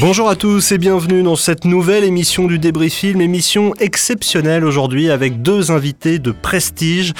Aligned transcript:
Bonjour 0.00 0.28
à 0.28 0.36
tous 0.36 0.70
et 0.70 0.78
bienvenue 0.78 1.24
dans 1.24 1.34
cette 1.34 1.64
nouvelle 1.64 2.04
émission 2.04 2.46
du 2.46 2.60
Débris 2.60 2.90
Film, 2.90 3.20
émission 3.20 3.74
exceptionnelle 3.80 4.64
aujourd'hui 4.64 5.10
avec 5.10 5.42
deux 5.42 5.72
invités 5.72 6.20
de 6.20 6.30
prestige. 6.30 7.14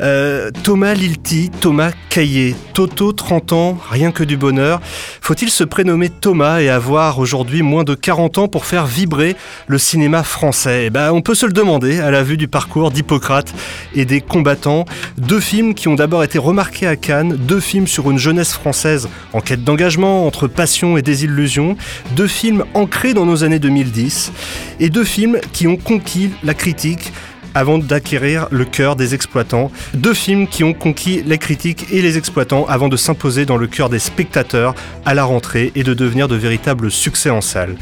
Euh, 0.00 0.50
Thomas 0.64 0.94
Lilti, 0.94 1.50
Thomas 1.60 1.92
Caillé, 2.10 2.56
Toto 2.74 3.12
30 3.12 3.52
ans, 3.52 3.78
rien 3.90 4.10
que 4.10 4.24
du 4.24 4.36
bonheur. 4.36 4.80
Faut-il 5.20 5.50
se 5.50 5.62
prénommer 5.62 6.08
Thomas 6.08 6.60
et 6.60 6.68
avoir 6.68 7.20
aujourd'hui 7.20 7.62
moins 7.62 7.84
de 7.84 7.94
40 7.94 8.38
ans 8.38 8.48
pour 8.48 8.66
faire 8.66 8.86
vibrer 8.86 9.36
le 9.68 9.78
cinéma 9.78 10.24
français? 10.24 10.86
Eh 10.86 10.90
ben, 10.90 11.12
On 11.12 11.22
peut 11.22 11.36
se 11.36 11.46
le 11.46 11.52
demander 11.52 12.00
à 12.00 12.10
la 12.10 12.24
vue 12.24 12.36
du 12.36 12.48
parcours 12.48 12.90
d'Hippocrate 12.90 13.54
et 13.94 14.04
des 14.04 14.20
combattants. 14.20 14.84
Deux 15.16 15.40
films 15.40 15.74
qui 15.74 15.86
ont 15.86 15.94
d'abord 15.94 16.24
été 16.24 16.38
remarqués 16.38 16.88
à 16.88 16.96
Cannes, 16.96 17.36
deux 17.36 17.60
films 17.60 17.86
sur 17.86 18.10
une 18.10 18.18
jeunesse 18.18 18.52
française 18.52 19.08
en 19.32 19.40
quête 19.40 19.62
d'engagement 19.62 20.26
entre 20.26 20.48
passion 20.48 20.96
et 20.96 21.02
désillusion, 21.02 21.76
deux 22.16 22.26
films 22.26 22.64
ancrés 22.72 23.12
dans 23.12 23.26
nos 23.26 23.44
années 23.44 23.58
2010 23.58 24.32
et 24.80 24.88
deux 24.88 25.04
films 25.04 25.38
qui 25.52 25.66
ont 25.66 25.76
conquis 25.76 26.30
la 26.42 26.54
critique 26.54 27.12
avant 27.56 27.78
d'acquérir 27.78 28.48
le 28.50 28.66
cœur 28.66 28.96
des 28.96 29.14
exploitants. 29.14 29.72
Deux 29.94 30.12
films 30.12 30.46
qui 30.46 30.62
ont 30.62 30.74
conquis 30.74 31.22
les 31.24 31.38
critiques 31.38 31.86
et 31.90 32.02
les 32.02 32.18
exploitants 32.18 32.66
avant 32.66 32.88
de 32.88 32.98
s'imposer 32.98 33.46
dans 33.46 33.56
le 33.56 33.66
cœur 33.66 33.88
des 33.88 33.98
spectateurs 33.98 34.74
à 35.06 35.14
la 35.14 35.24
rentrée 35.24 35.72
et 35.74 35.82
de 35.82 35.94
devenir 35.94 36.28
de 36.28 36.36
véritables 36.36 36.90
succès 36.90 37.30
en 37.30 37.40
salle. 37.40 37.76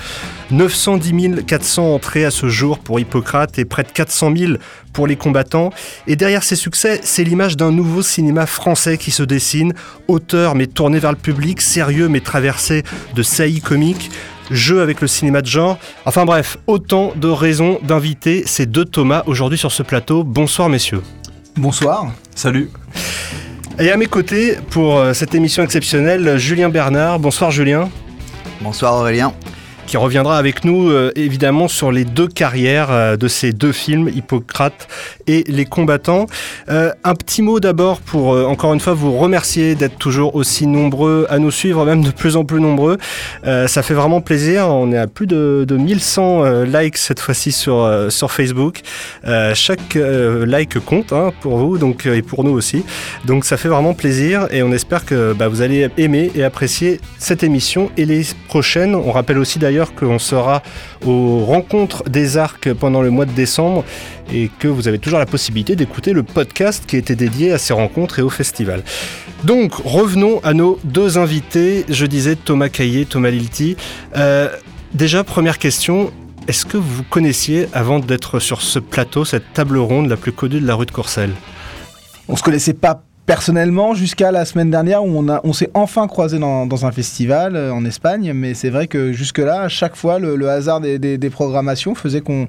910 0.53 1.45
400 1.45 1.93
entrées 1.93 2.25
à 2.25 2.31
ce 2.31 2.49
jour 2.49 2.79
pour 2.79 3.01
Hippocrate 3.01 3.59
et 3.59 3.65
près 3.65 3.83
de 3.83 3.89
400 3.89 4.33
000 4.37 4.53
pour 4.93 5.09
les 5.09 5.17
combattants. 5.17 5.71
Et 6.07 6.15
derrière 6.15 6.45
ces 6.45 6.55
succès, 6.55 7.01
c'est 7.03 7.25
l'image 7.25 7.57
d'un 7.57 7.73
nouveau 7.73 8.03
cinéma 8.03 8.47
français 8.47 8.97
qui 8.97 9.11
se 9.11 9.25
dessine, 9.25 9.75
auteur 10.07 10.55
mais 10.55 10.69
tourné 10.69 11.01
vers 11.01 11.11
le 11.11 11.19
public, 11.19 11.61
sérieux 11.61 12.09
mais 12.09 12.21
traversé 12.21 12.85
de 13.17 13.23
saillies 13.25 13.61
comiques 13.61 14.11
jeu 14.51 14.83
avec 14.83 15.01
le 15.01 15.07
cinéma 15.07 15.43
de 15.43 15.47
genre. 15.47 15.79
Enfin 16.05 16.25
bref, 16.25 16.59
autant 16.67 17.13
de 17.17 17.29
raisons 17.29 17.79
d'inviter 17.83 18.45
ces 18.47 18.67
deux 18.67 18.85
Thomas 18.85 19.23
aujourd'hui 19.27 19.59
sur 19.59 19.73
ce 19.73 19.83
plateau. 19.83 20.25
Bonsoir 20.25 20.69
messieurs. 20.69 21.03
Bonsoir. 21.57 22.13
Salut. 22.35 22.71
Et 23.79 23.91
à 23.91 23.97
mes 23.97 24.07
côtés, 24.07 24.57
pour 24.71 24.99
euh, 24.99 25.13
cette 25.15 25.35
émission 25.35 25.63
exceptionnelle, 25.63 26.39
Julien 26.39 26.69
Bernard. 26.69 27.19
Bonsoir 27.19 27.51
Julien. 27.51 27.89
Bonsoir 28.61 28.95
Aurélien 28.95 29.35
qui 29.87 29.97
reviendra 29.97 30.39
avec 30.39 30.65
nous 30.65 30.89
euh, 30.89 31.13
évidemment 31.15 31.69
sur 31.69 31.93
les 31.93 32.05
deux 32.05 32.29
carrières 32.29 32.91
euh, 32.91 33.17
de 33.17 33.29
ces 33.29 33.53
deux 33.53 33.73
films, 33.73 34.09
Hippocrate 34.09 34.89
et 35.27 35.45
Les 35.49 35.65
combattants. 35.65 36.27
Euh, 36.69 36.93
un 37.05 37.15
petit 37.15 37.43
mot 37.43 37.61
d'abord 37.61 38.01
pour 38.01 38.29
encore 38.29 38.73
une 38.73 38.81
fois 38.81 38.95
vous 38.95 39.17
remercier 39.17 39.75
d'être 39.75 39.97
toujours 39.99 40.35
aussi 40.35 40.67
nombreux 40.67 41.27
à 41.29 41.39
nous 41.39 41.51
suivre, 41.51 41.85
même 41.85 42.03
de 42.03 42.11
plus 42.11 42.37
en 42.37 42.45
plus 42.45 42.61
nombreux. 42.61 42.99
ça 43.45 43.83
fait 43.83 43.95
vraiment 43.95 44.21
plaisir. 44.21 44.69
On 44.69 44.93
est 44.93 44.99
à 44.99 45.07
plus 45.07 45.27
de, 45.27 45.65
de 45.67 45.77
1100 45.77 46.65
likes 46.65 46.97
cette 46.97 47.21
fois-ci 47.21 47.53
sur, 47.53 48.07
sur 48.11 48.31
Facebook. 48.33 48.81
chaque 49.55 49.95
like 49.95 50.79
compte 50.81 51.13
hein, 51.13 51.33
pour 51.41 51.59
vous 51.59 51.79
donc, 51.79 52.07
et 52.07 52.23
pour 52.23 52.45
nous 52.45 52.53
aussi. 52.53 52.85
Donc 53.25 53.45
ça 53.45 53.57
fait 53.57 53.69
vraiment 53.69 53.95
plaisir 53.95 54.47
et 54.51 54.63
on 54.63 54.73
espère 54.73 55.05
que 55.05 55.33
bah, 55.33 55.49
vous 55.49 55.63
allez 55.63 55.89
aimer 55.97 56.31
et 56.35 56.45
apprécier 56.45 57.01
cette 57.19 57.43
émission 57.43 57.91
et 57.97 58.05
les 58.05 58.23
prochaines. 58.49 58.95
On 58.95 59.13
rappelle 59.13 59.39
aussi 59.39 59.59
d'ailleurs 59.59 59.95
qu'on 59.95 60.19
sera 60.19 60.63
aux 61.05 61.45
rencontres 61.45 62.05
des 62.09 62.37
arcs 62.37 62.73
pendant 62.75 63.03
le 63.03 63.11
mois 63.11 63.27
de 63.27 63.33
décembre 63.33 63.85
et 64.33 64.51
que 64.59 64.69
vous 64.69 64.89
avez 64.89 64.99
toujours 64.99 65.19
la 65.19 65.27
possibilité 65.27 65.77
d'écouter 65.77 66.13
le 66.13 66.23
podcast 66.23 66.85
qui 66.87 66.97
était 66.97 67.17
dédié 67.17 67.53
à 67.53 67.59
ces 67.59 67.73
rencontres 67.73 68.19
et 68.19 68.23
au 68.23 68.31
festival. 68.31 68.83
Donc 69.45 69.75
revenons 69.85 70.41
à 70.43 70.55
nos 70.55 70.79
deux 70.85 71.19
invités. 71.19 71.85
Je 71.89 72.07
disais 72.07 72.37
Thomas 72.37 72.69
Caillé, 72.69 73.05
Thomas 73.05 73.31
Lilti. 73.31 73.77
Euh, 74.17 74.49
déjà, 74.95 75.25
première 75.25 75.59
question, 75.59 76.13
est-ce 76.49 76.67
que 76.67 76.77
vous 76.77 77.03
connaissiez, 77.05 77.69
avant 77.73 78.01
d'être 78.01 78.39
sur 78.39 78.63
ce 78.63 78.79
plateau, 78.79 79.25
cette 79.25 79.53
table 79.53 79.79
ronde 79.79 80.09
la 80.09 80.17
plus 80.17 80.33
connue 80.33 80.61
de 80.61 80.67
la 80.67 80.75
rue 80.75 80.87
de 80.87 80.91
Courcelles? 80.91 81.35
On 82.29 82.37
se 82.37 82.43
connaissait 82.43 82.75
pas 82.75 83.03
personnellement 83.27 83.95
jusqu'à 83.95 84.31
la 84.31 84.45
semaine 84.45 84.71
dernière 84.71 85.05
où 85.05 85.25
on, 85.45 85.53
s'est 85.53 85.71
enfin 85.75 86.07
croisé 86.07 86.39
dans, 86.39 86.87
un 86.87 86.93
festival 86.93 87.57
euh, 87.57 87.73
en 87.73 87.85
Espagne. 87.85 88.33
Mais 88.35 88.55
c'est 88.55 88.71
vrai 88.71 88.87
que 88.87 89.13
jusque-là, 89.13 89.63
à 89.63 89.69
chaque 89.69 89.97
fois, 89.97 90.19
le, 90.19 90.49
hasard 90.49 90.81
des, 90.81 91.31
programmations 91.31 91.95
faisait 91.95 92.21
qu'on 92.21 92.49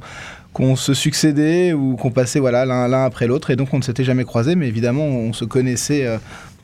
qu'on 0.55 0.77
se 0.77 0.93
succédait 0.93 1.73
ou 1.73 1.97
qu'on 1.97 2.11
passait 2.11 2.39
voilà 2.39 2.65
l'un 2.65 3.03
après 3.03 3.27
l'autre. 3.27 3.51
Et 3.51 3.57
donc 3.57 3.73
on 3.73 3.77
ne 3.77 3.83
s'était 3.83 4.05
jamais 4.05 4.23
croisé 4.23 4.55
mais 4.55 4.67
évidemment 4.67 5.05
on 5.05 5.33
se 5.33 5.43
connaissait 5.43 6.07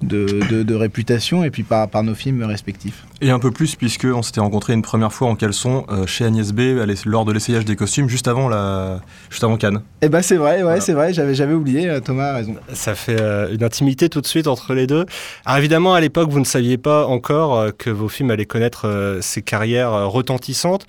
de, 0.04 0.74
réputation 0.74 1.44
et 1.44 1.52
puis 1.52 1.64
par, 1.64 1.88
par 1.90 2.04
nos 2.04 2.16
films 2.16 2.44
respectifs. 2.44 3.04
Et 3.22 3.30
un 3.30 3.40
peu 3.40 3.52
plus 3.52 3.76
puisque 3.76 4.06
on 4.06 4.24
s'était 4.24 4.40
rencontré 4.40 4.74
une 4.74 4.82
première 4.82 5.14
fois 5.14 5.28
en 5.28 5.36
caleçon 5.36 5.86
euh, 5.90 6.08
chez 6.08 6.26
Agnès 6.26 6.54
B 6.54 6.62
lors 7.06 7.24
de 7.26 7.32
l'essayage 7.32 7.66
des 7.66 7.76
costumes 7.76 8.10
juste 8.10 8.28
avant 8.28 8.50
la 8.50 9.02
juste 9.30 9.44
avant 9.44 9.58
Cannes. 9.58 9.82
Eh 10.02 10.10
ben 10.10 10.24
c'est 10.24 10.38
vrai, 10.38 10.64
ouais, 10.64 10.82
c'est 10.82 10.94
vrai, 10.94 11.14
j'avais 11.14 11.36
j'avais 11.36 11.54
oublié. 11.54 11.88
Euh, 11.88 12.00
Thomas 12.00 12.32
a 12.32 12.34
raison. 12.36 12.56
Ça 12.74 12.96
fait 12.96 13.22
euh, 13.22 13.54
une 13.54 13.64
intimité 13.64 14.10
tout 14.10 14.22
de 14.22 14.26
suite 14.26 14.48
entre 14.48 14.74
les 14.74 14.88
deux. 14.88 15.06
Alors 15.46 15.60
évidemment 15.60 15.94
à 15.94 16.02
l'époque 16.02 16.30
vous 16.30 16.40
ne 16.40 16.46
saviez 16.46 16.78
pas 16.80 17.06
encore 17.06 17.68
que 17.78 17.92
vos 17.92 18.10
films 18.10 18.32
allaient 18.32 18.46
connaître 18.46 19.20
ces 19.22 19.42
carrières 19.42 20.10
retentissantes. 20.10 20.88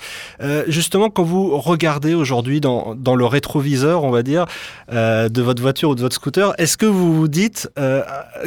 justement 0.69 1.11
quand 1.11 1.25
vous 1.25 1.59
regardez 1.59 2.15
aujourd'hui 2.15 2.61
dans, 2.61 2.95
dans, 2.95 3.17
le 3.17 3.27
rétroviseur, 3.27 4.05
on 4.05 4.11
va 4.11 4.23
dire, 4.23 4.47
de 4.91 5.43
votre 5.43 5.61
voiture 5.61 5.91
ou 5.91 5.95
de 5.95 6.01
votre 6.01 6.15
scooter, 6.15 6.55
est-ce 6.59 6.77
que 6.77 6.87
vous 6.87 7.15
vous 7.15 7.29
dites 7.29 7.71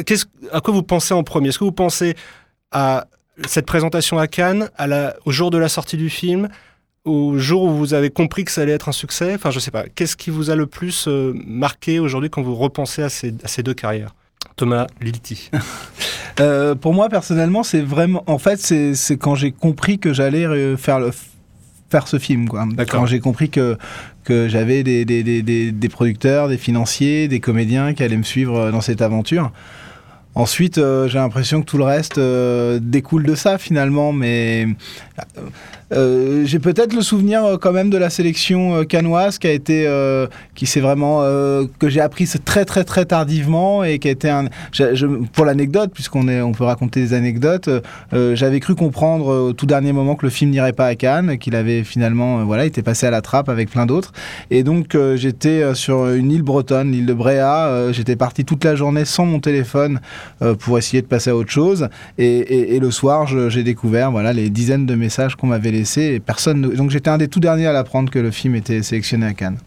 qu'est-ce 0.06 0.26
à 0.56 0.60
quoi 0.62 0.72
vous 0.72 0.82
pensez 0.82 1.12
en 1.12 1.22
premier? 1.22 1.50
Est-ce 1.50 1.58
que 1.58 1.64
vous 1.64 1.72
pensez 1.72 2.14
à 2.72 3.06
cette 3.46 3.66
présentation 3.66 4.18
à 4.18 4.26
Cannes, 4.26 4.70
à 4.78 4.86
la, 4.86 5.14
au 5.26 5.30
jour 5.30 5.50
de 5.50 5.58
la 5.58 5.68
sortie 5.68 5.98
du 5.98 6.08
film, 6.08 6.48
au 7.04 7.36
jour 7.36 7.64
où 7.64 7.74
vous 7.76 7.92
avez 7.92 8.08
compris 8.08 8.44
que 8.46 8.50
ça 8.50 8.62
allait 8.62 8.72
être 8.72 8.88
un 8.88 8.92
succès? 8.92 9.34
Enfin, 9.34 9.50
je 9.50 9.58
sais 9.58 9.70
pas. 9.70 9.84
Qu'est-ce 9.94 10.16
qui 10.16 10.30
vous 10.30 10.48
a 10.48 10.56
le 10.56 10.66
plus 10.66 11.08
euh, 11.08 11.34
marqué 11.46 12.00
aujourd'hui 12.00 12.30
quand 12.30 12.40
vous 12.40 12.54
repensez 12.54 13.02
à 13.02 13.10
ces, 13.10 13.34
à 13.44 13.48
ces 13.48 13.62
deux 13.62 13.74
carrières? 13.74 14.14
Thomas 14.56 14.86
Lilti. 15.02 15.50
euh, 16.40 16.74
pour 16.74 16.94
moi, 16.94 17.10
personnellement, 17.10 17.62
c'est 17.62 17.82
vraiment. 17.82 18.24
En 18.26 18.38
fait, 18.38 18.56
c'est 18.56 19.18
quand 19.18 19.34
j'ai 19.34 19.52
compris 19.52 19.98
que 19.98 20.14
j'allais 20.14 20.76
faire 20.78 21.00
le 21.00 21.10
faire 21.90 22.08
ce 22.08 22.18
film. 22.18 22.48
Quoi. 22.48 22.66
Quand 22.88 23.04
j'ai 23.04 23.20
compris 23.20 23.50
que, 23.50 23.76
que 24.24 24.48
j'avais 24.48 24.82
des, 24.82 25.04
des, 25.04 25.22
des, 25.22 25.70
des, 25.70 25.88
producteurs, 25.90 26.48
des 26.48 26.56
financiers, 26.56 27.28
des 27.28 27.40
comédiens 27.40 27.92
qui 27.92 28.02
allaient 28.02 28.16
me 28.16 28.22
suivre 28.22 28.70
dans 28.70 28.80
cette 28.80 29.02
aventure. 29.02 29.52
Ensuite, 30.36 30.76
euh, 30.76 31.08
j'ai 31.08 31.16
l'impression 31.16 31.62
que 31.62 31.66
tout 31.66 31.78
le 31.78 31.84
reste 31.84 32.18
euh, 32.18 32.78
découle 32.80 33.24
de 33.24 33.34
ça 33.34 33.56
finalement, 33.56 34.12
mais 34.12 34.68
euh, 35.92 36.44
j'ai 36.44 36.58
peut-être 36.58 36.94
le 36.94 37.02
souvenir 37.02 37.44
euh, 37.44 37.56
quand 37.58 37.72
même 37.72 37.90
de 37.90 37.96
la 37.96 38.10
sélection 38.10 38.74
euh, 38.74 38.82
canoise 38.84 39.38
qui 39.38 39.46
a 39.46 39.52
été, 39.52 39.86
qui 40.54 40.66
s'est 40.66 40.80
vraiment, 40.80 41.20
que 41.78 41.88
j'ai 41.88 42.00
appris 42.00 42.28
très 42.44 42.64
très 42.64 42.84
très 42.84 43.04
tardivement 43.04 43.84
et 43.84 43.98
qui 43.98 44.08
a 44.08 44.10
été 44.10 44.28
un, 44.28 44.46
pour 45.32 45.44
l'anecdote, 45.44 45.90
puisqu'on 45.92 46.28
est, 46.28 46.40
on 46.40 46.52
peut 46.52 46.64
raconter 46.64 47.00
des 47.00 47.14
anecdotes, 47.14 47.68
j'avais 48.12 48.60
cru 48.60 48.74
comprendre 48.74 49.48
au 49.48 49.52
tout 49.52 49.66
dernier 49.66 49.92
moment 49.92 50.14
que 50.14 50.26
le 50.26 50.30
film 50.30 50.50
n'irait 50.50 50.72
pas 50.72 50.86
à 50.86 50.94
Cannes, 50.94 51.38
qu'il 51.38 51.54
avait 51.54 51.84
finalement, 51.84 52.44
voilà, 52.44 52.64
était 52.64 52.82
passé 52.82 53.06
à 53.06 53.10
la 53.10 53.20
trappe 53.20 53.48
avec 53.48 53.70
plein 53.70 53.86
d'autres, 53.86 54.12
et 54.50 54.62
donc 54.62 54.96
j'étais 55.14 55.74
sur 55.74 56.08
une 56.08 56.30
île 56.30 56.42
bretonne, 56.42 56.92
l'île 56.92 57.06
de 57.06 57.14
Bréa, 57.14 57.92
j'étais 57.92 58.16
parti 58.16 58.44
toute 58.44 58.64
la 58.64 58.74
journée 58.74 59.04
sans 59.04 59.26
mon 59.26 59.40
téléphone 59.40 60.00
pour 60.58 60.78
essayer 60.78 61.02
de 61.02 61.06
passer 61.06 61.30
à 61.30 61.36
autre 61.36 61.50
chose, 61.50 61.88
et, 62.18 62.76
et 62.76 62.80
le 62.80 62.90
soir 62.90 63.26
j'ai 63.26 63.62
découvert, 63.62 64.10
voilà, 64.10 64.32
les 64.32 64.50
dizaines 64.50 64.86
de 64.86 64.94
messages 64.94 65.36
qu'on 65.36 65.48
m'avait 65.48 65.75
et 65.80 66.20
personne. 66.20 66.62
Donc 66.74 66.90
j'étais 66.90 67.10
un 67.10 67.18
des 67.18 67.28
tout 67.28 67.40
derniers 67.40 67.66
à 67.66 67.72
l'apprendre 67.72 68.10
que 68.10 68.18
le 68.18 68.30
film 68.30 68.54
était 68.54 68.82
sélectionné 68.82 69.26
à 69.26 69.34
Cannes. 69.34 69.58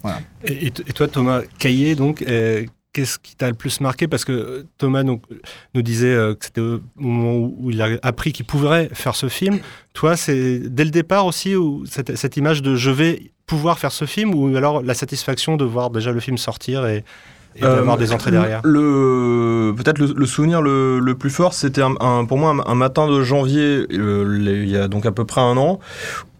Et, 0.45 0.71
toi, 0.71 1.07
Thomas 1.07 1.41
Caillé, 1.57 1.95
donc, 1.95 2.21
euh, 2.21 2.65
qu'est-ce 2.93 3.19
qui 3.19 3.35
t'a 3.35 3.49
le 3.49 3.55
plus 3.55 3.81
marqué? 3.81 4.07
Parce 4.07 4.25
que 4.25 4.65
Thomas 4.77 5.03
nous 5.03 5.21
disait 5.75 6.07
euh, 6.07 6.35
que 6.35 6.45
c'était 6.45 6.61
au 6.61 6.81
moment 6.95 7.37
où 7.37 7.69
il 7.71 7.81
a 7.81 7.97
appris 8.01 8.31
qu'il 8.31 8.45
pourrait 8.45 8.89
faire 8.93 9.15
ce 9.15 9.27
film. 9.27 9.59
Toi, 9.93 10.15
c'est 10.15 10.59
dès 10.59 10.85
le 10.85 10.91
départ 10.91 11.25
aussi 11.25 11.55
où 11.55 11.85
cette, 11.85 12.15
cette, 12.15 12.37
image 12.37 12.61
de 12.61 12.75
je 12.75 12.91
vais 12.91 13.31
pouvoir 13.45 13.79
faire 13.79 13.91
ce 13.91 14.05
film 14.05 14.33
ou 14.35 14.55
alors 14.55 14.81
la 14.81 14.93
satisfaction 14.93 15.57
de 15.57 15.65
voir 15.65 15.89
déjà 15.89 16.11
le 16.11 16.19
film 16.19 16.37
sortir 16.37 16.85
et, 16.85 17.03
et 17.59 17.61
d'avoir 17.61 17.97
des 17.97 18.11
entrées 18.11 18.31
derrière. 18.31 18.61
le, 18.63 19.73
Peut-être 19.75 19.99
le, 19.99 20.25
souvenir 20.25 20.61
le, 20.61 20.99
le, 20.99 21.15
plus 21.15 21.29
fort, 21.29 21.53
c'était 21.53 21.81
un, 21.81 22.25
pour 22.25 22.37
moi 22.37 22.55
un, 22.65 22.75
matin 22.75 23.07
de 23.07 23.21
janvier, 23.21 23.85
euh, 23.91 24.61
il 24.63 24.69
y 24.69 24.77
a 24.77 24.87
donc 24.87 25.05
à 25.05 25.11
peu 25.11 25.25
près 25.25 25.41
un 25.41 25.57
an, 25.57 25.79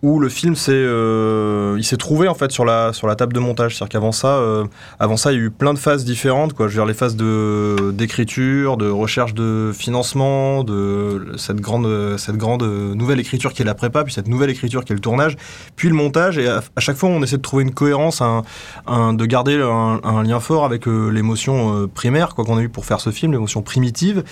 où 0.01 0.19
le 0.19 0.29
film 0.29 0.55
s'est 0.55 0.71
euh, 0.73 1.75
il 1.77 1.83
s'est 1.83 1.97
trouvé 1.97 2.27
en 2.29 2.33
fait 2.33 2.51
sur 2.51 2.63
la 2.63 2.93
sur 2.93 3.07
la 3.07 3.15
table 3.15 3.33
de 3.33 3.39
montage. 3.39 3.75
C'est-à-dire 3.75 3.89
qu'avant 3.89 4.11
ça 4.11 4.37
euh, 4.37 4.65
avant 4.97 5.17
ça 5.17 5.31
il 5.31 5.37
y 5.37 5.41
a 5.41 5.43
eu 5.43 5.49
plein 5.51 5.73
de 5.73 5.79
phases 5.79 6.05
différentes 6.05 6.53
quoi. 6.53 6.67
Je 6.67 6.73
veux 6.73 6.77
dire 6.77 6.85
les 6.85 6.93
phases 6.93 7.15
de 7.15 7.91
d'écriture 7.91 8.77
de 8.77 8.89
recherche 8.89 9.33
de 9.33 9.71
financement 9.73 10.63
de 10.63 11.33
cette 11.37 11.59
grande 11.59 12.17
cette 12.17 12.37
grande 12.37 12.63
nouvelle 12.63 13.19
écriture 13.19 13.53
qui 13.53 13.61
est 13.61 13.65
la 13.65 13.75
prépa 13.75 14.03
puis 14.03 14.13
cette 14.13 14.27
nouvelle 14.27 14.49
écriture 14.49 14.85
qui 14.85 14.93
est 14.93 14.95
le 14.95 15.01
tournage 15.01 15.35
puis 15.75 15.89
le 15.89 15.95
montage. 15.95 16.37
Et 16.37 16.47
à, 16.47 16.61
chaque 16.77 16.97
fois 16.97 17.09
on 17.09 17.21
essaie 17.21 17.37
de 17.37 17.41
trouver 17.41 17.63
une 17.63 17.73
cohérence 17.73 18.21
un, 18.21 18.43
un 18.87 19.13
de 19.13 19.25
garder 19.25 19.59
un, 19.61 20.23
lien 20.23 20.39
fort 20.39 20.65
avec 20.65 20.87
euh, 20.87 21.09
l'émotion 21.09 21.87
primaire 21.93 22.35
quoi 22.35 22.45
qu'on 22.45 22.57
a 22.57 22.61
eu 22.61 22.69
pour 22.69 22.85
faire 22.85 23.01
ce 23.01 23.09
film 23.09 23.31
l'émotion 23.31 23.61
primitive 23.61 24.23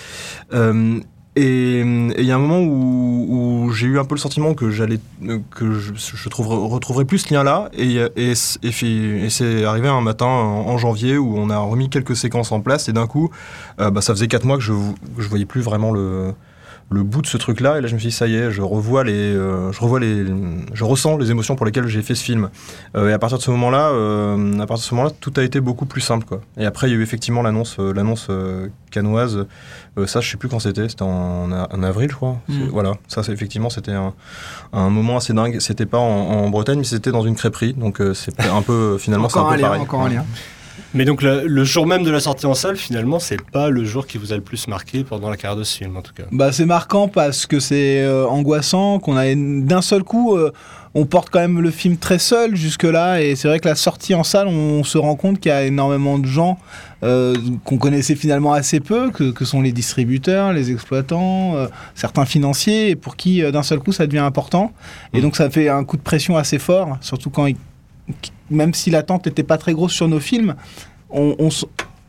Et 1.40 1.82
il 1.82 2.24
y 2.24 2.32
a 2.32 2.34
un 2.34 2.40
moment 2.40 2.60
où, 2.60 3.70
j'ai 3.72 3.86
eu 3.86 4.00
un 4.00 4.04
peu 4.04 4.16
le 4.16 4.20
sentiment 4.20 4.54
que 4.54 4.70
j'allais, 4.70 4.98
que 5.52 5.72
je, 5.72 5.92
retrouverais 6.34 7.04
plus 7.04 7.18
ce 7.18 7.32
lien-là. 7.32 7.70
Et, 7.74 8.34
c'est 8.34 9.64
arrivé 9.64 9.86
un 9.86 10.00
matin 10.00 10.26
en, 10.26 10.76
janvier 10.78 11.16
où 11.16 11.38
on 11.38 11.48
a 11.48 11.58
remis 11.58 11.90
quelques 11.90 12.16
séquences 12.16 12.50
en 12.50 12.60
place. 12.60 12.88
Et 12.88 12.92
d'un 12.92 13.06
coup, 13.06 13.30
euh, 13.80 13.88
bah, 13.90 14.00
ça 14.00 14.14
faisait 14.14 14.26
quatre 14.26 14.46
mois 14.46 14.56
que 14.56 14.64
je, 14.64 14.72
je 15.16 15.28
voyais 15.28 15.46
plus 15.46 15.60
vraiment 15.60 15.92
le, 15.92 16.34
le 16.90 17.02
bout 17.02 17.22
de 17.22 17.26
ce 17.26 17.36
truc-là. 17.36 17.78
Et 17.78 17.80
là, 17.80 17.88
je 17.88 17.94
me 17.94 17.98
suis 17.98 18.08
dit, 18.08 18.14
ça 18.14 18.26
y 18.26 18.34
est, 18.34 18.50
je 18.50 18.62
revois 18.62 19.04
les, 19.04 19.12
euh, 19.12 19.72
je 19.72 19.80
revois 19.80 20.00
les, 20.00 20.24
je 20.72 20.84
ressens 20.84 21.18
les 21.18 21.30
émotions 21.30 21.56
pour 21.56 21.66
lesquelles 21.66 21.86
j'ai 21.86 22.02
fait 22.02 22.14
ce 22.14 22.24
film. 22.24 22.48
Euh, 22.96 23.10
et 23.10 23.12
à 23.12 23.18
partir 23.18 23.38
de 23.38 23.42
ce 23.42 23.50
moment-là, 23.50 23.88
euh, 23.90 24.54
à 24.54 24.66
partir 24.66 24.76
de 24.76 24.88
ce 24.88 24.94
moment-là, 24.94 25.14
tout 25.20 25.32
a 25.36 25.42
été 25.42 25.60
beaucoup 25.60 25.86
plus 25.86 26.00
simple, 26.00 26.24
quoi. 26.24 26.40
Et 26.56 26.64
après, 26.64 26.88
il 26.88 26.92
y 26.92 26.94
a 26.94 26.98
eu 26.98 27.02
effectivement 27.02 27.42
l'annonce, 27.42 27.78
l'annonce 27.78 28.28
canoise. 28.90 29.46
ça, 30.06 30.20
je 30.20 30.30
sais 30.30 30.36
plus 30.36 30.48
quand 30.48 30.60
c'était. 30.60 30.88
C'était 30.88 31.02
en, 31.02 31.52
avril, 31.82 32.10
je 32.10 32.16
crois. 32.16 32.40
Mm. 32.48 32.64
Voilà. 32.70 32.94
Ça, 33.06 33.22
c'est 33.22 33.32
effectivement, 33.32 33.70
c'était 33.70 33.92
un, 33.92 34.14
un, 34.72 34.88
moment 34.88 35.16
assez 35.18 35.32
dingue. 35.32 35.58
C'était 35.60 35.86
pas 35.86 35.98
en, 35.98 36.48
Bretagne, 36.48 36.78
mais 36.78 36.84
c'était 36.84 37.12
dans 37.12 37.22
une 37.22 37.34
crêperie. 37.34 37.74
Donc, 37.74 38.02
c'est 38.14 38.40
un 38.40 38.62
peu, 38.62 38.96
finalement, 38.98 39.28
c'est 39.28 39.38
un, 39.38 39.52
peu 39.52 39.60
pareil. 39.60 39.80
Encore 39.80 40.02
un 40.02 40.08
lien. 40.08 40.24
Mais 40.94 41.04
donc 41.04 41.22
le, 41.22 41.64
jour 41.64 41.86
même 41.86 42.02
de 42.02 42.10
la 42.10 42.20
sortie 42.20 42.46
en 42.46 42.54
salle, 42.54 42.76
finalement, 42.76 43.18
c'est 43.18 43.40
pas 43.40 43.68
le 43.68 43.84
jour 43.84 44.06
qui 44.06 44.18
vous 44.18 44.32
a 44.32 44.36
le 44.36 44.42
plus 44.42 44.68
marqué 44.68 45.04
pendant 45.04 45.30
la 45.30 45.36
carrière 45.36 45.58
de 45.58 45.64
ce 45.64 45.76
film, 45.76 45.96
en 45.96 46.02
tout 46.02 46.12
cas. 46.14 46.24
Bah 46.32 46.52
c'est 46.52 46.66
marquant 46.66 47.08
parce 47.08 47.46
que 47.46 47.60
c'est 47.60 48.02
euh, 48.02 48.26
angoissant, 48.26 48.98
qu'on 48.98 49.16
a 49.16 49.34
d'un 49.34 49.82
seul 49.82 50.02
coup, 50.02 50.36
euh, 50.36 50.52
on 50.94 51.04
porte 51.04 51.28
quand 51.30 51.40
même 51.40 51.60
le 51.60 51.70
film 51.70 51.96
très 51.96 52.18
seul 52.18 52.56
jusque 52.56 52.84
là, 52.84 53.20
et 53.20 53.36
c'est 53.36 53.48
vrai 53.48 53.60
que 53.60 53.68
la 53.68 53.74
sortie 53.74 54.14
en 54.14 54.24
salle, 54.24 54.48
on, 54.48 54.82
se 54.84 54.98
rend 54.98 55.16
compte 55.16 55.40
qu'il 55.40 55.50
y 55.50 55.54
a 55.54 55.64
énormément 55.64 56.18
de 56.18 56.26
gens 56.26 56.58
euh, 57.02 57.36
qu'on 57.64 57.76
connaissait 57.76 58.14
finalement 58.14 58.52
assez 58.52 58.80
peu, 58.80 59.10
que, 59.10 59.44
sont 59.44 59.60
les 59.60 59.72
distributeurs, 59.72 60.52
les 60.52 60.70
exploitants, 60.70 61.54
certains 61.94 62.24
financiers, 62.24 62.90
et 62.90 62.96
pour 62.96 63.16
qui 63.16 63.42
d'un 63.52 63.62
seul 63.62 63.78
coup 63.80 63.92
ça 63.92 64.06
devient 64.06 64.18
important. 64.18 64.72
Et 65.12 65.18
mm. 65.18 65.22
donc 65.22 65.36
ça 65.36 65.50
fait 65.50 65.68
un 65.68 65.84
coup 65.84 65.96
de 65.96 66.02
pression 66.02 66.36
assez 66.36 66.58
fort, 66.58 66.96
surtout 67.02 67.30
quand 67.30 67.46
ils 67.46 67.56
même 68.50 68.74
si 68.74 68.90
l'attente 68.90 69.26
n'était 69.26 69.42
pas 69.42 69.58
très 69.58 69.72
grosse 69.72 69.92
sur 69.92 70.08
nos 70.08 70.20
films, 70.20 70.54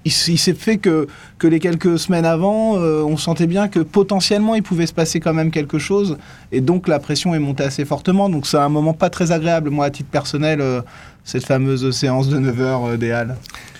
il, 0.05 0.11
s'est 0.11 0.53
fait 0.53 0.77
que, 0.77 1.07
que 1.37 1.47
les 1.47 1.59
quelques 1.59 1.99
semaines 1.99 2.25
avant, 2.25 2.77
euh, 2.77 3.03
on 3.03 3.17
sentait 3.17 3.47
bien 3.47 3.67
que 3.67 3.79
potentiellement 3.79 4.55
il 4.55 4.63
pouvait 4.63 4.87
se 4.87 4.93
passer 4.93 5.19
quand 5.19 5.33
même 5.33 5.51
quelque 5.51 5.77
chose. 5.77 6.17
Et 6.51 6.61
donc 6.61 6.87
la 6.87 6.99
pression 6.99 7.35
est 7.35 7.39
montée 7.39 7.63
assez 7.63 7.85
fortement. 7.85 8.29
Donc 8.29 8.47
c'est 8.47 8.57
un 8.57 8.69
moment 8.69 8.93
pas 8.93 9.09
très 9.09 9.31
agréable, 9.31 9.69
moi, 9.69 9.85
à 9.85 9.89
titre 9.89 10.09
personnel, 10.09 10.61
euh, 10.61 10.81
cette 11.29 11.45
fameuse 11.45 11.91
séance 11.91 12.27
de 12.27 12.39
9h 12.39 12.93
euh, 12.93 12.97
des 12.97 13.11
Halles. 13.11 13.35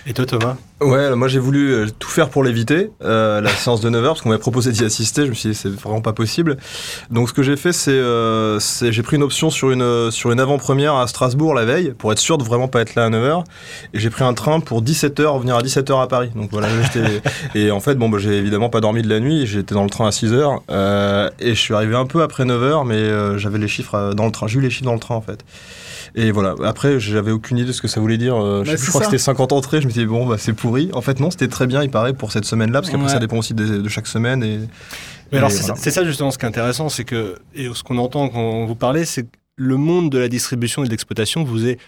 Et 0.06 0.14
toi, 0.14 0.24
Thomas? 0.24 0.56
Ouais, 0.80 1.14
moi 1.14 1.28
j'ai 1.28 1.38
voulu 1.38 1.74
euh, 1.74 1.86
tout 1.98 2.08
faire 2.08 2.30
pour 2.30 2.42
l'éviter, 2.42 2.90
euh, 3.04 3.42
la 3.42 3.50
séance 3.50 3.82
de 3.82 3.90
9h, 3.90 4.02
parce 4.02 4.22
qu'on 4.22 4.30
m'avait 4.30 4.40
proposé 4.40 4.72
d'y 4.72 4.82
assister. 4.82 5.24
Je 5.24 5.28
me 5.28 5.34
suis 5.34 5.50
dit, 5.50 5.54
c'est 5.54 5.68
vraiment 5.68 6.00
pas 6.00 6.14
possible. 6.14 6.56
Donc 7.10 7.28
ce 7.28 7.34
que 7.34 7.42
j'ai 7.42 7.56
fait, 7.56 7.72
c'est 7.72 7.90
euh, 7.90 8.58
j'ai 8.80 9.02
pris 9.02 9.16
une 9.16 9.22
option 9.22 9.50
sur 9.50 9.72
une, 9.72 10.10
sur 10.10 10.32
une 10.32 10.40
avant-première 10.40 10.94
à 10.94 11.06
Strasbourg 11.06 11.52
la 11.52 11.66
veille, 11.66 11.92
pour 11.98 12.12
être 12.12 12.18
sûr 12.18 12.38
de 12.38 12.44
vraiment 12.44 12.66
pas 12.66 12.80
être 12.80 12.94
là 12.94 13.04
à 13.04 13.10
9h. 13.10 13.44
Et 13.92 13.98
j'ai 13.98 14.08
pris 14.08 14.24
un 14.24 14.32
train 14.32 14.60
pour 14.60 14.82
17h, 14.82 15.26
revenir 15.26 15.56
à 15.56 15.62
17h 15.62 16.00
à 16.00 16.06
Paris. 16.06 16.30
Donc 16.34 16.48
voilà, 16.50 16.68
Et 17.54 17.70
en 17.70 17.80
fait, 17.80 17.96
bon, 17.96 18.08
bah, 18.08 18.16
j'ai 18.18 18.38
évidemment 18.38 18.70
pas 18.70 18.80
dormi 18.80 19.02
de 19.02 19.08
la 19.08 19.20
nuit, 19.20 19.46
j'étais 19.46 19.74
dans 19.74 19.84
le 19.84 19.90
train 19.90 20.06
à 20.06 20.10
6h. 20.10 21.30
et 21.40 21.54
je 21.54 21.60
suis 21.60 21.74
arrivé 21.74 21.94
un 21.94 22.06
peu 22.06 22.22
après 22.22 22.44
9h, 22.44 22.86
mais 22.86 23.38
j'avais 23.38 23.58
les 23.58 23.68
chiffres 23.68 24.14
dans 24.14 24.24
le 24.24 24.32
train. 24.32 24.46
J'ai 24.46 24.58
eu 24.58 24.62
les 24.62 24.70
chiffres 24.70 24.86
dans 24.86 24.94
le 24.94 25.00
train 25.00 25.16
en 25.16 25.20
fait. 25.20 25.44
Et 26.14 26.30
voilà. 26.30 26.54
Après, 26.64 27.00
j'avais 27.00 27.30
aucune 27.30 27.58
idée 27.58 27.68
de 27.68 27.72
ce 27.72 27.82
que 27.82 27.88
ça 27.88 28.00
voulait 28.00 28.18
dire. 28.18 28.36
Euh, 28.36 28.64
je, 28.64 28.72
bah, 28.72 28.78
crois 28.88 29.00
que 29.00 29.06
c'était 29.06 29.18
50 29.18 29.52
entrées. 29.52 29.80
Je 29.80 29.86
me 29.86 29.92
dit, 29.92 30.06
bon, 30.06 30.26
bah, 30.26 30.36
c'est 30.38 30.52
pourri. 30.52 30.90
En 30.92 31.00
fait, 31.00 31.20
non, 31.20 31.30
c'était 31.30 31.48
très 31.48 31.66
bien, 31.66 31.82
il 31.82 31.90
paraît, 31.90 32.12
pour 32.12 32.32
cette 32.32 32.44
semaine-là, 32.44 32.80
parce 32.80 32.90
qu'après, 32.90 33.08
ça 33.08 33.18
dépend 33.18 33.38
aussi 33.38 33.54
de, 33.54 33.88
chaque 33.88 34.06
semaine. 34.06 34.42
Et, 34.42 34.60
Mais 35.32 35.38
alors, 35.38 35.50
c'est 35.50 35.90
ça, 35.90 36.04
justement 36.04 36.30
ce 36.30 36.38
qui 36.38 36.44
est 36.44 36.48
intéressant, 36.48 36.88
c'est 36.88 37.04
que, 37.04 37.36
et 37.54 37.68
ce 37.72 37.82
qu'on 37.82 37.98
entend 37.98 38.28
quand 38.28 38.66
vous 38.66 38.74
parlez, 38.74 39.04
c'est 39.04 39.24
que 39.24 39.28
le 39.56 39.76
monde 39.76 40.10
de 40.10 40.18
la 40.18 40.28
distribution 40.28 40.82
et 40.82 40.86
de 40.86 40.90
l'exploitation 40.90 41.44
vous 41.44 41.66
est 41.66 41.78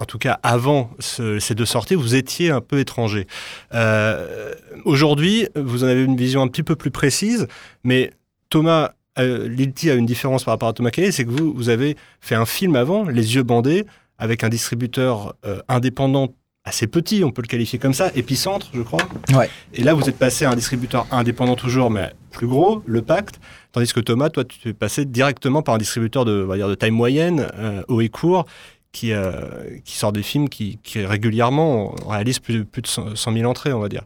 en 0.00 0.04
tout 0.04 0.18
cas 0.18 0.38
avant 0.42 0.90
ces 0.98 1.54
deux 1.54 1.64
sorties, 1.64 1.94
vous 1.94 2.14
étiez 2.14 2.50
un 2.50 2.60
peu 2.60 2.78
étranger. 2.78 3.26
Euh, 3.72 4.52
aujourd'hui, 4.84 5.48
vous 5.56 5.84
en 5.84 5.86
avez 5.86 6.02
une 6.02 6.16
vision 6.16 6.42
un 6.42 6.48
petit 6.48 6.62
peu 6.62 6.76
plus 6.76 6.90
précise, 6.90 7.46
mais 7.84 8.12
Thomas 8.50 8.92
euh, 9.18 9.48
Lilti 9.48 9.90
a 9.90 9.94
une 9.94 10.06
différence 10.06 10.44
par 10.44 10.54
rapport 10.54 10.68
à 10.68 10.72
Thomas 10.72 10.90
Kaye, 10.90 11.12
c'est 11.12 11.24
que 11.24 11.30
vous, 11.30 11.52
vous 11.54 11.68
avez 11.68 11.96
fait 12.20 12.34
un 12.34 12.46
film 12.46 12.76
avant, 12.76 13.04
Les 13.04 13.34
yeux 13.34 13.42
bandés, 13.42 13.86
avec 14.18 14.44
un 14.44 14.48
distributeur 14.48 15.34
euh, 15.44 15.60
indépendant 15.68 16.28
assez 16.64 16.86
petit, 16.86 17.22
on 17.24 17.30
peut 17.30 17.42
le 17.42 17.46
qualifier 17.46 17.78
comme 17.78 17.92
ça, 17.92 18.10
épicentre, 18.14 18.70
je 18.72 18.80
crois. 18.80 19.02
Ouais. 19.34 19.50
Et 19.74 19.82
là, 19.82 19.92
vous 19.92 20.08
êtes 20.08 20.18
passé 20.18 20.46
à 20.46 20.50
un 20.50 20.56
distributeur 20.56 21.06
indépendant 21.10 21.56
toujours, 21.56 21.90
mais 21.90 22.12
plus 22.30 22.46
gros, 22.46 22.82
le 22.86 23.02
Pacte. 23.02 23.38
Tandis 23.72 23.92
que 23.92 24.00
Thomas, 24.00 24.30
toi, 24.30 24.44
tu 24.44 24.68
es 24.68 24.72
passé 24.72 25.04
directement 25.04 25.60
par 25.60 25.74
un 25.74 25.78
distributeur 25.78 26.24
de, 26.24 26.42
on 26.42 26.46
va 26.46 26.56
dire, 26.56 26.68
de 26.68 26.74
taille 26.74 26.90
moyenne, 26.90 27.48
euh, 27.56 27.82
haut 27.88 28.00
et 28.00 28.08
court, 28.08 28.46
qui, 28.92 29.12
euh, 29.12 29.42
qui 29.84 29.98
sort 29.98 30.12
des 30.12 30.22
films 30.22 30.48
qui, 30.48 30.78
qui 30.82 31.04
régulièrement 31.04 31.94
réalisent 32.08 32.38
plus, 32.38 32.64
plus 32.64 32.80
de 32.80 32.86
100 32.86 33.14
000 33.14 33.44
entrées, 33.44 33.72
on 33.74 33.80
va 33.80 33.88
dire. 33.90 34.04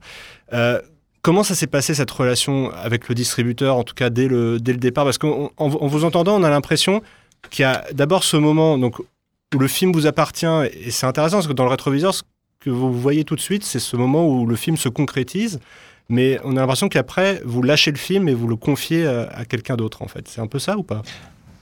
Comment 1.29 1.43
ça 1.43 1.55
s'est 1.55 1.67
passé 1.67 1.93
cette 1.93 2.11
relation 2.11 2.73
avec 2.73 3.11
le 3.11 3.15
distributeur, 3.15 3.77
en 3.77 3.85
tout 3.85 3.93
cas 3.93 4.09
dès 4.09 4.29
le, 4.29 4.59
dès 4.59 4.73
le 4.73 4.79
départ? 4.79 5.05
Parce 5.05 5.19
qu'en 5.19 5.53
vous 5.59 6.05
entendant, 6.07 6.41
on 6.41 6.43
a 6.43 6.49
l'impression 6.49 7.03
qu'il 7.51 7.65
y 7.65 7.67
a 7.67 7.85
d'abord 7.93 8.25
ce 8.25 8.39
moment 8.39 8.79
donc, 8.79 8.99
où 8.99 9.59
le 9.59 9.69
film 9.69 9.93
vous 9.93 10.07
appartient, 10.07 10.47
et 10.73 10.91
c'est 10.91 11.05
intéressant 11.05 11.37
parce 11.37 11.47
que 11.47 11.53
dans 11.53 11.65
le 11.65 11.71
rétroviseur, 11.71 12.15
ce 12.15 12.23
que 12.61 12.71
vous 12.71 12.95
voyez 12.99 13.25
tout 13.25 13.37
de 13.37 13.43
suite, 13.43 13.63
c'est 13.63 13.79
ce 13.79 13.95
moment 13.95 14.27
où 14.27 14.47
le 14.47 14.57
film 14.57 14.79
se 14.79 14.89
concrétise, 14.89 15.61
mais 16.09 16.41
on 16.45 16.57
a 16.57 16.61
l'impression 16.61 16.89
qu'après, 16.89 17.43
vous 17.45 17.61
lâchez 17.61 17.91
le 17.91 17.99
film 17.99 18.27
et 18.31 18.33
vous 18.33 18.49
le 18.49 18.57
confiez 18.57 19.07
à, 19.07 19.29
à 19.29 19.45
quelqu'un 19.45 19.77
d'autre, 19.77 20.01
en 20.01 20.09
fait. 20.09 20.27
C'est 20.29 20.41
un 20.41 20.47
peu 20.47 20.59
ça 20.59 20.79
ou 20.79 20.83
pas? 20.83 21.03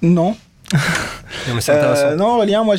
Non, 0.01 0.37
non, 1.49 1.61
euh, 1.69 2.17
non, 2.17 2.65
moi, 2.65 2.75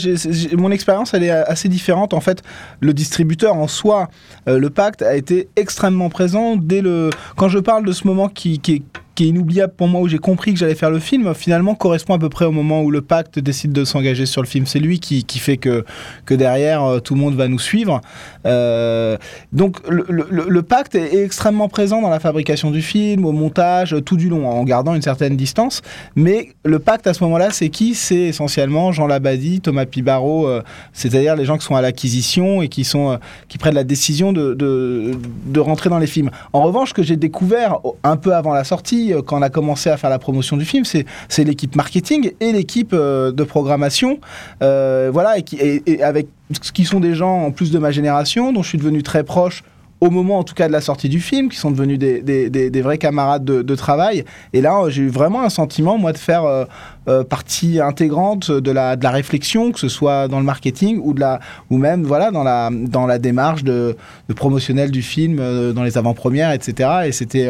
mon 0.58 0.72
expérience, 0.72 1.14
elle 1.14 1.24
est 1.24 1.32
assez 1.32 1.70
différente. 1.70 2.14
En 2.14 2.20
fait, 2.20 2.44
le 2.80 2.94
distributeur 2.94 3.56
en 3.56 3.68
soi, 3.68 4.10
euh, 4.48 4.60
le 4.60 4.70
pacte, 4.70 5.02
a 5.02 5.16
été 5.16 5.50
extrêmement 5.56 6.10
présent 6.10 6.56
dès 6.58 6.82
le. 6.82 7.10
Quand 7.36 7.50
je 7.50 7.60
parle 7.60 7.86
de 7.86 7.92
ce 7.92 8.06
moment 8.06 8.30
qui, 8.30 8.60
qui 8.60 8.74
est 8.76 8.84
qui 9.18 9.24
est 9.24 9.30
inoubliable 9.30 9.74
pour 9.76 9.88
moi, 9.88 10.00
où 10.02 10.08
j'ai 10.08 10.20
compris 10.20 10.54
que 10.54 10.60
j'allais 10.60 10.76
faire 10.76 10.92
le 10.92 11.00
film, 11.00 11.34
finalement 11.34 11.74
correspond 11.74 12.14
à 12.14 12.20
peu 12.20 12.30
près 12.30 12.46
au 12.46 12.52
moment 12.52 12.84
où 12.84 12.92
le 12.92 13.02
pacte 13.02 13.40
décide 13.40 13.72
de 13.72 13.84
s'engager 13.84 14.28
sur 14.28 14.44
le 14.44 14.48
film. 14.48 14.68
C'est 14.68 14.78
lui 14.78 15.00
qui, 15.00 15.24
qui, 15.24 15.40
fait 15.40 15.58
que, 15.58 15.86
que 16.26 16.36
derrière, 16.36 16.84
euh, 16.84 17.00
tout 17.00 17.16
le 17.16 17.22
monde 17.22 17.34
va 17.34 17.48
nous 17.48 17.58
suivre. 17.58 18.00
Euh, 18.46 19.18
donc 19.52 19.78
le, 19.90 20.62
pacte 20.62 20.94
est, 20.94 21.16
extrêmement 21.24 21.68
présent 21.68 22.00
dans 22.00 22.12
la 22.12 22.20
fabrication 22.20 22.70
du 22.70 22.84
film, 22.84 23.26
au 23.26 23.32
montage, 23.32 23.96
tout 24.06 24.18
du 24.18 24.30
long, 24.30 24.48
en 24.48 24.64
gardant 24.64 24.94
une 24.94 25.02
certaine 25.02 25.36
distance. 25.36 25.82
Mais 26.16 26.50
le 26.64 26.78
pacte 26.78 27.08
à 27.08 27.16
ce 27.16 27.24
moment-là, 27.24 27.50
c'est 27.50 27.70
qui? 27.70 27.96
C'est 27.96 28.16
essentiellement 28.16 28.92
Jean 28.92 29.08
Labadie, 29.08 29.62
Thomas 29.62 29.88
Pibaro, 29.88 30.48
euh, 30.48 30.62
c'est-à-dire 30.94 31.36
les 31.36 31.46
gens 31.46 31.58
qui 31.58 31.66
sont 31.66 31.76
à 31.76 31.82
l'acquisition 31.82 32.62
et 32.62 32.68
qui, 32.68 32.84
sont, 32.84 33.18
qui 33.48 33.58
prennent 33.58 33.74
la 33.74 33.84
décision 33.84 34.32
de, 34.32 34.54
de, 34.54 35.60
rentrer 35.60 35.90
dans 35.90 35.98
les 35.98 36.06
films. 36.06 36.30
En 36.54 36.62
revanche, 36.62 36.94
que 36.94 37.02
j'ai 37.02 37.16
découvert 37.16 37.80
un 38.04 38.16
peu 38.16 38.36
avant 38.36 38.54
la 38.54 38.64
sortie, 38.64 39.07
euh, 39.14 39.22
quand 39.22 39.40
on 39.40 39.42
a 39.42 39.50
commencé 39.50 39.90
à 39.90 39.98
faire 39.98 40.10
la 40.10 40.20
promotion 40.20 40.58
du 40.58 40.66
film, 40.66 40.84
c'est 40.86 41.44
l'équipe 41.44 41.76
marketing 41.76 42.32
et 42.40 42.52
l'équipe 42.52 42.92
euh, 42.94 43.32
de 43.32 43.44
programmation, 43.44 44.20
euh, 44.62 45.10
voilà, 45.12 45.38
et, 45.38 46.02
avec 46.02 46.28
qui 46.74 46.86
sont 46.86 47.00
des 47.00 47.14
gens 47.14 47.44
en 47.44 47.52
plus 47.52 47.72
de 47.72 47.80
ma 47.80 47.92
génération, 47.92 48.54
dont 48.54 48.64
je 48.64 48.70
suis 48.70 48.78
devenu 48.78 49.04
très 49.04 49.24
proche 49.24 49.64
au 50.00 50.12
moment 50.12 50.38
en 50.38 50.44
tout 50.44 50.54
cas 50.54 50.68
de 50.68 50.74
la 50.74 50.82
sortie 50.82 51.10
du 51.10 51.20
film, 51.20 51.50
qui 51.50 51.58
sont 51.58 51.72
devenus 51.72 51.98
des, 51.98 52.82
vrais 52.84 53.00
camarades 53.00 53.44
de, 53.44 53.76
travail. 53.76 54.26
Et 54.54 54.62
là, 54.62 54.84
j'ai 54.90 55.02
eu 55.04 55.10
vraiment 55.10 55.42
un 55.42 55.50
sentiment, 55.50 55.98
moi, 55.98 56.14
de 56.14 56.20
faire 56.20 56.68
euh, 57.08 57.24
partie 57.24 57.80
intégrante 57.80 58.52
de 58.52 58.72
la, 58.72 58.96
de 58.96 59.04
la 59.04 59.12
réflexion, 59.12 59.72
que 59.72 59.80
ce 59.80 59.90
soit 59.90 60.28
dans 60.28 60.40
le 60.40 60.46
marketing 60.46 61.00
ou, 61.04 61.14
de 61.14 61.20
la, 61.20 61.40
ou 61.70 61.78
même 61.78 62.04
voilà, 62.04 62.32
dans, 62.32 62.44
la, 62.44 62.70
dans 62.72 63.06
la 63.06 63.20
démarche 63.20 63.64
de, 63.64 63.96
de 64.28 64.34
promotionnel 64.34 64.92
du 64.92 65.02
film, 65.02 65.38
euh, 65.40 65.74
dans 65.74 65.84
les 65.84 65.98
avant-premières, 65.98 66.52
etc. 66.52 66.90
Et 67.06 67.12
c'était 67.12 67.48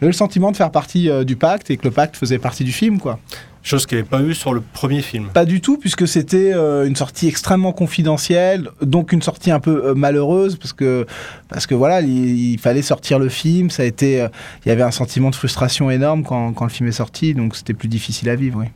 le 0.00 0.12
sentiment 0.12 0.50
de 0.50 0.56
faire 0.56 0.70
partie 0.70 1.10
du 1.24 1.36
pacte 1.36 1.70
et 1.70 1.76
que 1.76 1.84
le 1.84 1.90
pacte 1.90 2.16
faisait 2.16 2.38
partie 2.38 2.64
du 2.64 2.72
film, 2.72 2.98
quoi. 2.98 3.18
Chose 3.62 3.84
qu'il 3.84 3.96
n'y 3.96 4.00
avait 4.00 4.08
pas 4.08 4.22
eu 4.22 4.34
sur 4.34 4.54
le 4.54 4.60
premier 4.60 5.02
film. 5.02 5.28
Pas 5.34 5.44
du 5.44 5.60
tout, 5.60 5.76
puisque 5.76 6.06
c'était 6.06 6.54
euh, 6.54 6.86
une 6.86 6.96
sortie 6.96 7.28
extrêmement 7.28 7.72
confidentielle, 7.72 8.70
donc 8.80 9.12
une 9.12 9.20
sortie 9.20 9.50
un 9.50 9.60
peu 9.60 9.84
euh, 9.84 9.94
malheureuse, 9.94 10.56
parce 10.56 10.72
que, 10.72 11.06
parce 11.48 11.66
que 11.66 11.74
voilà, 11.74 12.00
il, 12.00 12.58
fallait 12.58 12.82
sortir 12.82 13.18
le 13.18 13.28
film. 13.28 13.68
Ça 13.68 13.82
a 13.82 13.86
été, 13.86 14.22
euh, 14.22 14.28
il 14.64 14.68
y 14.68 14.72
avait 14.72 14.82
un 14.82 14.90
sentiment 14.90 15.28
de 15.28 15.34
frustration 15.34 15.90
énorme 15.90 16.22
quand, 16.22 16.52
quand 16.52 16.64
le 16.64 16.70
film 16.70 16.88
est 16.88 16.92
sorti, 16.92 17.34
donc 17.34 17.56
c'était 17.56 17.74
plus 17.74 17.88
difficile 17.88 18.30
à 18.30 18.36
vivre. 18.36 18.60
Oui. 18.60 18.68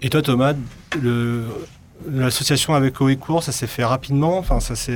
Et 0.00 0.10
toi, 0.10 0.22
Thomas, 0.22 0.54
l'association 2.08 2.74
avec 2.74 3.00
Oecourt, 3.00 3.42
ça 3.42 3.52
s'est 3.52 3.66
fait 3.66 3.84
rapidement? 3.84 4.38
Enfin, 4.38 4.60
ça 4.60 4.76
ça 4.76 4.92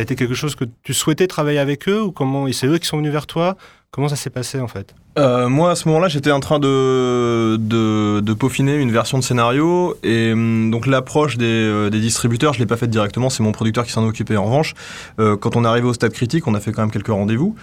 a 0.00 0.02
été 0.02 0.16
quelque 0.16 0.34
chose 0.34 0.54
que 0.54 0.64
tu 0.82 0.92
souhaitais 0.92 1.26
travailler 1.26 1.58
avec 1.58 1.88
eux 1.88 2.02
ou 2.02 2.12
comment 2.12 2.50
C'est 2.52 2.66
eux 2.66 2.78
qui 2.78 2.86
sont 2.86 2.98
venus 2.98 3.12
vers 3.12 3.26
toi? 3.26 3.56
Comment 3.90 4.08
ça 4.08 4.16
s'est 4.16 4.30
passé 4.30 4.60
en 4.60 4.68
fait? 4.68 4.94
Euh, 5.18 5.48
moi, 5.48 5.72
à 5.72 5.74
ce 5.74 5.88
moment-là, 5.88 6.06
j'étais 6.08 6.30
en 6.30 6.38
train 6.38 6.60
de, 6.60 8.34
peaufiner 8.38 8.76
une 8.76 8.92
version 8.92 9.18
de 9.18 9.24
scénario. 9.24 9.96
Et 10.04 10.32
hum, 10.32 10.70
donc, 10.70 10.86
l'approche 10.86 11.36
des, 11.36 11.44
euh, 11.46 11.90
distributeurs, 11.90 12.52
je 12.52 12.58
ne 12.58 12.62
l'ai 12.62 12.68
pas 12.68 12.76
faite 12.76 12.90
directement. 12.90 13.28
C'est 13.28 13.42
mon 13.42 13.52
producteur 13.52 13.84
qui 13.84 13.90
s'en 13.90 14.06
occupait. 14.06 14.36
En 14.36 14.44
revanche, 14.44 14.74
euh, 15.18 15.36
quand 15.36 15.56
on 15.56 15.64
est 15.64 15.68
arrivé 15.68 15.86
au 15.88 15.92
stade 15.92 16.12
critique, 16.12 16.46
on 16.46 16.54
a 16.54 16.60
fait 16.60 16.72
quand 16.72 16.82
même 16.82 16.90
quelques 16.90 17.08
rendez-vous. 17.08 17.56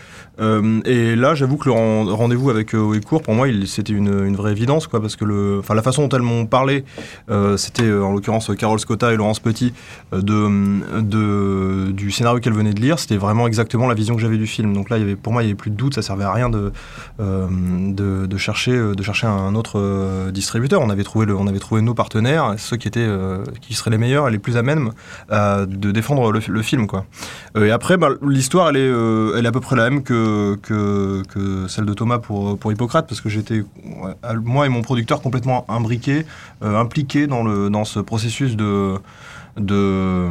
et 0.86 1.16
là, 1.16 1.34
j'avoue 1.34 1.56
que 1.56 1.70
le 1.70 2.14
rendez-vous 2.14 2.50
avec 2.50 2.74
Wecourt, 2.74 3.22
pour 3.22 3.34
moi, 3.34 3.48
c'était 3.66 3.94
une, 3.94 4.36
vraie 4.36 4.52
évidence. 4.52 4.88
Quoi, 4.88 5.02
parce 5.02 5.16
que 5.16 5.24
la 5.26 5.82
façon 5.82 6.08
dont 6.08 6.16
elles 6.16 6.24
m'ont 6.24 6.46
parlé, 6.46 6.84
c'était 7.56 7.90
en 7.90 8.12
l'occurrence 8.12 8.52
Carole 8.58 8.80
Scotta 8.80 9.14
et 9.14 9.16
Laurence 9.16 9.40
Petit, 9.40 9.72
de, 10.12 11.92
du 11.92 12.12
scénario 12.12 12.40
qu'elles 12.42 12.54
venaient 12.54 12.74
de 12.74 12.82
lire. 12.82 13.00
C'était 13.00 13.18
vraiment 13.18 13.48
exactement 13.48 13.88
la 13.88 13.94
vision 13.94 14.16
que 14.16 14.22
j'avais 14.22 14.38
du 14.38 14.48
film. 14.48 14.74
Donc 14.74 14.90
là, 14.90 14.98
pour 15.22 15.32
moi, 15.32 15.42
il 15.42 15.46
n'y 15.46 15.52
avait 15.52 15.58
plus 15.58 15.72
de 15.72 15.78
doute. 15.78 15.96
Ça 15.96 16.02
servait 16.02 16.26
à 16.26 16.34
rien 16.34 16.50
de 16.50 16.74
de, 17.52 18.25
de, 18.25 18.38
chercher, 18.38 18.78
de 18.78 19.04
chercher 19.04 19.28
un 19.28 19.56
autre 19.56 19.80
euh, 19.80 20.32
distributeur. 20.32 20.82
On 20.82 20.90
avait 20.90 21.04
trouvé, 21.04 21.25
le, 21.25 21.36
on 21.36 21.48
avait 21.48 21.60
trouvé 21.60 21.82
nos 21.82 21.94
partenaires, 21.94 22.56
ceux 22.58 22.78
qui, 22.78 22.88
étaient, 22.88 23.00
euh, 23.00 23.44
qui 23.62 23.74
seraient 23.74 23.92
les 23.92 23.98
meilleurs 23.98 24.28
et 24.28 24.32
les 24.32 24.40
plus 24.40 24.58
à 24.58 24.62
même 24.62 24.92
de 25.30 25.92
défendre 25.92 26.32
le, 26.32 26.62
film. 26.62 26.88
Quoi. 26.88 27.06
Euh, 27.58 27.66
et 27.66 27.72
après, 27.72 27.98
bah, 27.98 28.10
l'histoire, 28.28 28.70
elle 28.70 28.78
est, 28.78 29.38
elle 29.38 29.46
est 29.46 29.48
à 29.48 29.52
peu 29.52 29.60
près 29.60 29.75
la 29.75 29.90
même 29.90 30.04
que, 30.04 30.58
que, 30.62 31.24
que 31.30 31.68
celle 31.68 31.86
de 31.86 31.94
Thomas 31.94 32.20
pour, 32.20 32.58
pour 32.58 32.72
Hippocrate, 32.72 33.08
parce 33.08 33.22
que 33.22 33.30
j'étais, 33.30 33.64
moi 34.44 34.66
et 34.66 34.70
mon 34.70 34.82
producteur, 34.82 35.22
complètement 35.22 35.66
imbriqués, 35.70 36.25
impliqués 36.62 37.28
dans, 37.28 37.44
le, 37.44 37.70
dans 37.70 37.86
ce 37.86 38.00
processus 38.00 38.56
de 38.56 38.96
de, 39.58 40.30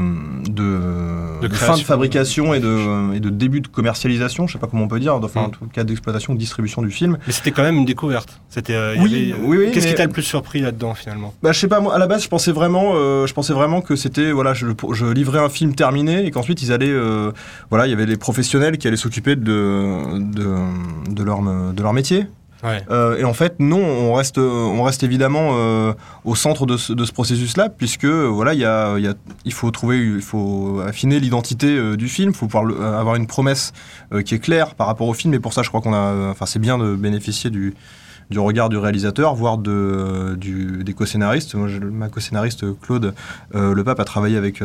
de, 0.50 1.49
fin 1.54 1.76
de 1.76 1.83
fabrication 1.83 2.52
et 2.52 2.61
de, 2.61 3.14
et 3.14 3.21
de 3.21 3.31
début 3.31 3.62
de 3.62 3.69
commercialisation, 3.69 4.47
je 4.47 4.52
sais 4.52 4.59
pas 4.59 4.66
comment 4.66 4.85
on 4.85 4.88
peut 4.88 5.00
dire, 5.00 5.14
enfin 5.14 5.45
en 5.45 5.49
mm. 5.49 5.52
tout 5.52 5.66
cas 5.66 5.85
d'exploitation, 5.85 6.35
de 6.35 6.38
distribution 6.38 6.83
du 6.83 6.90
film. 6.90 7.16
Mais 7.26 7.33
c'était 7.33 7.50
quand 7.50 7.62
même 7.62 7.76
une 7.76 7.87
découverte. 7.87 8.40
C'était. 8.50 8.75
Euh, 8.75 8.97
oui, 8.99 9.35
oui, 9.40 9.71
Qu'est-ce 9.73 9.87
qui 9.87 9.95
t'a 9.95 10.04
le 10.04 10.12
plus 10.12 10.23
surpris 10.23 10.61
là-dedans 10.61 10.95
finalement? 10.95 11.33
Bah 11.43 11.52
je 11.52 11.59
sais 11.59 11.69
pas, 11.69 11.81
moi 11.81 11.95
à 11.95 11.99
la 11.99 12.07
base 12.07 12.23
je 12.23 12.28
pensais 12.28 12.52
vraiment, 12.52 12.93
euh, 12.95 13.26
je 13.26 13.33
pensais 13.33 13.54
vraiment 13.54 13.81
que 13.81 13.97
c'était 13.97 14.31
voilà, 14.31 14.52
je, 14.52 14.66
je, 14.93 15.07
livrais 15.07 15.38
un 15.38 15.49
film 15.49 15.75
terminé 15.75 16.26
et 16.26 16.31
qu'ensuite 16.31 16.61
ils 16.62 16.73
allaient, 16.73 16.87
euh, 16.88 17.33
voilà, 17.71 17.87
il 17.87 17.90
y 17.90 17.95
avait 17.95 18.07
les 18.07 18.19
professionnels 18.19 18.76
qui 18.76 18.88
allaient 18.88 18.97
s'occuper 18.97 19.37
de, 19.37 20.19
de, 20.19 21.14
de 21.14 21.23
leur 21.23 21.40
de 21.40 21.83
leur 21.83 21.93
métier. 21.95 22.26
Euh, 22.64 23.18
et 23.18 23.25
en 23.25 23.35
fait, 23.35 23.56
non, 23.59 23.83
on 23.83 24.14
reste, 24.14 24.38
on 24.38 24.83
reste 24.83 25.02
évidemment 25.02 25.50
euh, 25.52 25.92
au 26.25 26.35
centre 26.35 26.66
de 26.66 26.76
ce, 26.76 27.12
processus-là, 27.12 27.68
puisque 27.68 28.06
voilà, 28.06 28.54
il 29.44 29.52
faut 29.52 29.71
trouver, 29.71 29.99
il 29.99 30.23
faut 30.23 30.80
affiner 30.87 31.21
l'identité 31.21 31.76
euh, 31.76 31.97
du 31.97 32.09
film, 32.09 32.30
il 32.30 32.37
faut 32.37 32.47
pouvoir 32.47 32.64
avoir 32.99 33.16
une 33.16 33.26
promesse 33.26 33.73
qui 34.25 34.35
est 34.35 34.38
claire 34.38 34.75
par 34.75 34.87
rapport 34.87 35.09
au 35.09 35.14
film. 35.14 35.35
Et 35.35 35.38
pour 35.38 35.52
ça, 35.52 35.62
je 35.62 35.68
crois 35.68 35.80
qu'on 35.80 35.94
a, 35.94 36.30
enfin, 36.30 36.47
c'est 36.47 36.59
bien 36.59 36.78
de 36.78 36.94
bénéficier 36.94 37.50
du, 37.50 37.75
regard 38.35 38.68
du 38.68 38.76
réalisateur, 38.76 39.35
voire 39.35 39.59
de, 39.59 40.37
des 40.37 40.94
co-scénaristes. 40.94 41.54
ma 41.54 42.09
co-scénariste 42.09 42.64
Claude 42.80 43.14
Le 43.52 43.83
Pape 43.83 44.00
a 44.00 44.04
travaillé 44.04 44.37
avec 44.37 44.62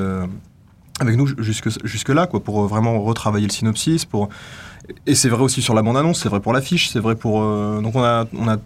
avec 1.02 1.16
nous 1.16 1.28
jusque, 1.42 1.70
jusque 1.86 2.10
là, 2.10 2.28
quoi, 2.28 2.44
pour 2.44 2.68
vraiment 2.68 3.02
retravailler 3.02 3.48
le 3.48 3.54
synopsis, 3.54 4.06
pour 4.06 4.30
et 5.06 5.16
c'est 5.16 5.30
vrai 5.30 5.42
aussi 5.42 5.62
sur 5.62 5.74
la 5.74 5.82
bande-annonce, 5.82 6.22
c'est 6.22 6.30
vrai 6.30 6.40
pour 6.40 6.54
l'affiche, 6.54 6.90
c'est 6.90 7.00
vrai 7.00 7.16
pour. 7.16 7.42
Euh, 7.42 7.82
donc 7.82 7.96
on 7.96 8.04
a, 8.04 8.26
on 8.34 8.48
a, 8.48 8.58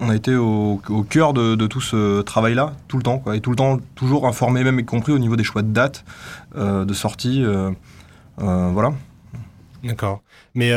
on 0.00 0.08
a 0.08 0.14
été 0.14 0.34
au, 0.34 0.80
cœur 1.08 1.32
de, 1.32 1.66
tout 1.66 1.80
ce 1.80 2.22
travail-là, 2.22 2.74
tout 2.88 2.96
le 2.96 3.02
temps, 3.02 3.22
et 3.32 3.40
tout 3.40 3.50
le 3.50 3.56
temps, 3.56 3.78
toujours 3.94 4.26
informé, 4.26 4.64
même 4.64 4.80
y 4.80 4.84
compris 4.84 5.12
au 5.12 5.18
niveau 5.18 5.36
des 5.36 5.44
choix 5.44 5.62
de 5.62 5.72
date, 5.72 6.04
euh, 6.56 6.84
de 6.84 6.94
sortie. 6.94 7.44
Euh, 7.44 7.70
voilà. 8.38 8.92
D'accord. 9.84 10.22
Mais 10.54 10.72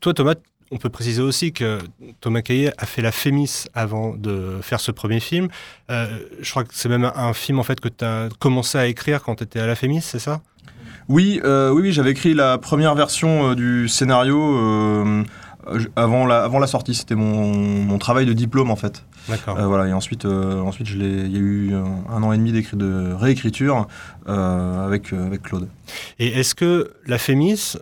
toi, 0.00 0.14
Thomas, 0.14 0.34
on 0.70 0.76
peut 0.76 0.90
préciser 0.90 1.22
aussi 1.22 1.52
que 1.52 1.78
Thomas 2.20 2.42
Caillet 2.42 2.72
a 2.76 2.86
fait 2.86 3.02
la 3.02 3.10
Fémis 3.10 3.64
avant 3.74 4.14
de 4.14 4.58
faire 4.62 4.80
ce 4.80 4.92
premier 4.92 5.20
film. 5.20 5.48
je 5.88 6.50
crois 6.50 6.64
que 6.64 6.74
c'est 6.74 6.88
même 6.88 7.10
un 7.14 7.32
film 7.32 7.58
en 7.58 7.62
fait 7.62 7.80
que 7.80 7.88
tu 7.88 8.04
as 8.04 8.28
commencé 8.38 8.78
à 8.78 8.86
écrire 8.86 9.22
quand 9.22 9.36
tu 9.36 9.44
étais 9.44 9.60
à 9.60 9.66
la 9.66 9.74
Fémis, 9.74 10.02
c'est 10.02 10.18
ça? 10.18 10.40
Oui, 11.08 11.40
euh, 11.44 11.70
oui, 11.70 11.82
oui 11.82 11.92
j'avais 11.92 12.10
écrit 12.10 12.34
la 12.34 12.58
première 12.58 12.94
version 12.94 13.50
euh, 13.50 13.54
du 13.54 13.88
scénario 13.88 14.40
euh, 14.40 15.24
avant, 15.96 16.26
la, 16.26 16.44
avant 16.44 16.58
la 16.58 16.66
sortie. 16.66 16.94
C'était 16.94 17.14
mon, 17.14 17.54
mon, 17.54 17.98
travail 17.98 18.26
de 18.26 18.32
diplôme 18.32 18.70
en 18.70 18.76
fait. 18.76 19.04
D'accord. 19.28 19.58
voilà, 19.66 19.86
et 19.88 19.92
ensuite, 19.92 20.24
ensuite 20.24 20.88
il 20.90 21.30
y 21.30 21.36
a 21.36 21.38
eu 21.38 21.74
un, 21.74 22.22
an 22.22 22.32
et 22.32 22.38
demi 22.38 22.52
de 22.52 23.12
réécriture 23.12 23.86
avec, 24.26 25.12
avec 25.12 25.42
Claude. 25.42 25.68
Et 26.18 26.28
est-ce 26.28 26.54
que 26.54 26.92
la 27.06 27.18
Fémis 27.18 27.76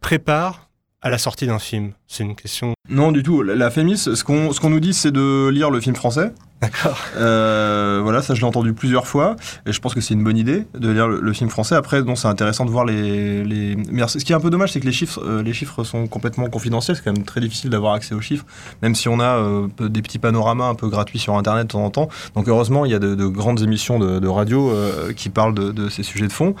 prépare 0.00 0.68
à 1.00 1.10
la 1.10 1.18
sortie 1.18 1.46
d'un 1.46 1.60
film? 1.60 1.92
C'est 2.08 2.24
une 2.24 2.34
question. 2.34 2.74
Non, 2.90 3.12
du 3.12 3.22
tout. 3.22 3.42
La 3.42 3.70
Fémis, 3.70 3.98
ce 3.98 4.24
qu'on 4.24 4.52
ce 4.52 4.60
qu'on 4.60 4.70
nous 4.70 4.80
dit, 4.80 4.94
c'est 4.94 5.10
de 5.10 5.48
lire 5.48 5.70
le 5.70 5.80
film 5.80 5.94
français. 5.94 6.32
D'accord. 6.60 6.98
Euh, 7.16 8.00
voilà, 8.02 8.20
ça 8.20 8.34
je 8.34 8.40
l'ai 8.40 8.46
entendu 8.46 8.72
plusieurs 8.72 9.06
fois 9.06 9.36
et 9.64 9.72
je 9.72 9.80
pense 9.80 9.94
que 9.94 10.00
c'est 10.00 10.14
une 10.14 10.24
bonne 10.24 10.36
idée 10.36 10.66
de 10.76 10.90
lire 10.90 11.06
le, 11.06 11.32
film 11.32 11.50
français. 11.50 11.76
Après, 11.76 12.02
non, 12.02 12.16
c'est 12.16 12.26
intéressant 12.26 12.64
de 12.64 12.70
voir 12.70 12.84
les, 12.84 13.44
les. 13.44 13.76
Mais 13.76 14.06
ce 14.08 14.18
qui 14.18 14.32
est 14.32 14.34
un 14.34 14.40
peu 14.40 14.50
dommage, 14.50 14.72
c'est 14.72 14.80
que 14.80 14.86
les 14.86 14.92
chiffres, 14.92 15.22
euh, 15.24 15.42
les 15.42 15.52
chiffres 15.52 15.84
sont 15.84 16.08
complètement 16.08 16.48
confidentiels. 16.48 16.96
C'est 16.96 17.04
quand 17.04 17.12
même 17.12 17.24
très 17.24 17.40
difficile 17.40 17.70
d'avoir 17.70 17.94
accès 17.94 18.12
aux 18.12 18.20
chiffres, 18.20 18.44
même 18.82 18.96
si 18.96 19.08
on 19.08 19.20
a 19.20 19.36
euh, 19.36 19.68
des 19.78 20.02
petits 20.02 20.18
panoramas 20.18 20.68
un 20.68 20.74
peu 20.74 20.88
gratuits 20.88 21.20
sur 21.20 21.36
Internet 21.36 21.68
de 21.68 21.72
temps 21.72 21.84
en 21.84 21.90
temps. 21.90 22.08
Donc 22.34 22.48
heureusement, 22.48 22.84
il 22.84 22.90
y 22.90 22.94
a 22.94 22.98
de, 22.98 23.14
grandes 23.26 23.62
émissions 23.62 24.00
de, 24.00 24.28
radio 24.28 24.72
qui 25.16 25.28
parlent 25.28 25.54
de, 25.54 25.88
ces 25.88 26.02
sujets 26.02 26.26
de 26.26 26.32
fond. 26.32 26.54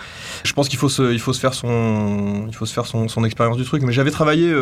Je 0.44 0.52
pense 0.52 0.68
qu'il 0.68 0.78
faut 0.78 0.88
se, 0.88 1.12
il 1.12 1.20
faut 1.20 1.32
se 1.32 1.40
faire 1.40 1.54
son, 1.54 2.46
il 2.48 2.54
faut 2.54 2.66
se 2.66 2.72
faire 2.72 2.86
son, 2.86 3.08
son 3.08 3.24
expérience 3.24 3.56
du 3.56 3.64
truc. 3.64 3.82
Mais 3.82 3.92
j'avais 3.92 4.10
travaillé 4.10 4.54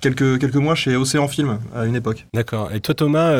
quelques 0.00 0.40
quelques 0.40 0.56
mois 0.56 0.69
chez 0.74 0.96
Océan 0.96 1.28
Film 1.28 1.58
à 1.74 1.86
une 1.86 1.96
époque. 1.96 2.26
D'accord. 2.34 2.70
Et 2.72 2.80
toi, 2.80 2.94
Thomas, 2.94 3.32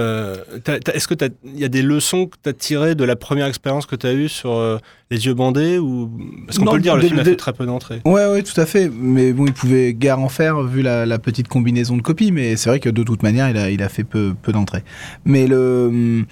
est-ce 0.94 1.08
qu'il 1.08 1.16
y 1.56 1.64
a 1.64 1.68
des 1.68 1.82
leçons 1.82 2.26
que 2.26 2.36
tu 2.42 2.48
as 2.48 2.52
tirées 2.52 2.94
de 2.94 3.04
la 3.04 3.16
première 3.16 3.46
expérience 3.46 3.86
que 3.86 3.96
tu 3.96 4.06
as 4.06 4.12
eue 4.12 4.28
sur 4.28 4.52
euh, 4.52 4.78
les 5.10 5.26
yeux 5.26 5.34
bandés 5.34 5.78
ou 5.78 6.10
Parce 6.46 6.58
qu'on 6.58 6.66
peut 6.66 6.76
le 6.76 6.82
dire, 6.82 6.96
le 6.96 7.02
film 7.02 7.18
a 7.18 7.24
fait 7.24 7.36
très 7.36 7.52
peu 7.52 7.66
d'entrées. 7.66 8.00
Ouais, 8.04 8.26
ouais, 8.26 8.42
tout 8.42 8.58
à 8.60 8.66
fait. 8.66 8.90
Mais 8.92 9.32
bon, 9.32 9.46
il 9.46 9.52
pouvait 9.52 9.94
guère 9.94 10.20
en 10.20 10.28
faire 10.28 10.62
vu 10.62 10.82
la, 10.82 11.18
petite 11.18 11.48
combinaison 11.48 11.96
de 11.96 12.02
copies. 12.02 12.32
Mais 12.32 12.56
c'est 12.56 12.70
vrai 12.70 12.80
que 12.80 12.88
de 12.88 13.02
toute 13.02 13.22
manière, 13.22 13.48
il 13.50 13.56
a, 13.56 13.70
il 13.70 13.82
a 13.82 13.88
fait 13.88 14.04
peu, 14.04 14.34
peu 14.40 14.52
d'entrées. 14.52 14.84
Mais 15.24 15.46
le 15.46 16.24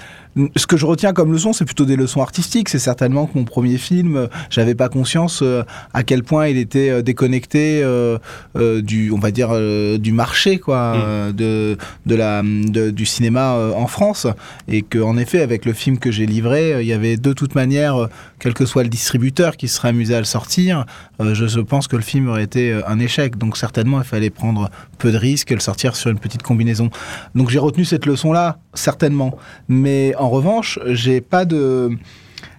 ce 0.57 0.67
que 0.67 0.77
je 0.77 0.87
retiens 0.87 1.13
comme 1.13 1.33
leçon, 1.33 1.53
c'est 1.53 1.65
plutôt 1.65 1.85
des 1.85 1.97
leçons 1.97 2.23
artistiques. 2.23 2.69
C'est 2.69 2.79
certainement 2.79 3.27
que 3.27 3.37
mon 3.37 3.45
premier 3.45 3.79
film, 3.79 4.29
j'avais 4.51 4.75
pas 4.75 4.89
conscience 4.89 5.41
euh, 5.43 5.63
à 5.93 6.03
quel 6.03 6.23
point 6.23 6.49
il 6.49 6.57
était 6.57 6.91
euh, 6.91 7.03
déconnecté 7.03 7.81
euh, 7.83 8.19
du, 8.55 9.11
on 9.11 9.19
va 9.19 9.31
dire, 9.31 9.51
du 9.99 10.13
marché, 10.13 10.59
quoi, 10.59 10.97
mm. 11.29 11.33
de, 11.33 11.77
de 12.07 12.15
la, 12.15 12.43
du 12.43 13.07
cinéma 13.07 13.55
en 13.75 13.87
France, 13.87 14.27
et 14.69 14.83
que 14.83 14.99
en 14.99 15.17
effet, 15.17 15.41
avec 15.41 15.65
le 15.65 15.73
film 15.73 15.99
que 15.99 16.11
j'ai 16.11 16.27
livré, 16.27 16.81
il 16.81 16.87
y 16.87 16.93
avait 16.93 17.17
de 17.17 17.33
toute 17.33 17.55
manière, 17.55 18.09
quel 18.39 18.55
que 18.55 18.67
soit 18.67 18.83
le 18.83 18.89
distributeur 18.89 19.57
qui 19.57 19.69
serait 19.69 19.89
amusé 19.89 20.15
à 20.15 20.19
le 20.19 20.25
sortir, 20.25 20.85
je 21.21 21.61
pense 21.61 21.89
que 21.89 21.97
le 21.97 22.03
film 22.03 22.29
aurait 22.29 22.45
été 22.45 22.81
un 22.87 22.99
échec. 22.99 23.37
Donc 23.37 23.57
certainement, 23.57 24.01
il 24.01 24.07
fallait 24.07 24.31
prendre 24.31 24.71
peu 24.99 25.13
de 25.13 25.17
risques 25.17 25.51
et 25.51 25.55
le 25.55 25.61
sortir 25.61 25.97
sur 25.97 26.11
une 26.11 26.19
petite 26.19 26.43
combinaison. 26.43 26.91
Donc 27.35 27.51
j'ai 27.51 27.59
retenu 27.59 27.85
cette 27.85 28.07
leçon-là, 28.07 28.59
certainement, 28.75 29.37
mais 29.69 30.15
en 30.17 30.31
revanche, 30.31 30.79
j'ai 30.87 31.21
pas 31.21 31.45
de 31.45 31.91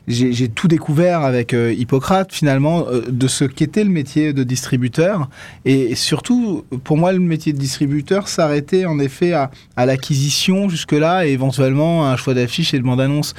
j'ai 0.09 0.49
tout 0.49 0.67
découvert 0.67 1.21
avec 1.21 1.53
euh, 1.53 1.71
Hippocrate 1.71 2.33
finalement 2.33 2.87
euh, 2.87 3.03
de 3.07 3.27
ce 3.27 3.45
qu'était 3.45 3.83
le 3.83 3.91
métier 3.91 4.33
de 4.33 4.43
distributeur. 4.43 5.29
Et 5.65 5.93
surtout 5.95 6.65
pour 6.83 6.97
moi 6.97 7.13
le 7.13 7.19
métier 7.19 7.53
de 7.53 7.59
distributeur 7.59 8.27
s'arrêtait 8.27 8.85
en 8.85 8.97
effet 8.99 9.33
à, 9.33 9.51
l'acquisition 9.77 10.67
jusque 10.67 10.93
là 10.93 11.27
et 11.27 11.31
éventuellement 11.31 12.05
à 12.05 12.09
un 12.09 12.17
choix 12.17 12.33
d'affiche 12.33 12.73
et 12.73 12.79
de 12.79 12.83
bande 12.83 12.99
annonce 12.99 13.33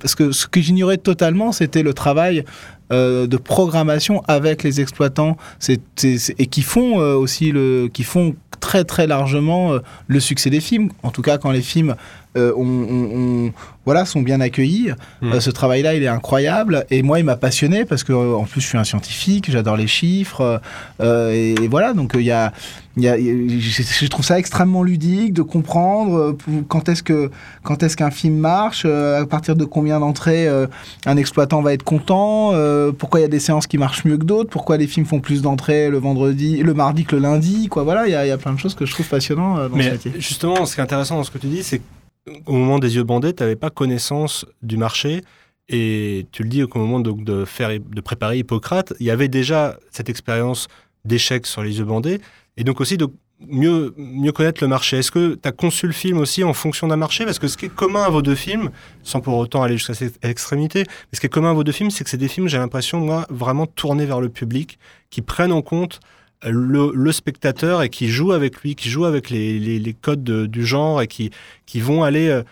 parce 0.00 0.14
que 0.14 0.32
ce 0.32 0.46
que 0.46 0.60
j'ignorais 0.60 0.96
totalement 0.96 1.52
c'était 1.52 1.82
le 1.82 1.92
travail 1.92 2.44
euh, 2.92 3.26
de 3.26 3.36
programmation 3.36 4.22
avec 4.26 4.62
les 4.62 4.80
exploitants. 4.80 5.36
Et 5.68 6.46
qui 6.46 6.62
font 6.62 6.96
aussi 6.96 7.52
le 7.52 7.88
qui 7.92 8.02
font 8.02 8.34
très 8.60 8.84
très 8.84 9.06
largement 9.06 9.78
le 10.06 10.20
succès 10.20 10.50
des 10.50 10.60
films. 10.60 10.90
En 11.02 11.10
tout 11.10 11.22
cas 11.22 11.38
quand 11.38 11.50
les 11.50 11.62
films 11.62 11.96
euh, 12.36 12.52
on, 12.56 13.52
voilà, 13.84 14.04
sont 14.04 14.22
bien 14.22 14.40
accueillis. 14.40 14.90
Euh, 15.22 15.40
ce 15.40 15.50
travail-là, 15.50 15.94
il 15.94 16.02
est 16.02 16.08
incroyable. 16.08 16.84
Et 16.90 17.02
moi, 17.02 17.18
il 17.18 17.24
m'a 17.24 17.36
passionné 17.36 17.84
parce 17.84 18.02
que, 18.02 18.12
euh, 18.12 18.34
en 18.34 18.44
plus, 18.44 18.60
je 18.60 18.66
suis 18.66 18.78
un 18.78 18.84
scientifique, 18.84 19.50
j'adore 19.50 19.76
les 19.76 19.86
chiffres. 19.86 20.60
et, 21.00 21.68
voilà, 21.68 21.92
donc 21.92 22.12
il 22.14 22.22
y 22.22 22.32
a, 22.32 22.52
je, 22.96 24.06
trouve 24.06 24.24
ça 24.24 24.38
extrêmement 24.38 24.82
ludique 24.82 25.32
de 25.32 25.42
comprendre 25.42 26.36
quand 26.68 26.88
est-ce 26.88 27.02
que 27.02 27.30
quand 27.62 27.82
est-ce 27.82 27.96
qu'un 27.96 28.12
film 28.12 28.36
marche, 28.36 28.84
à 28.84 29.24
partir 29.26 29.56
de 29.56 29.64
combien 29.64 29.98
d'entrées 29.98 30.48
un 31.04 31.16
exploitant 31.16 31.60
va 31.60 31.72
être 31.72 31.82
content, 31.82 32.52
pourquoi 32.96 33.20
il 33.20 33.22
y 33.22 33.26
a 33.26 33.28
des 33.28 33.40
séances 33.40 33.66
qui 33.66 33.78
marchent 33.78 34.04
mieux 34.04 34.16
que 34.16 34.24
d'autres, 34.24 34.50
pourquoi 34.50 34.76
les 34.76 34.86
films 34.86 35.06
font 35.06 35.20
plus 35.20 35.42
d'entrées 35.42 35.90
le 35.90 35.98
vendredi, 35.98 36.62
le 36.62 36.74
mardi 36.74 37.04
que 37.04 37.16
le 37.16 37.22
lundi, 37.22 37.68
quoi. 37.68 37.82
Voilà, 37.82 38.06
il 38.06 38.12
y, 38.12 38.30
a 38.30 38.38
plein 38.38 38.52
de 38.52 38.58
choses 38.58 38.74
que 38.74 38.86
je 38.86 38.92
trouve 38.92 39.08
passionnantes 39.08 39.70
dans 39.70 39.76
Mais 39.76 39.84
ce 39.84 39.90
métier. 39.90 40.12
Justement, 40.18 40.64
ce 40.64 40.74
qui 40.74 40.80
est 40.80 40.84
intéressant 40.84 41.16
dans 41.16 41.24
ce 41.24 41.30
que 41.30 41.38
tu 41.38 41.48
dis, 41.48 41.62
c'est 41.64 41.80
au 42.46 42.52
moment 42.52 42.78
des 42.78 42.96
yeux 42.96 43.04
bandés, 43.04 43.34
tu 43.34 43.42
n'avais 43.42 43.56
pas 43.56 43.70
connaissance 43.70 44.46
du 44.62 44.76
marché. 44.76 45.22
Et 45.68 46.26
tu 46.30 46.42
le 46.42 46.48
dis 46.50 46.62
au 46.62 46.68
moment 46.74 47.00
de, 47.00 47.44
faire, 47.44 47.70
de 47.80 48.00
préparer 48.02 48.38
Hippocrate, 48.38 48.92
il 49.00 49.06
y 49.06 49.10
avait 49.10 49.28
déjà 49.28 49.78
cette 49.90 50.10
expérience 50.10 50.68
d'échec 51.06 51.46
sur 51.46 51.62
les 51.62 51.78
yeux 51.78 51.84
bandés. 51.84 52.20
Et 52.58 52.64
donc 52.64 52.82
aussi 52.82 52.98
de 52.98 53.08
mieux, 53.48 53.94
mieux 53.96 54.32
connaître 54.32 54.62
le 54.62 54.68
marché. 54.68 54.98
Est-ce 54.98 55.10
que 55.10 55.34
tu 55.34 55.48
as 55.48 55.52
conçu 55.52 55.86
le 55.86 55.92
film 55.92 56.18
aussi 56.18 56.44
en 56.44 56.52
fonction 56.52 56.86
d'un 56.86 56.96
marché? 56.96 57.24
Parce 57.24 57.38
que 57.38 57.48
ce 57.48 57.56
qui 57.56 57.66
est 57.66 57.74
commun 57.74 58.02
à 58.02 58.10
vos 58.10 58.20
deux 58.20 58.34
films, 58.34 58.70
sans 59.02 59.20
pour 59.20 59.38
autant 59.38 59.62
aller 59.62 59.78
jusqu'à 59.78 59.94
cette 59.94 60.22
extrémité, 60.24 60.80
mais 60.80 61.16
ce 61.16 61.20
qui 61.20 61.26
est 61.26 61.30
commun 61.30 61.50
à 61.50 61.54
vos 61.54 61.64
deux 61.64 61.72
films, 61.72 61.90
c'est 61.90 62.04
que 62.04 62.10
c'est 62.10 62.18
des 62.18 62.28
films, 62.28 62.48
j'ai 62.48 62.58
l'impression, 62.58 63.00
moi, 63.00 63.26
vraiment 63.30 63.66
tournés 63.66 64.06
vers 64.06 64.20
le 64.20 64.28
public, 64.28 64.78
qui 65.10 65.22
prennent 65.22 65.52
en 65.52 65.62
compte 65.62 66.00
le, 66.44 67.12
spectateur 67.12 67.82
et 67.82 67.88
qui 67.88 68.08
jouent 68.08 68.32
avec 68.32 68.60
lui, 68.62 68.74
qui 68.74 68.88
jouent 68.88 69.04
avec 69.04 69.30
les, 69.30 69.96
codes 70.00 70.24
du 70.24 70.64
genre 70.64 71.02
et 71.02 71.06
qui, 71.06 71.30
qui 71.66 71.80
vont 71.80 72.02
aller 72.02 72.28
euh, 72.28 72.42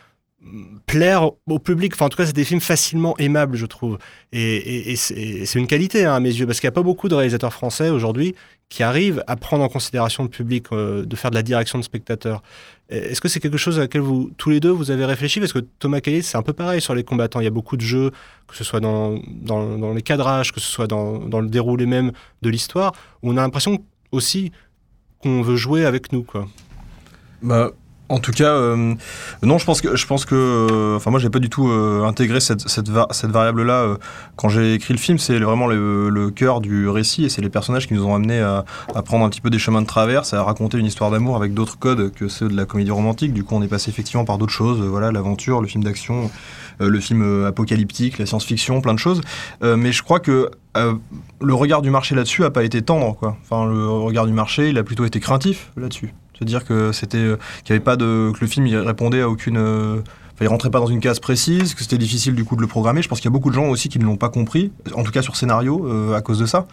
plaire 0.86 1.30
au 1.46 1.58
public. 1.58 1.92
Enfin, 1.94 2.06
en 2.06 2.08
tout 2.08 2.16
cas, 2.16 2.26
c'est 2.26 2.34
des 2.34 2.44
films 2.44 2.60
facilement 2.60 3.16
aimables, 3.18 3.56
je 3.56 3.66
trouve. 3.66 3.98
Et, 4.32 4.96
c'est 4.96 5.58
une 5.58 5.66
qualité, 5.66 6.04
hein, 6.04 6.14
à 6.14 6.20
mes 6.20 6.30
yeux, 6.30 6.46
parce 6.46 6.60
qu'il 6.60 6.68
n'y 6.68 6.72
a 6.72 6.74
pas 6.74 6.82
beaucoup 6.82 7.08
de 7.08 7.14
réalisateurs 7.14 7.52
français 7.52 7.90
aujourd'hui 7.90 8.34
qui 8.72 8.82
arrivent 8.82 9.22
à 9.26 9.36
prendre 9.36 9.62
en 9.62 9.68
considération 9.68 10.22
le 10.22 10.30
public, 10.30 10.72
euh, 10.72 11.04
de 11.04 11.14
faire 11.14 11.30
de 11.30 11.34
la 11.34 11.42
direction 11.42 11.78
de 11.78 11.84
spectateurs. 11.84 12.42
Est-ce 12.88 13.20
que 13.20 13.28
c'est 13.28 13.38
quelque 13.38 13.58
chose 13.58 13.76
à 13.76 13.82
laquelle 13.82 14.00
vous, 14.00 14.30
tous 14.38 14.48
les 14.48 14.60
deux, 14.60 14.70
vous 14.70 14.90
avez 14.90 15.04
réfléchi? 15.04 15.40
Parce 15.40 15.52
que 15.52 15.58
Thomas 15.58 16.00
Caillet, 16.00 16.22
c'est 16.22 16.38
un 16.38 16.42
peu 16.42 16.54
pareil 16.54 16.80
sur 16.80 16.94
les 16.94 17.04
combattants. 17.04 17.40
Il 17.40 17.44
y 17.44 17.48
a 17.48 17.50
beaucoup 17.50 17.76
de 17.76 17.82
jeux, 17.82 18.12
que 18.48 18.56
ce 18.56 18.64
soit 18.64 18.80
dans, 18.80 19.18
dans, 19.26 19.92
les 19.92 20.00
cadrages, 20.00 20.52
que 20.52 20.60
ce 20.60 20.70
soit 20.70 20.86
dans, 20.86 21.18
dans 21.18 21.40
le 21.40 21.48
déroulé 21.48 21.84
même 21.84 22.12
de 22.40 22.48
l'histoire, 22.48 22.92
où 23.22 23.30
on 23.30 23.36
a 23.36 23.42
l'impression 23.42 23.84
aussi 24.10 24.52
qu'on 25.22 25.42
veut 25.42 25.56
jouer 25.56 25.84
avec 25.84 26.10
nous, 26.10 26.22
quoi. 26.22 26.48
Bah, 27.42 27.72
en 28.12 28.18
tout 28.18 28.32
cas, 28.32 28.52
euh, 28.52 28.94
non, 29.42 29.56
je 29.56 29.64
pense 29.64 29.80
que, 29.80 29.96
je 29.96 30.06
pense 30.06 30.26
que, 30.26 30.34
euh, 30.34 30.96
enfin 30.96 31.10
moi, 31.10 31.18
j'ai 31.18 31.30
pas 31.30 31.38
du 31.38 31.48
tout 31.48 31.68
euh, 31.68 32.04
intégré 32.04 32.40
cette, 32.40 32.68
cette 32.68 32.88
variable-là 32.88 33.96
quand 34.36 34.50
j'ai 34.50 34.74
écrit 34.74 34.92
le 34.92 34.98
film. 34.98 35.16
C'est 35.16 35.38
vraiment 35.38 35.66
le, 35.66 36.30
cœur 36.30 36.60
du 36.60 36.88
récit 36.88 37.24
et 37.24 37.28
c'est 37.30 37.40
les 37.40 37.48
personnages 37.48 37.88
qui 37.88 37.94
nous 37.94 38.04
ont 38.04 38.14
amenés 38.14 38.40
à, 38.40 38.64
prendre 39.02 39.24
un 39.24 39.30
petit 39.30 39.40
peu 39.40 39.48
des 39.48 39.58
chemins 39.58 39.80
de 39.80 39.86
traverse, 39.86 40.34
à 40.34 40.42
raconter 40.42 40.78
une 40.78 40.86
histoire 40.86 41.10
d'amour 41.10 41.36
avec 41.36 41.54
d'autres 41.54 41.78
codes 41.78 42.12
que 42.12 42.28
ceux 42.28 42.48
de 42.48 42.56
la 42.56 42.66
comédie 42.66 42.90
romantique. 42.90 43.32
Du 43.32 43.44
coup, 43.44 43.54
on 43.54 43.62
est 43.62 43.68
passé 43.68 43.90
effectivement 43.90 44.26
par 44.26 44.36
d'autres 44.36 44.52
choses, 44.52 44.80
voilà, 44.80 45.10
l'aventure, 45.10 45.62
le 45.62 45.66
film 45.66 45.82
d'action, 45.82 46.30
le 46.80 47.00
film 47.00 47.46
apocalyptique, 47.46 48.18
la 48.18 48.26
science-fiction, 48.26 48.82
plein 48.82 48.94
de 48.94 48.98
choses. 48.98 49.22
mais 49.62 49.92
je 49.92 50.02
crois 50.02 50.20
que 50.20 50.50
le 50.74 51.54
regard 51.54 51.80
du 51.80 51.90
marché 51.90 52.14
là-dessus 52.14 52.44
a 52.44 52.50
pas 52.50 52.64
été 52.64 52.82
tendre, 52.82 53.16
quoi. 53.16 53.36
Enfin, 53.42 53.66
le 53.66 53.88
regard 53.88 54.26
du 54.26 54.32
marché, 54.32 54.68
il 54.68 54.76
a 54.76 54.84
plutôt 54.84 55.04
été 55.04 55.18
craintif 55.18 55.70
là-dessus 55.76 56.12
dire 56.40 56.64
que 56.64 56.92
c'était 56.92 57.18
euh, 57.18 57.36
qu'il 57.64 57.74
avait 57.74 57.84
pas 57.84 57.96
de 57.96 58.32
que 58.34 58.40
le 58.40 58.46
film 58.46 58.66
il 58.66 58.76
répondait 58.76 59.22
à 59.22 59.28
aucune 59.28 59.56
euh, 59.56 60.00
il 60.40 60.48
rentrait 60.48 60.70
pas 60.70 60.80
dans 60.80 60.88
une 60.88 60.98
case 60.98 61.20
précise, 61.20 61.74
que 61.74 61.82
c'était 61.82 61.98
difficile 61.98 62.34
du 62.34 62.44
coup 62.44 62.56
de 62.56 62.62
le 62.62 62.66
programmer. 62.66 63.00
Je 63.00 63.08
pense 63.08 63.20
qu'il 63.20 63.26
y 63.26 63.32
a 63.32 63.32
beaucoup 63.32 63.50
de 63.50 63.54
gens 63.54 63.68
aussi 63.68 63.88
qui 63.88 64.00
ne 64.00 64.04
l'ont 64.04 64.16
pas 64.16 64.28
compris, 64.28 64.72
en 64.92 65.04
tout 65.04 65.12
cas 65.12 65.22
sur 65.22 65.36
scénario, 65.36 65.86
euh, 65.86 66.16
à 66.16 66.20
cause 66.20 66.40
de 66.40 66.46
ça. 66.46 66.66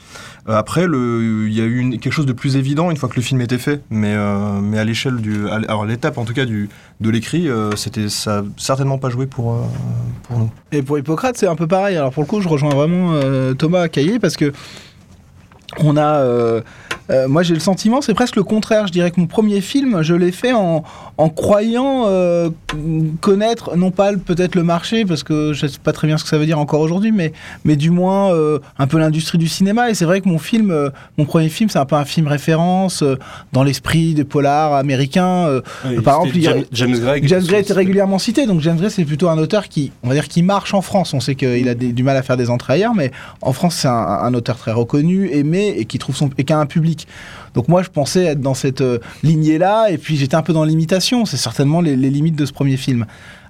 après, 0.47 0.85
il 0.85 1.53
y 1.53 1.61
a 1.61 1.65
eu 1.65 1.87
quelque 1.99 2.11
chose 2.11 2.25
de 2.25 2.33
plus 2.33 2.55
évident 2.55 2.89
une 2.89 2.97
fois 2.97 3.09
que 3.09 3.15
le 3.15 3.21
film 3.21 3.41
était 3.41 3.59
fait, 3.59 3.83
mais, 3.91 4.15
mais 4.63 4.79
à 4.79 4.83
l'échelle 4.83 5.17
du, 5.17 5.47
alors 5.49 5.85
l'étape 5.85 6.17
en 6.17 6.25
tout 6.25 6.33
cas 6.33 6.45
du, 6.45 6.67
de 6.99 7.09
l'écrit, 7.11 7.47
c'était 7.75 8.09
ça 8.09 8.43
certainement 8.57 8.97
pas 8.97 9.11
joué 9.11 9.27
pour, 9.27 9.55
pour 10.23 10.39
nous. 10.39 10.49
Et 10.71 10.81
pour 10.81 10.97
Hippocrate, 10.97 11.37
c'est 11.37 11.45
un 11.45 11.55
peu 11.55 11.67
pareil. 11.67 11.95
Alors 11.95 12.11
pour 12.11 12.23
le 12.23 12.27
coup, 12.27 12.41
je 12.41 12.47
rejoins 12.47 12.73
vraiment 12.73 13.19
Thomas 13.53 13.87
Caillé 13.87 14.17
parce 14.17 14.35
que 14.35 14.51
on 15.77 15.97
a 15.97 16.61
euh, 17.09 17.27
moi, 17.27 17.43
j'ai 17.43 17.53
le 17.53 17.59
sentiment, 17.59 18.01
c'est 18.01 18.13
presque 18.13 18.35
le 18.35 18.43
contraire. 18.43 18.87
Je 18.87 18.91
dirais 18.91 19.11
que 19.11 19.19
mon 19.19 19.27
premier 19.27 19.61
film, 19.61 20.01
je 20.03 20.13
l'ai 20.13 20.31
fait 20.31 20.53
en, 20.53 20.83
en 21.17 21.29
croyant 21.29 22.03
euh, 22.07 22.49
connaître, 23.19 23.75
non 23.75 23.89
pas 23.91 24.13
peut-être 24.13 24.55
le 24.55 24.63
marché, 24.63 25.05
parce 25.05 25.23
que 25.23 25.53
je 25.53 25.65
ne 25.65 25.71
sais 25.71 25.79
pas 25.83 25.91
très 25.91 26.07
bien 26.07 26.17
ce 26.17 26.23
que 26.23 26.29
ça 26.29 26.37
veut 26.37 26.45
dire 26.45 26.59
encore 26.59 26.81
aujourd'hui, 26.81 27.11
mais, 27.11 27.33
mais 27.65 27.75
du 27.75 27.89
moins 27.89 28.33
euh, 28.33 28.59
un 28.77 28.85
peu 28.85 28.99
l'industrie 28.99 29.37
du 29.37 29.47
cinéma. 29.47 29.89
Et 29.89 29.95
c'est 29.95 30.05
vrai 30.05 30.21
que 30.21 30.29
mon 30.29 30.37
film, 30.37 30.91
mon 31.17 31.25
premier 31.25 31.49
film, 31.49 31.69
c'est 31.69 31.79
un 31.79 31.85
peu 31.85 31.95
un 31.95 32.05
film 32.05 32.27
référence 32.27 33.03
dans 33.53 33.63
l'esprit 33.63 34.13
des 34.13 34.23
polars 34.23 34.73
américains. 34.73 35.61
par 36.03 36.21
exemple, 36.25 36.39
James, 36.39 36.63
James 36.71 36.99
Gray. 36.99 37.21
James 37.27 37.43
Gray 37.43 37.61
était 37.61 37.73
régulièrement 37.73 38.19
cité, 38.19 38.45
donc 38.45 38.61
James 38.61 38.77
Gray, 38.77 38.91
c'est 38.91 39.05
plutôt 39.05 39.29
un 39.29 39.37
auteur 39.39 39.67
qui, 39.67 39.91
on 40.03 40.09
va 40.09 40.13
dire, 40.13 40.27
qui 40.27 40.43
marche 40.43 40.73
en 40.75 40.81
France. 40.81 41.13
On 41.15 41.19
sait 41.19 41.35
qu'il 41.35 41.67
a 41.67 41.73
du 41.73 42.03
mal 42.03 42.15
à 42.17 42.21
faire 42.21 42.37
des 42.37 42.51
entrées 42.51 42.73
ailleurs, 42.73 42.93
mais 42.93 43.11
en 43.41 43.53
France, 43.53 43.77
c'est 43.77 43.87
un, 43.87 43.91
un, 43.91 44.33
auteur 44.35 44.57
très 44.57 44.71
reconnu, 44.71 45.29
aimé, 45.31 45.58
et 45.67 45.85
qui 45.85 45.99
trouve 45.99 46.15
son, 46.15 46.29
et 46.37 46.43
qui 46.43 46.53
a 46.53 46.57
un 46.57 46.65
public 46.65 47.07
donc 47.53 47.67
moi, 47.67 47.83
je 47.83 47.89
pensais 47.89 48.23
être 48.25 48.41
dans 48.41 48.53
cette 48.53 48.81
euh, 48.81 48.99
lignée-là, 49.23 49.89
et 49.89 49.97
puis 49.97 50.17
j'étais 50.17 50.35
un 50.35 50.41
peu 50.41 50.53
dans 50.53 50.63
l'imitation. 50.63 51.25
C'est 51.25 51.37
certainement 51.37 51.81
les, 51.81 51.95
limites 51.95 52.35
de 52.35 52.45
ce 52.45 52.53
premier 52.53 52.77
film. 52.77 53.05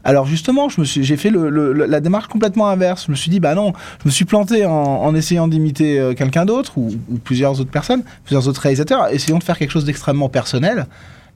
Alors 0.06 0.26
justement, 0.26 0.70
j'ai 0.70 1.18
fait 1.18 1.30
la 1.30 2.00
démarche 2.00 2.28
complètement 2.28 2.70
inverse. 2.70 3.06
Je 3.08 3.12
me 3.12 3.18
suis 3.18 3.30
dit, 3.30 3.42
bah 3.42 3.54
non, 3.54 3.74
je 4.02 4.08
me 4.08 4.12
suis 4.12 4.24
planté 4.24 4.66
en, 4.66 5.14
essayant 5.14 5.48
d'imiter 5.50 6.00
euh, 6.00 6.14
quelqu'un 6.14 6.46
d'autre 6.46 6.78
ou, 6.78 6.92
plusieurs 7.24 7.60
autres 7.60 7.70
personnes, 7.70 8.04
plusieurs 8.24 8.48
autres 8.48 8.62
réalisateurs, 8.62 9.10
essayons 9.10 9.40
de 9.40 9.44
faire 9.44 9.58
quelque 9.58 9.72
chose 9.72 9.86
d'extrêmement 9.86 10.30
personnel. 10.30 10.88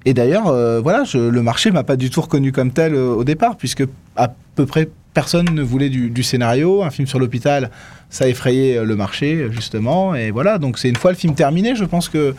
Et 0.05 0.13
d'ailleurs, 0.13 0.47
euh, 0.47 0.81
voilà, 0.81 1.03
le 1.13 1.41
marché 1.41 1.71
m'a 1.71 1.83
pas 1.83 1.95
du 1.95 2.09
tout 2.09 2.21
reconnu 2.21 2.51
comme 2.51 2.71
tel 2.71 2.95
au 2.95 3.23
départ, 3.23 3.55
puisque 3.55 3.83
à 4.15 4.33
peu 4.55 4.65
près 4.65 4.89
personne 5.13 5.49
ne 5.53 5.61
voulait 5.61 5.89
du, 5.89 6.23
scénario. 6.23 6.83
Un 6.83 6.89
film 6.89 7.07
sur 7.07 7.19
l'hôpital, 7.19 7.71
ça 8.09 8.25
a 8.25 8.27
effrayé 8.27 8.77
euh, 8.77 8.83
le 8.83 8.95
marché, 8.95 9.47
justement. 9.51 10.15
Et 10.15 10.31
voilà, 10.31 10.57
donc 10.57 10.77
c'est 10.77 10.89
une 10.89 10.95
fois 10.95 11.11
le 11.11 11.17
film 11.17 11.35
terminé, 11.35 11.75
je 11.75 11.85
pense 11.85 12.09
que 12.09 12.35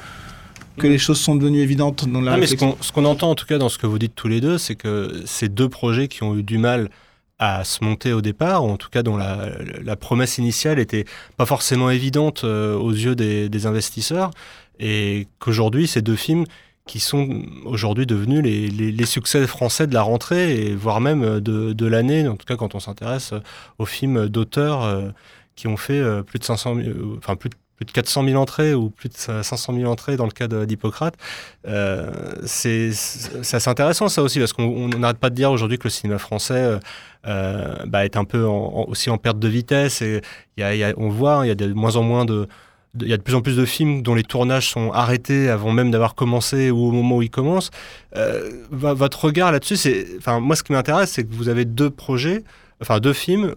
que 0.76 0.88
les 0.88 0.98
choses 0.98 1.20
sont 1.20 1.36
devenues 1.36 1.60
évidentes 1.60 2.08
dans 2.08 2.20
la 2.20 2.36
mais 2.36 2.48
ce 2.48 2.56
qu'on 2.56 3.04
entend 3.04 3.30
en 3.30 3.36
tout 3.36 3.46
cas 3.46 3.58
dans 3.58 3.68
ce 3.68 3.78
que 3.78 3.86
vous 3.86 4.00
dites 4.00 4.16
tous 4.16 4.26
les 4.26 4.40
deux, 4.40 4.58
c'est 4.58 4.74
que 4.74 5.22
ces 5.24 5.48
deux 5.48 5.68
projets 5.68 6.08
qui 6.08 6.24
ont 6.24 6.36
eu 6.36 6.42
du 6.42 6.58
mal 6.58 6.90
à 7.38 7.62
se 7.62 7.84
monter 7.84 8.12
au 8.12 8.20
départ, 8.20 8.64
ou 8.64 8.70
en 8.70 8.76
tout 8.76 8.88
cas 8.90 9.04
dont 9.04 9.16
la, 9.16 9.96
promesse 9.96 10.38
initiale 10.38 10.80
était 10.80 11.04
pas 11.36 11.46
forcément 11.46 11.90
évidente 11.90 12.42
euh, 12.42 12.74
aux 12.74 12.90
yeux 12.90 13.14
des, 13.14 13.48
des 13.48 13.66
investisseurs, 13.66 14.32
et 14.80 15.28
qu'aujourd'hui 15.38 15.86
ces 15.86 16.02
deux 16.02 16.16
films 16.16 16.44
qui 16.86 17.00
sont 17.00 17.42
aujourd'hui 17.64 18.06
devenus 18.06 18.42
les, 18.42 18.68
les, 18.68 19.06
succès 19.06 19.46
français 19.46 19.86
de 19.86 19.94
la 19.94 20.02
rentrée, 20.02 20.66
et 20.66 20.74
voire 20.74 21.00
même 21.00 21.40
de, 21.40 21.72
de 21.72 21.86
l'année, 21.86 22.28
en 22.28 22.36
tout 22.36 22.46
cas 22.46 22.56
quand 22.56 22.74
on 22.74 22.80
s'intéresse 22.80 23.32
aux 23.78 23.86
films 23.86 24.28
d'auteurs 24.28 24.82
euh, 24.82 25.08
qui 25.56 25.66
ont 25.66 25.76
fait 25.76 25.98
euh, 25.98 26.22
plus 26.22 26.38
de 26.38 26.44
500 26.44 26.76
enfin 27.18 27.36
plus 27.36 27.50
de 27.50 27.56
plus 27.76 27.84
de 27.86 27.90
400 27.90 28.24
000 28.24 28.40
entrées 28.40 28.74
ou 28.74 28.90
plus 28.90 29.08
de 29.08 29.16
500 29.16 29.74
000 29.74 29.90
entrées 29.90 30.16
dans 30.16 30.26
le 30.26 30.30
cas 30.30 30.46
d'Hippocrate. 30.46 31.14
Euh, 31.66 32.34
c'est 32.46 32.90
assez 32.90 33.68
intéressant 33.68 34.08
ça 34.08 34.22
aussi 34.22 34.38
parce 34.38 34.52
qu'on 34.52 34.88
n'arrête 34.88 35.18
pas 35.18 35.30
de 35.30 35.34
dire 35.34 35.50
aujourd'hui 35.50 35.78
que 35.78 35.84
le 35.84 35.90
cinéma 35.90 36.18
français 36.18 36.78
euh, 37.26 37.76
bah, 37.86 38.04
est 38.04 38.16
un 38.16 38.24
peu 38.24 38.42
aussi 38.42 39.10
en 39.10 39.18
perte 39.18 39.38
de 39.38 39.48
vitesse 39.48 40.02
et 40.02 40.20
y 40.56 40.62
a, 40.62 40.74
y 40.74 40.84
a, 40.84 40.92
on 40.96 41.08
voit 41.08 41.40
il 41.44 41.48
y 41.48 41.50
a 41.50 41.56
de 41.56 41.72
moins 41.72 41.96
en 41.96 42.02
moins 42.02 42.24
de, 42.24 42.46
il 43.00 43.08
y 43.08 43.12
a 43.12 43.16
de 43.16 43.22
plus 43.22 43.34
en 43.34 43.40
plus 43.40 43.56
de 43.56 43.64
films 43.64 44.02
dont 44.02 44.14
les 44.14 44.22
tournages 44.22 44.70
sont 44.70 44.92
arrêtés 44.92 45.48
avant 45.48 45.72
même 45.72 45.90
d'avoir 45.90 46.14
commencé 46.14 46.70
ou 46.70 46.86
au 46.86 46.90
moment 46.92 47.16
où 47.16 47.22
ils 47.22 47.30
commencent. 47.30 47.70
Euh, 48.16 48.50
votre 48.70 49.24
regard 49.24 49.52
là-dessus, 49.52 49.76
c'est, 49.76 50.06
enfin, 50.18 50.40
moi, 50.40 50.56
ce 50.56 50.62
qui 50.62 50.72
m'intéresse, 50.72 51.10
c'est 51.10 51.24
que 51.24 51.34
vous 51.34 51.48
avez 51.48 51.64
deux 51.64 51.90
projets, 51.90 52.44
enfin, 52.80 53.00
deux 53.00 53.12
films 53.12 53.54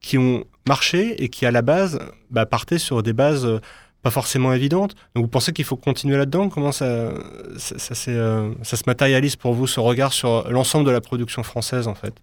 qui 0.00 0.18
ont 0.18 0.44
marché 0.66 1.22
et 1.22 1.28
qui, 1.28 1.46
à 1.46 1.50
la 1.50 1.62
base, 1.62 2.00
bah, 2.30 2.46
partaient 2.46 2.78
sur 2.78 3.02
des 3.02 3.12
bases 3.12 3.46
euh, 3.46 3.60
pas 4.02 4.10
forcément 4.10 4.52
évidentes. 4.52 4.96
Donc, 5.14 5.24
vous 5.24 5.30
pensez 5.30 5.52
qu'il 5.52 5.64
faut 5.64 5.76
continuer 5.76 6.16
là-dedans? 6.16 6.48
Comment 6.48 6.72
ça, 6.72 7.12
ça, 7.56 7.94
euh, 8.10 8.52
ça 8.62 8.76
se 8.76 8.82
matérialise 8.86 9.36
pour 9.36 9.54
vous, 9.54 9.68
ce 9.68 9.78
regard 9.78 10.12
sur 10.12 10.50
l'ensemble 10.50 10.86
de 10.86 10.90
la 10.90 11.00
production 11.00 11.44
française, 11.44 11.86
en 11.86 11.94
fait? 11.94 12.14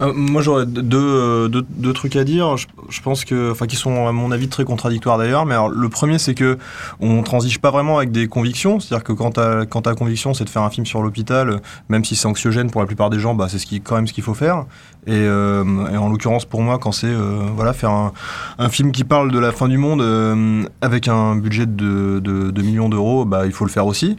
Euh, 0.00 0.12
moi, 0.14 0.42
j'aurais 0.42 0.64
euh, 0.64 1.48
deux, 1.48 1.62
deux, 1.62 1.92
trucs 1.92 2.16
à 2.16 2.24
dire. 2.24 2.56
Je, 2.56 3.00
pense 3.02 3.24
que, 3.24 3.52
enfin, 3.52 3.66
qui 3.66 3.76
sont 3.76 4.08
à 4.08 4.12
mon 4.12 4.32
avis 4.32 4.48
très 4.48 4.64
contradictoires 4.64 5.18
d'ailleurs. 5.18 5.46
Mais 5.46 5.54
alors, 5.54 5.68
le 5.68 5.88
premier, 5.88 6.18
c'est 6.18 6.34
que 6.34 6.58
on 7.00 7.22
transige 7.22 7.60
pas 7.60 7.70
vraiment 7.70 7.98
avec 7.98 8.10
des 8.10 8.26
convictions. 8.26 8.80
C'est-à-dire 8.80 9.04
que 9.04 9.12
quand 9.12 9.32
ta, 9.32 9.66
quand 9.66 9.82
ta 9.82 9.94
conviction, 9.94 10.34
c'est 10.34 10.44
de 10.44 10.50
faire 10.50 10.62
un 10.62 10.70
film 10.70 10.86
sur 10.86 11.02
l'hôpital, 11.02 11.60
même 11.88 12.04
si 12.04 12.16
c'est 12.16 12.26
anxiogène 12.26 12.70
pour 12.70 12.80
la 12.80 12.86
plupart 12.86 13.10
des 13.10 13.20
gens, 13.20 13.34
bah, 13.34 13.46
c'est 13.48 13.58
ce 13.58 13.66
qui, 13.66 13.80
quand 13.80 13.96
même 13.96 14.06
ce 14.06 14.12
qu'il 14.12 14.24
faut 14.24 14.34
faire. 14.34 14.64
Et, 15.06 15.10
euh, 15.12 15.64
et, 15.92 15.96
en 15.96 16.08
l'occurrence 16.08 16.44
pour 16.44 16.62
moi, 16.62 16.78
quand 16.78 16.92
c'est 16.92 17.12
voilà 17.56 17.72
faire 17.72 17.90
un, 17.90 18.12
un, 18.58 18.68
film 18.68 18.92
qui 18.92 19.04
parle 19.04 19.32
de 19.32 19.38
la 19.38 19.50
fin 19.52 19.68
du 19.68 19.78
monde 19.78 20.02
avec 20.80 21.08
un 21.08 21.36
budget 21.36 21.66
de, 21.66 22.20
de, 22.20 22.50
de 22.50 22.62
millions 22.62 22.88
d'euros, 22.88 23.24
bah, 23.24 23.46
il 23.46 23.52
faut 23.52 23.64
le 23.64 23.70
faire 23.70 23.86
aussi. 23.86 24.16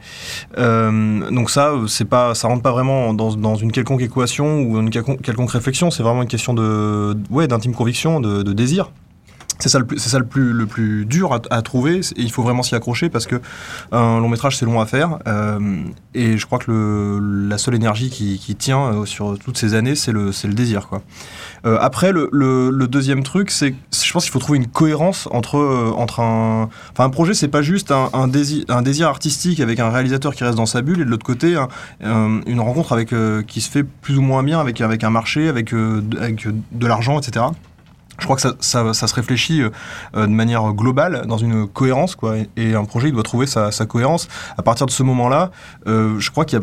donc 0.58 1.50
ça, 1.50 1.74
c'est 1.88 2.06
pas, 2.06 2.36
ça 2.36 2.48
rentre 2.48 2.62
pas 2.62 2.72
vraiment 2.72 3.13
dans, 3.13 3.34
dans 3.36 3.56
une 3.56 3.72
quelconque 3.72 4.02
équation 4.02 4.62
ou 4.62 4.80
une 4.80 4.89
quelconque 4.89 5.52
réflexion 5.52 5.74
c'est 5.91 6.04
vraiment 6.04 6.22
une 6.22 6.28
question 6.28 6.54
de, 6.54 7.15
ouais, 7.30 7.48
d'intime 7.48 7.74
conviction, 7.74 8.19
de, 8.19 8.54
désir. 8.54 8.91
C'est 9.63 9.69
ça, 9.69 9.80
le 9.80 9.86
plus, 9.86 9.97
c'est 9.97 10.10
ça 10.10 10.19
le 10.19 10.26
plus, 10.26 10.52
le 10.52 10.65
plus 10.65 11.06
dur 11.06 11.39
à, 11.49 11.62
trouver 11.62 12.02
et 12.17 12.21
il 12.21 12.30
faut 12.34 12.43
vraiment 12.43 12.63
s'y 12.63 12.76
accrocher 12.76 13.08
parce 13.08 13.26
que 13.26 13.39
un 13.93 14.19
long 14.19 14.28
métrage 14.28 14.58
c'est 14.58 14.65
long 14.65 14.82
à 14.82 14.86
faire 14.86 15.19
euh, 15.26 15.84
et 16.13 16.38
je 16.38 16.45
crois 16.45 16.60
que 16.60 17.47
la 17.47 17.58
seule 17.58 17.76
énergie 17.76 18.10
qui, 18.10 18.56
tient 18.56 18.82
euh, 18.82 19.06
sur 19.06 19.39
toutes 19.39 19.58
ces 19.58 19.73
années 19.73 19.95
c'est 19.95 20.12
le, 20.12 20.34
c'est 20.34 20.49
le 20.49 20.54
désir 20.54 20.89
quoi. 20.89 21.02
Euh, 21.65 21.78
après 21.80 22.12
le, 22.12 22.88
deuxième 22.88 23.23
truc 23.23 23.52
c'est 23.52 23.73
je 23.93 24.12
pense 24.12 24.26
qu'il 24.26 24.34
faut 24.34 24.39
trouver 24.39 24.58
une 24.58 24.67
cohérence 24.67 25.30
entre, 25.32 25.93
entre 25.95 26.19
un 26.19 26.69
enfin 26.91 27.06
un 27.06 27.10
projet 27.10 27.34
c'est 27.34 27.47
pas 27.47 27.62
juste 27.62 27.91
un, 27.91 28.10
un, 28.12 28.28
désir, 28.28 28.65
un 28.67 28.82
désir 28.82 29.08
artistique 29.08 29.62
avec 29.62 29.80
un 29.80 29.89
réalisateur 29.89 30.36
qui 30.36 30.43
reste 30.43 30.58
dans 30.58 30.65
sa 30.65 30.82
bulle 30.82 30.99
et 30.99 31.06
de 31.06 31.10
l'autre 31.10 31.26
côté 31.26 31.56
une 32.02 32.60
rencontre 32.60 32.91
avec 32.91 33.15
qui 33.47 33.62
se 33.62 33.69
fait 33.69 33.84
plus 33.84 34.17
ou 34.17 34.21
moins 34.21 34.43
bien 34.43 34.60
avec, 34.60 34.82
avec 34.82 35.06
un 35.06 35.10
marché 35.10 35.47
avec, 35.47 35.71
avec 35.71 36.47
de 36.73 36.86
l'argent 36.86 37.17
etc. 37.17 37.45
je 38.19 38.26
crois 38.26 38.36
que 38.36 38.41
ça, 38.41 38.93
se 38.93 39.15
réfléchit 39.15 39.62
euh, 39.62 39.69
de 40.13 40.28
manière 40.28 40.73
globale, 40.73 41.26
dans 41.28 41.38
une 41.38 41.67
cohérence, 41.67 42.15
quoi. 42.15 42.36
Et, 42.58 42.76
un 42.76 42.86
projet, 42.86 43.10
il 43.10 43.13
doit 43.13 43.23
trouver 43.23 43.47
sa, 43.47 43.71
cohérence. 43.86 44.28
À 44.58 44.62
partir 44.62 44.86
de 44.86 44.91
ce 44.91 45.04
moment-là, 45.04 45.52
euh, 45.88 46.19
je 46.19 46.32
crois 46.32 46.45
qu'il 46.45 46.60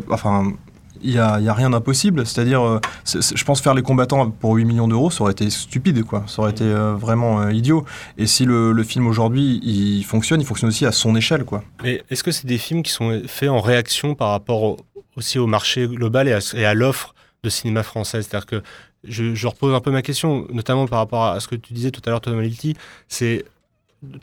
y 1.03 1.17
a, 1.17 1.39
n'y 1.39 1.49
a, 1.49 1.53
rien 1.53 1.69
d'impossible. 1.69 2.25
C'est-à-dire, 2.25 2.61
euh, 2.61 2.79
je 3.05 3.43
pense 3.43 3.61
faire 3.61 3.73
les 3.73 3.81
combattants 3.81 4.29
pour 4.29 4.55
8 4.55 4.65
millions 4.65 4.87
d'euros, 4.87 5.11
ça 5.11 5.23
aurait 5.23 5.31
été 5.31 5.49
stupide, 5.49 6.03
quoi. 6.03 6.23
Ça 6.27 6.41
aurait 6.41 6.51
été 6.51 6.63
euh, 6.63 6.93
vraiment 6.93 7.41
euh, 7.41 7.53
idiot. 7.53 7.85
Et 8.17 8.27
si 8.27 8.45
le, 8.45 8.83
film 8.83 9.07
aujourd'hui, 9.07 9.59
il 9.63 10.03
fonctionne, 10.03 10.41
il 10.41 10.47
fonctionne 10.47 10.69
aussi 10.69 10.85
à 10.85 10.91
son 10.91 11.15
échelle, 11.15 11.45
quoi. 11.45 11.63
Mais 11.83 12.03
est-ce 12.09 12.23
que 12.23 12.31
c'est 12.31 12.47
des 12.47 12.57
films 12.57 12.83
qui 12.83 12.91
sont 12.91 13.21
faits 13.27 13.49
en 13.49 13.59
réaction 13.59 14.15
par 14.15 14.29
rapport 14.29 14.63
au, 14.63 14.77
aussi 15.15 15.39
au 15.39 15.47
marché 15.47 15.87
global 15.87 16.27
et 16.27 16.33
à, 16.33 16.69
à 16.69 16.73
l'offre 16.73 17.13
de 17.43 17.49
cinéma 17.49 17.83
français? 17.83 18.21
C'est-à-dire 18.21 18.45
que 18.45 18.63
je, 19.03 19.47
repose 19.47 19.73
un 19.73 19.79
peu 19.79 19.91
ma 19.91 20.01
question, 20.01 20.47
notamment 20.51 20.87
par 20.87 20.99
rapport 20.99 21.25
à 21.25 21.39
ce 21.39 21.47
que 21.47 21.55
tu 21.55 21.73
disais 21.73 21.91
tout 21.91 22.01
à 22.05 22.09
l'heure, 22.09 22.21
Thomas 22.21 22.41
Lilti, 22.41 22.75
c'est 23.07 23.45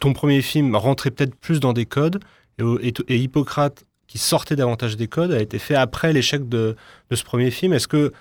ton 0.01 0.12
premier 0.12 0.43
film 0.43 0.75
rentrait 0.75 1.11
peut-être 1.11 1.35
plus 1.35 1.61
dans 1.61 1.73
des 1.73 1.87
codes 1.87 2.21
et, 2.59 2.93
Hippocrate 3.09 3.85
qui 4.07 4.19
sortait 4.19 4.57
davantage 4.57 4.97
des 4.97 5.07
codes 5.07 5.33
a 5.33 5.41
été 5.41 5.59
fait 5.59 5.75
après 5.75 6.12
l'échec 6.12 6.49
de, 6.49 6.77
ce 7.12 7.23
premier 7.23 7.51
film. 7.51 7.73
Est-ce 7.73 7.87
que 7.87 8.12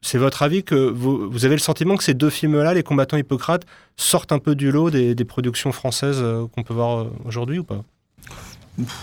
c'est 0.00 0.18
votre 0.18 0.42
avis 0.42 0.62
que 0.62 0.74
vous, 0.74 1.44
avez 1.44 1.54
le 1.54 1.60
sentiment 1.60 1.96
que 1.96 2.04
ces 2.04 2.14
deux 2.14 2.30
films-là, 2.30 2.74
Les 2.74 2.82
combattants 2.82 3.16
Hippocrates, 3.16 3.64
sortent 3.96 4.32
un 4.32 4.38
peu 4.38 4.54
du 4.54 4.70
lot 4.70 4.90
des, 4.90 5.14
des 5.14 5.24
productions 5.24 5.72
françaises 5.72 6.20
euh, 6.20 6.46
qu'on 6.48 6.62
peut 6.62 6.74
voir 6.74 7.00
euh, 7.00 7.12
aujourd'hui 7.24 7.58
ou 7.58 7.64
pas? 7.64 7.82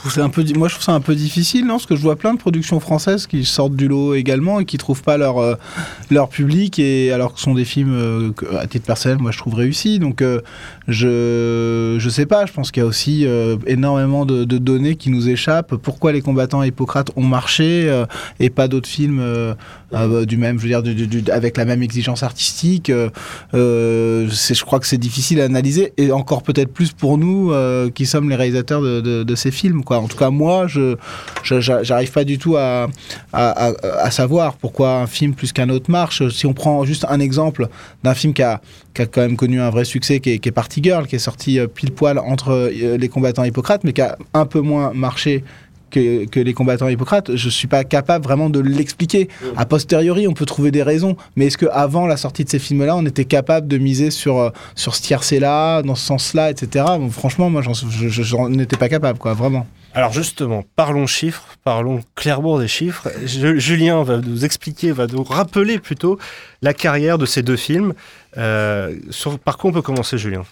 C'est 0.10 0.22
un 0.22 0.30
peu, 0.30 0.44
moi 0.56 0.68
je 0.68 0.74
trouve 0.74 0.84
ça 0.84 0.94
un 0.94 1.00
peu 1.00 1.14
difficile, 1.14 1.66
non 1.66 1.76
Parce 1.76 1.86
que 1.86 1.96
je 1.96 2.02
vois 2.02 2.16
plein 2.16 2.34
de 2.34 2.40
productions 2.40 2.80
françaises 2.80 3.28
qui 3.28 3.46
sortent 3.46 3.76
du 3.76 3.88
lot 3.88 4.16
également 4.16 4.60
et 4.60 4.66
qui 4.66 4.80
trouvent 4.80 5.04
pas 5.04 5.16
leur 5.16 5.38
euh, 5.38 5.56
leur 6.10 6.28
public 6.28 6.80
et 6.80 7.12
alors 7.12 7.34
que 7.34 7.40
ce 7.40 7.46
sont 7.46 7.54
des 7.54 7.66
films 7.66 7.94
euh, 7.94 8.32
que, 8.32 8.56
à 8.56 8.66
titre 8.66 8.88
personnel, 8.88 9.20
moi 9.20 9.30
je 9.30 9.38
trouve 9.38 9.54
réussis. 9.54 10.00
Donc 10.00 10.24
euh, 10.24 10.42
je 10.88 11.98
je 12.00 12.10
sais 12.10 12.26
pas. 12.26 12.48
Je 12.48 12.54
pense 12.54 12.72
qu'il 12.72 12.82
y 12.82 12.84
a 12.84 12.88
aussi 12.88 13.28
énormément 13.68 14.26
de, 14.26 14.44
de, 14.44 14.58
données 14.58 14.96
qui 14.96 15.12
nous 15.12 15.30
échappent. 15.30 15.76
Pourquoi 15.76 16.14
les 16.14 16.22
combattants 16.22 16.64
Hippocrates 16.64 17.12
ont 17.16 17.24
marché 17.24 18.04
et 18.40 18.50
pas 18.50 18.68
d'autres 18.68 18.90
films 18.90 19.22
euh, 19.94 20.26
du 20.26 20.38
même, 20.38 20.58
je 20.58 20.64
veux 20.64 20.70
dire, 20.70 20.84
du, 20.84 21.08
du, 21.08 21.32
avec 21.32 21.58
la 21.58 21.66
même 21.66 21.84
exigence 21.84 22.24
artistique 22.24 22.92
Je 23.54 24.64
crois 24.64 24.80
que 24.80 24.88
c'est 24.88 24.98
difficile 24.98 25.42
à 25.42 25.46
analyser 25.46 25.94
et 25.98 26.12
encore 26.12 26.44
peut-être 26.44 26.74
plus 26.74 26.92
pour 26.92 27.18
nous 27.18 27.54
qui 27.94 28.06
sommes 28.06 28.30
les 28.30 28.36
réalisateurs 28.36 28.82
de, 28.82 29.02
de, 29.02 29.24
de 29.24 29.36
ces 29.36 29.52
films 29.52 29.60
film. 29.60 29.84
Quoi. 29.84 29.98
En 29.98 30.08
tout 30.08 30.18
cas, 30.18 30.30
moi, 30.30 30.68
je 30.68 30.96
j'arrive 31.44 32.12
pas 32.12 32.24
du 32.24 32.38
tout 32.38 32.56
à, 32.56 32.88
à, 33.34 33.68
à, 33.68 33.74
à, 34.04 34.12
savoir 34.12 34.56
pourquoi 34.56 35.02
un 35.02 35.08
film 35.08 35.34
plus 35.34 35.52
qu'un 35.52 35.70
autre 35.70 35.92
marche. 35.92 36.28
Si 36.30 36.46
on 36.46 36.54
prend 36.54 36.86
juste 36.86 37.06
un 37.10 37.20
exemple 37.20 37.68
d'un 38.04 38.14
film 38.14 38.34
qui 38.34 38.44
a, 38.44 38.62
qui 38.94 39.02
a 39.02 39.06
quand 39.06 39.22
même 39.22 39.36
connu 39.36 39.60
un 39.60 39.70
vrai 39.70 39.86
succès, 39.86 40.20
qui 40.20 40.32
est, 40.32 40.40
qui 40.40 40.50
est 40.50 40.52
Party 40.52 40.82
Girl, 40.82 41.08
qui 41.08 41.16
est 41.16 41.26
sorti 41.32 41.60
pile 41.76 41.92
poil 41.92 42.18
entre 42.20 42.72
les 42.72 43.10
combattants 43.10 43.44
Hippocrates, 43.44 43.84
mais 43.84 43.94
qui 43.94 44.02
a 44.02 44.18
un 44.34 44.46
peu 44.46 44.62
moins 44.62 44.94
marché 44.94 45.44
que, 45.90 46.26
que, 46.26 46.40
les 46.40 46.54
combattants 46.54 46.88
Hippocrates, 46.88 47.36
je 47.36 47.50
suis 47.50 47.68
pas 47.68 47.84
capable 47.84 48.24
vraiment 48.24 48.50
de 48.50 48.60
l'expliquer. 48.60 49.30
A 49.58 49.66
posteriori, 49.66 50.28
on 50.28 50.34
peut 50.34 50.46
trouver 50.46 50.72
des 50.72 50.84
raisons, 50.84 51.16
mais 51.36 51.48
est-ce 51.48 51.58
qu'avant 51.58 52.08
la 52.08 52.18
sortie 52.18 52.44
de 52.44 52.50
ces 52.50 52.60
films-là, 52.60 52.96
on 52.96 53.06
était 53.06 53.26
capable 53.26 53.68
de 53.68 53.78
miser 53.78 54.12
sur, 54.12 54.52
sur 54.76 54.96
ce 54.96 55.02
tiercé-là, 55.02 55.82
dans 55.82 55.96
ce 55.96 56.06
sens-là, 56.06 56.52
etc. 56.52 56.86
Bon, 56.98 57.10
franchement, 57.10 57.50
moi, 57.50 57.62
j'en 57.62 58.54
étais 58.60 58.78
pas 58.78 58.90
capable, 58.90 59.20
quoi, 59.20 59.34
vraiment. 59.34 59.68
Alors 59.94 60.14
justement, 60.14 60.64
parlons 60.76 61.08
chiffres, 61.08 61.44
parlons 61.64 62.02
clairement 62.14 62.60
des 62.60 62.68
chiffres. 62.68 63.10
Je, 63.26 63.58
Julien 63.58 64.04
va 64.04 64.18
nous 64.18 64.46
expliquer, 64.46 64.92
va 64.92 65.08
nous 65.08 65.24
rappeler 65.24 65.80
plutôt 65.80 66.20
la 66.62 66.76
carrière 66.76 67.18
de 67.18 67.26
ces 67.26 67.42
deux 67.42 67.56
films. 67.56 67.94
Euh, 68.38 68.96
sur, 69.10 69.40
par 69.40 69.58
quoi 69.58 69.72
on 69.72 69.74
peut 69.74 69.82
commencer, 69.82 70.20
Julien? 70.20 70.44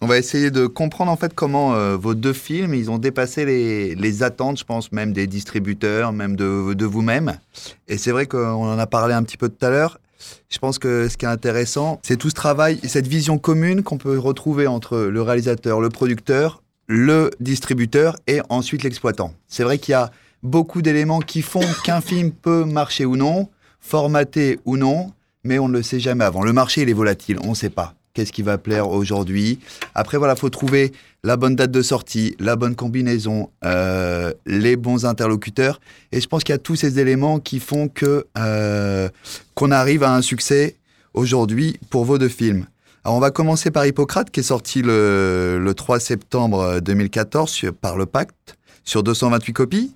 On 0.00 0.06
va 0.06 0.16
essayer 0.16 0.50
de 0.50 0.66
comprendre 0.66 1.10
en 1.10 1.16
fait 1.16 1.34
comment 1.34 1.74
euh, 1.74 1.96
vos 1.96 2.14
deux 2.14 2.32
films, 2.32 2.74
ils 2.74 2.90
ont 2.90 2.98
dépassé 2.98 3.44
les, 3.44 4.22
attentes, 4.22 4.58
je 4.58 4.64
pense 4.64 4.92
même 4.92 5.12
des 5.12 5.26
distributeurs, 5.26 6.12
même 6.12 6.36
de, 6.36 6.72
de 6.72 6.84
vous-même. 6.86 7.38
Et 7.86 7.98
c'est 7.98 8.10
vrai 8.10 8.26
qu'on 8.26 8.64
en 8.64 8.78
a 8.78 8.86
parlé 8.86 9.14
un 9.14 9.22
petit 9.22 9.36
peu 9.36 9.48
tout 9.48 9.64
à 9.64 9.70
l'heure. 9.70 10.00
Je 10.48 10.58
pense 10.58 10.78
que 10.78 11.08
ce 11.08 11.16
qui 11.16 11.24
est 11.24 11.28
intéressant, 11.28 12.00
c'est 12.02 12.16
tout 12.16 12.30
ce 12.30 12.34
travail, 12.34 12.80
cette 12.84 13.06
vision 13.06 13.38
commune 13.38 13.82
qu'on 13.82 13.98
peut 13.98 14.18
retrouver 14.18 14.66
entre 14.66 14.98
le 14.98 15.22
réalisateur, 15.22 15.80
le 15.80 15.88
producteur, 15.88 16.62
le 16.86 17.30
distributeur 17.40 18.16
et 18.26 18.40
ensuite 18.48 18.82
l'exploitant. 18.82 19.34
C'est 19.48 19.64
vrai 19.64 19.78
qu'il 19.78 19.92
y 19.92 19.96
a 19.96 20.10
beaucoup 20.42 20.82
d'éléments 20.82 21.20
qui 21.20 21.42
font 21.42 21.60
qu'un 21.84 22.00
film 22.00 22.32
peut 22.32 22.64
marcher 22.64 23.04
ou 23.04 23.16
non, 23.16 23.48
formaté 23.80 24.60
ou 24.64 24.76
non, 24.76 25.12
mais 25.44 25.58
on 25.58 25.68
ne 25.68 25.78
le 25.78 25.82
sait 25.82 26.00
jamais 26.00 26.24
avant. 26.24 26.42
Le 26.42 26.52
marché, 26.52 26.82
il 26.82 26.88
est 26.88 26.94
volatile, 26.94 27.38
on 27.44 27.50
ne 27.50 27.54
sait 27.54 27.70
pas 27.70 27.94
qu'est-ce 28.14 28.32
qui 28.32 28.42
va 28.42 28.58
plaire 28.58 28.90
aujourd'hui? 28.90 29.58
Après, 29.94 30.18
voilà, 30.18 30.36
faut 30.36 30.50
trouver 30.50 30.92
la 31.22 31.36
bonne 31.36 31.56
date 31.56 31.70
de 31.70 31.82
sortie, 31.82 32.34
la 32.38 32.56
bonne 32.56 32.74
combinaison, 32.74 33.50
euh, 33.64 34.32
les 34.46 34.76
bons 34.76 35.04
interlocuteurs. 35.04 35.80
Et 36.12 36.20
je 36.20 36.26
pense 36.26 36.44
qu'il 36.44 36.52
y 36.52 36.56
a 36.56 36.58
tous 36.58 36.76
ces 36.76 36.98
éléments 36.98 37.38
qui 37.40 37.60
font 37.60 37.88
que 37.88 38.26
euh, 38.38 39.08
qu'on 39.54 39.70
arrive 39.70 40.02
à 40.02 40.14
un 40.14 40.22
succès 40.22 40.76
aujourd'hui 41.14 41.78
pour 41.90 42.04
vos 42.04 42.18
deux 42.18 42.28
films. 42.28 42.66
Alors, 43.04 43.16
on 43.16 43.20
va 43.20 43.30
commencer 43.30 43.70
par 43.70 43.86
Hippocrate, 43.86 44.30
qui 44.30 44.40
est 44.40 44.44
sorti 44.44 44.82
le, 44.82 45.58
le 45.58 45.74
3 45.74 46.00
septembre 46.00 46.80
2014 46.80 47.50
sur, 47.50 47.74
par 47.74 47.96
le 47.96 48.06
Pacte, 48.06 48.56
sur 48.84 49.02
228 49.02 49.52
copies. 49.52 49.94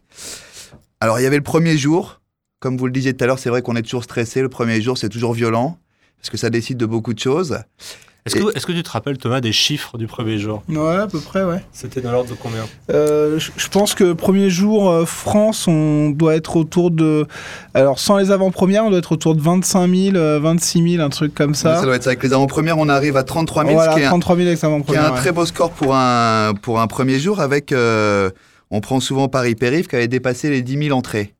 Alors, 1.00 1.20
il 1.20 1.22
y 1.22 1.26
avait 1.26 1.36
le 1.36 1.42
premier 1.42 1.76
jour. 1.76 2.20
Comme 2.60 2.78
vous 2.78 2.86
le 2.86 2.92
disiez 2.92 3.14
tout 3.14 3.22
à 3.22 3.26
l'heure, 3.26 3.38
c'est 3.38 3.50
vrai 3.50 3.60
qu'on 3.60 3.76
est 3.76 3.82
toujours 3.82 4.04
stressé. 4.04 4.40
Le 4.40 4.48
premier 4.48 4.80
jour, 4.80 4.96
c'est 4.96 5.10
toujours 5.10 5.34
violent 5.34 5.78
parce 6.18 6.30
que 6.30 6.36
ça 6.36 6.50
décide 6.50 6.78
de 6.78 6.86
beaucoup 6.86 7.14
de 7.14 7.18
choses. 7.18 7.58
Est-ce 8.26 8.36
que, 8.36 8.56
est 8.56 8.64
que, 8.64 8.72
tu 8.72 8.82
te 8.82 8.90
rappelles, 8.90 9.18
Thomas, 9.18 9.42
des 9.42 9.52
chiffres 9.52 9.98
du 9.98 10.06
premier 10.06 10.38
jour? 10.38 10.62
Ouais, 10.70 10.96
à 10.96 11.06
peu 11.06 11.20
près, 11.20 11.44
ouais. 11.44 11.62
C'était 11.72 12.00
dans 12.00 12.10
l'ordre 12.10 12.30
de 12.30 12.34
combien? 12.34 12.64
Euh, 12.90 13.38
Je 13.38 13.68
pense 13.68 13.94
que 13.94 14.14
premier 14.14 14.48
jour, 14.48 14.88
euh, 14.90 15.04
France, 15.04 15.68
on 15.68 16.08
doit 16.08 16.34
être 16.34 16.56
autour 16.56 16.90
de. 16.90 17.26
Alors, 17.74 17.98
sans 17.98 18.16
les 18.16 18.30
avant-premières, 18.30 18.86
on 18.86 18.88
doit 18.88 19.00
être 19.00 19.12
autour 19.12 19.36
de 19.36 19.42
25 19.42 19.94
000, 19.94 20.16
euh, 20.16 20.40
26 20.40 20.92
000, 20.96 21.04
un 21.04 21.10
truc 21.10 21.34
comme 21.34 21.54
ça. 21.54 21.76
Ça 21.76 21.82
doit 21.82 21.96
être 21.96 22.04
ça. 22.04 22.10
Avec 22.10 22.22
les 22.22 22.32
avant-premières, 22.32 22.78
on 22.78 22.88
arrive 22.88 23.18
à 23.18 23.24
33 23.24 23.64
000. 23.64 23.74
Voilà, 23.74 23.92
ce 23.92 23.96
qui 23.98 24.02
est 24.04 24.08
33 24.08 24.36
000 24.36 24.48
avec 24.48 24.64
avant-premières. 24.64 25.02
Qui 25.02 25.06
est 25.06 25.10
un 25.10 25.14
ouais. 25.14 25.20
très 25.20 25.32
beau 25.32 25.44
score 25.44 25.72
pour 25.72 25.94
un, 25.94 26.54
pour 26.62 26.80
un 26.80 26.86
premier 26.86 27.18
jour 27.18 27.40
avec. 27.40 27.72
Euh, 27.72 28.30
on 28.70 28.80
prend 28.80 29.00
souvent 29.00 29.28
Paris-Périph 29.28 29.86
qui 29.86 29.96
avait 29.96 30.08
dépassé 30.08 30.48
les 30.48 30.62
10 30.62 30.86
000 30.86 30.98
entrées. 30.98 31.34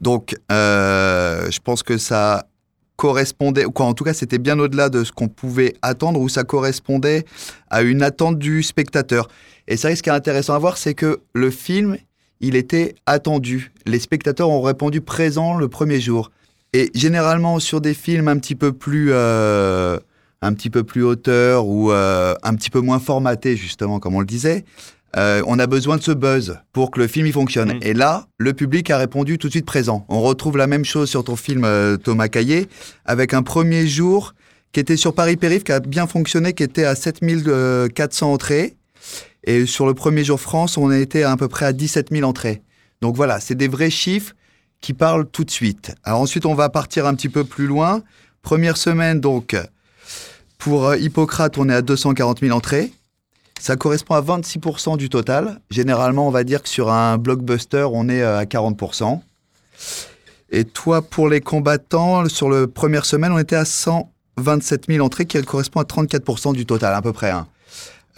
Donc, 0.00 0.34
euh, 0.50 1.48
je 1.50 1.60
pense 1.60 1.82
que 1.82 1.96
ça 1.96 2.46
correspondait, 3.04 3.64
quoi, 3.64 3.84
en 3.84 3.92
tout 3.92 4.02
cas, 4.02 4.14
c'était 4.14 4.38
bien 4.38 4.58
au-delà 4.58 4.88
de 4.88 5.04
ce 5.04 5.12
qu'on 5.12 5.28
pouvait 5.28 5.74
attendre, 5.82 6.18
ou 6.18 6.30
ça 6.30 6.42
correspondait 6.42 7.26
à 7.68 7.82
une 7.82 8.02
attente 8.02 8.38
du 8.38 8.62
spectateur. 8.62 9.28
Et 9.68 9.76
ça, 9.76 9.94
ce 9.94 10.02
qui 10.02 10.08
est 10.08 10.12
intéressant 10.12 10.54
à 10.54 10.58
voir, 10.58 10.78
c'est 10.78 10.94
que 10.94 11.20
le 11.34 11.50
film, 11.50 11.98
il 12.40 12.56
était 12.56 12.94
attendu. 13.04 13.74
Les 13.84 13.98
spectateurs 13.98 14.48
ont 14.48 14.62
répondu 14.62 15.02
présent 15.02 15.52
le 15.52 15.68
premier 15.68 16.00
jour. 16.00 16.30
Et 16.72 16.90
généralement, 16.94 17.58
sur 17.60 17.82
des 17.82 17.92
films 17.92 18.26
un 18.26 18.38
petit 18.38 18.54
peu 18.54 18.72
plus, 18.72 19.08
euh, 19.10 19.98
un 20.40 20.54
petit 20.54 20.70
peu 20.70 20.82
plus 20.82 21.02
hauteur 21.02 21.66
ou 21.66 21.92
euh, 21.92 22.34
un 22.42 22.54
petit 22.54 22.70
peu 22.70 22.80
moins 22.80 23.00
formatés, 23.00 23.54
justement, 23.54 23.98
comme 23.98 24.14
on 24.14 24.20
le 24.20 24.24
disait, 24.24 24.64
euh, 25.16 25.42
on 25.46 25.58
a 25.58 25.66
besoin 25.66 25.96
de 25.96 26.02
ce 26.02 26.12
buzz 26.12 26.58
pour 26.72 26.90
que 26.90 27.00
le 27.00 27.06
film 27.06 27.26
y 27.26 27.32
fonctionne. 27.32 27.74
Mmh. 27.74 27.82
Et 27.82 27.94
là, 27.94 28.26
le 28.38 28.52
public 28.52 28.90
a 28.90 28.98
répondu 28.98 29.38
tout 29.38 29.46
de 29.48 29.52
suite 29.52 29.66
présent. 29.66 30.04
On 30.08 30.20
retrouve 30.20 30.56
la 30.56 30.66
même 30.66 30.84
chose 30.84 31.08
sur 31.08 31.24
ton 31.24 31.36
film 31.36 31.64
euh, 31.64 31.96
Thomas 31.96 32.28
Caillé, 32.28 32.68
avec 33.04 33.34
un 33.34 33.42
premier 33.42 33.86
jour 33.86 34.34
qui 34.72 34.80
était 34.80 34.96
sur 34.96 35.14
Paris 35.14 35.36
Périph, 35.36 35.62
qui 35.62 35.72
a 35.72 35.80
bien 35.80 36.06
fonctionné, 36.06 36.52
qui 36.52 36.64
était 36.64 36.84
à 36.84 36.94
7400 36.94 38.32
entrées. 38.32 38.74
Et 39.44 39.66
sur 39.66 39.86
le 39.86 39.94
premier 39.94 40.24
jour 40.24 40.40
France, 40.40 40.76
on 40.76 40.90
était 40.90 41.22
à, 41.22 41.30
à 41.30 41.36
peu 41.36 41.48
près 41.48 41.66
à 41.66 41.72
17 41.72 42.08
000 42.10 42.28
entrées. 42.28 42.62
Donc 43.00 43.14
voilà, 43.14 43.38
c'est 43.38 43.54
des 43.54 43.68
vrais 43.68 43.90
chiffres 43.90 44.34
qui 44.80 44.94
parlent 44.94 45.26
tout 45.26 45.44
de 45.44 45.50
suite. 45.50 45.94
Alors 46.02 46.20
ensuite, 46.20 46.44
on 46.44 46.54
va 46.54 46.68
partir 46.68 47.06
un 47.06 47.14
petit 47.14 47.28
peu 47.28 47.44
plus 47.44 47.66
loin. 47.66 48.02
Première 48.42 48.76
semaine, 48.76 49.20
donc, 49.20 49.56
pour 50.58 50.86
euh, 50.88 50.96
Hippocrate, 50.98 51.56
on 51.56 51.68
est 51.68 51.74
à 51.74 51.82
240 51.82 52.40
000 52.40 52.56
entrées. 52.56 52.92
Ça 53.60 53.76
correspond 53.76 54.14
à 54.14 54.20
26% 54.20 54.96
du 54.96 55.08
total. 55.08 55.60
Généralement, 55.70 56.26
on 56.26 56.30
va 56.30 56.44
dire 56.44 56.62
que 56.62 56.68
sur 56.68 56.90
un 56.90 57.18
blockbuster, 57.18 57.86
on 57.90 58.08
est 58.08 58.22
à 58.22 58.44
40%. 58.44 59.20
Et 60.50 60.64
toi, 60.64 61.02
pour 61.02 61.28
les 61.28 61.40
combattants, 61.40 62.28
sur 62.28 62.50
la 62.50 62.66
première 62.66 63.04
semaine, 63.06 63.32
on 63.32 63.38
était 63.38 63.56
à 63.56 63.64
127 63.64 64.86
000 64.88 65.04
entrées, 65.04 65.26
qui 65.26 65.40
correspond 65.42 65.80
à 65.80 65.84
34% 65.84 66.52
du 66.52 66.66
total, 66.66 66.94
à 66.94 67.02
peu 67.02 67.12
près. 67.12 67.30
Hein. 67.30 67.46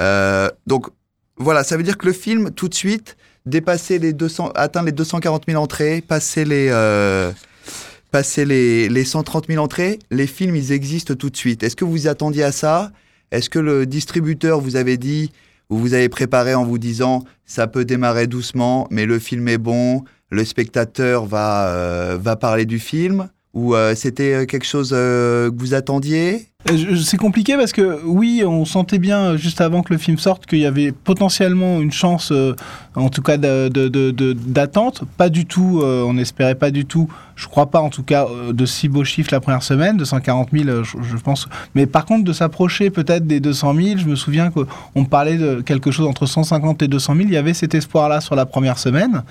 Euh, 0.00 0.50
donc, 0.66 0.88
voilà, 1.36 1.64
ça 1.64 1.76
veut 1.76 1.82
dire 1.82 1.96
que 1.96 2.06
le 2.06 2.12
film, 2.12 2.50
tout 2.50 2.68
de 2.68 2.74
suite, 2.74 3.16
dépasser 3.46 3.98
les 3.98 4.12
200, 4.12 4.52
atteindre 4.54 4.86
les 4.86 4.92
240 4.92 5.44
000 5.48 5.62
entrées, 5.62 6.02
passer 6.06 6.44
les, 6.44 6.68
euh, 6.70 7.32
les, 8.36 8.88
les 8.88 9.04
130 9.04 9.46
000 9.46 9.62
entrées, 9.62 9.98
les 10.10 10.26
films, 10.26 10.56
ils 10.56 10.72
existent 10.72 11.14
tout 11.14 11.30
de 11.30 11.36
suite. 11.36 11.62
Est-ce 11.62 11.76
que 11.76 11.84
vous 11.84 12.08
attendiez 12.08 12.42
à 12.42 12.52
ça? 12.52 12.90
Est-ce 13.30 13.50
que 13.50 13.58
le 13.58 13.86
distributeur 13.86 14.60
vous 14.60 14.76
avait 14.76 14.96
dit 14.96 15.32
ou 15.68 15.78
vous 15.78 15.94
avez 15.94 16.08
préparé 16.08 16.54
en 16.54 16.64
vous 16.64 16.78
disant 16.78 17.24
ça 17.44 17.66
peut 17.66 17.84
démarrer 17.84 18.26
doucement, 18.26 18.86
mais 18.90 19.06
le 19.06 19.18
film 19.18 19.48
est 19.48 19.58
bon, 19.58 20.04
le 20.30 20.44
spectateur 20.44 21.26
va, 21.26 21.68
euh, 21.68 22.18
va 22.20 22.36
parler 22.36 22.66
du 22.66 22.78
film? 22.78 23.28
Ou 23.56 23.74
euh, 23.74 23.94
c'était 23.94 24.46
quelque 24.46 24.66
chose 24.66 24.90
euh, 24.94 25.50
que 25.50 25.56
vous 25.58 25.72
attendiez? 25.72 26.48
C'est 27.02 27.16
compliqué 27.16 27.56
parce 27.56 27.72
que 27.72 28.00
oui, 28.04 28.42
on 28.44 28.66
sentait 28.66 28.98
bien 28.98 29.36
juste 29.36 29.62
avant 29.62 29.82
que 29.82 29.94
le 29.94 29.98
film 29.98 30.18
sorte 30.18 30.44
qu'il 30.44 30.58
y 30.58 30.66
avait 30.66 30.92
potentiellement 30.92 31.80
une 31.80 31.92
chance, 31.92 32.32
en 32.96 33.08
tout 33.08 33.22
cas 33.22 33.36
d'attente. 33.36 35.04
Pas 35.16 35.28
du 35.28 35.46
tout, 35.46 35.80
on 35.84 36.14
n'espérait 36.14 36.56
pas 36.56 36.72
du 36.72 36.84
tout 36.84 37.08
je 37.36 37.48
crois 37.48 37.66
pas 37.66 37.80
en 37.80 37.90
tout 37.90 38.02
cas 38.02 38.26
de 38.50 38.64
si 38.64 38.88
beaux 38.88 39.04
chiffres 39.04 39.28
la 39.30 39.40
première 39.40 39.62
semaine, 39.62 39.98
de 39.98 40.06
140 40.06 40.48
000, 40.52 40.82
je, 40.82 40.96
je 41.02 41.16
pense. 41.18 41.46
Mais 41.74 41.84
par 41.84 42.06
contre, 42.06 42.24
de 42.24 42.32
s'approcher 42.32 42.88
peut-être 42.88 43.26
des 43.26 43.40
200 43.40 43.74
000, 43.74 43.98
je 43.98 44.06
me 44.06 44.16
souviens 44.16 44.50
qu'on 44.50 45.04
parlait 45.04 45.36
de 45.36 45.60
quelque 45.60 45.90
chose 45.90 46.06
entre 46.06 46.24
150 46.24 46.82
et 46.82 46.88
200 46.88 47.14
000. 47.14 47.28
Il 47.28 47.34
y 47.34 47.36
avait 47.36 47.52
cet 47.52 47.74
espoir-là 47.74 48.22
sur 48.22 48.36
la 48.36 48.46
première 48.46 48.78
semaine. 48.78 49.22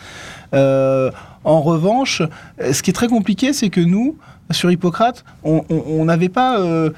Euh, 1.46 1.50
en 1.50 1.62
revanche, 1.62 2.22
ce 2.60 2.82
qui 2.82 2.90
est 2.90 2.94
très 2.94 3.08
compliqué, 3.08 3.54
c'est 3.54 3.70
que 3.70 3.82
nous, 3.82 4.18
sur 4.52 4.72
Hippocrate, 4.72 5.24
on 5.44 6.06
n'avait 6.06 6.30
pas 6.30 6.60
euh, 6.60 6.92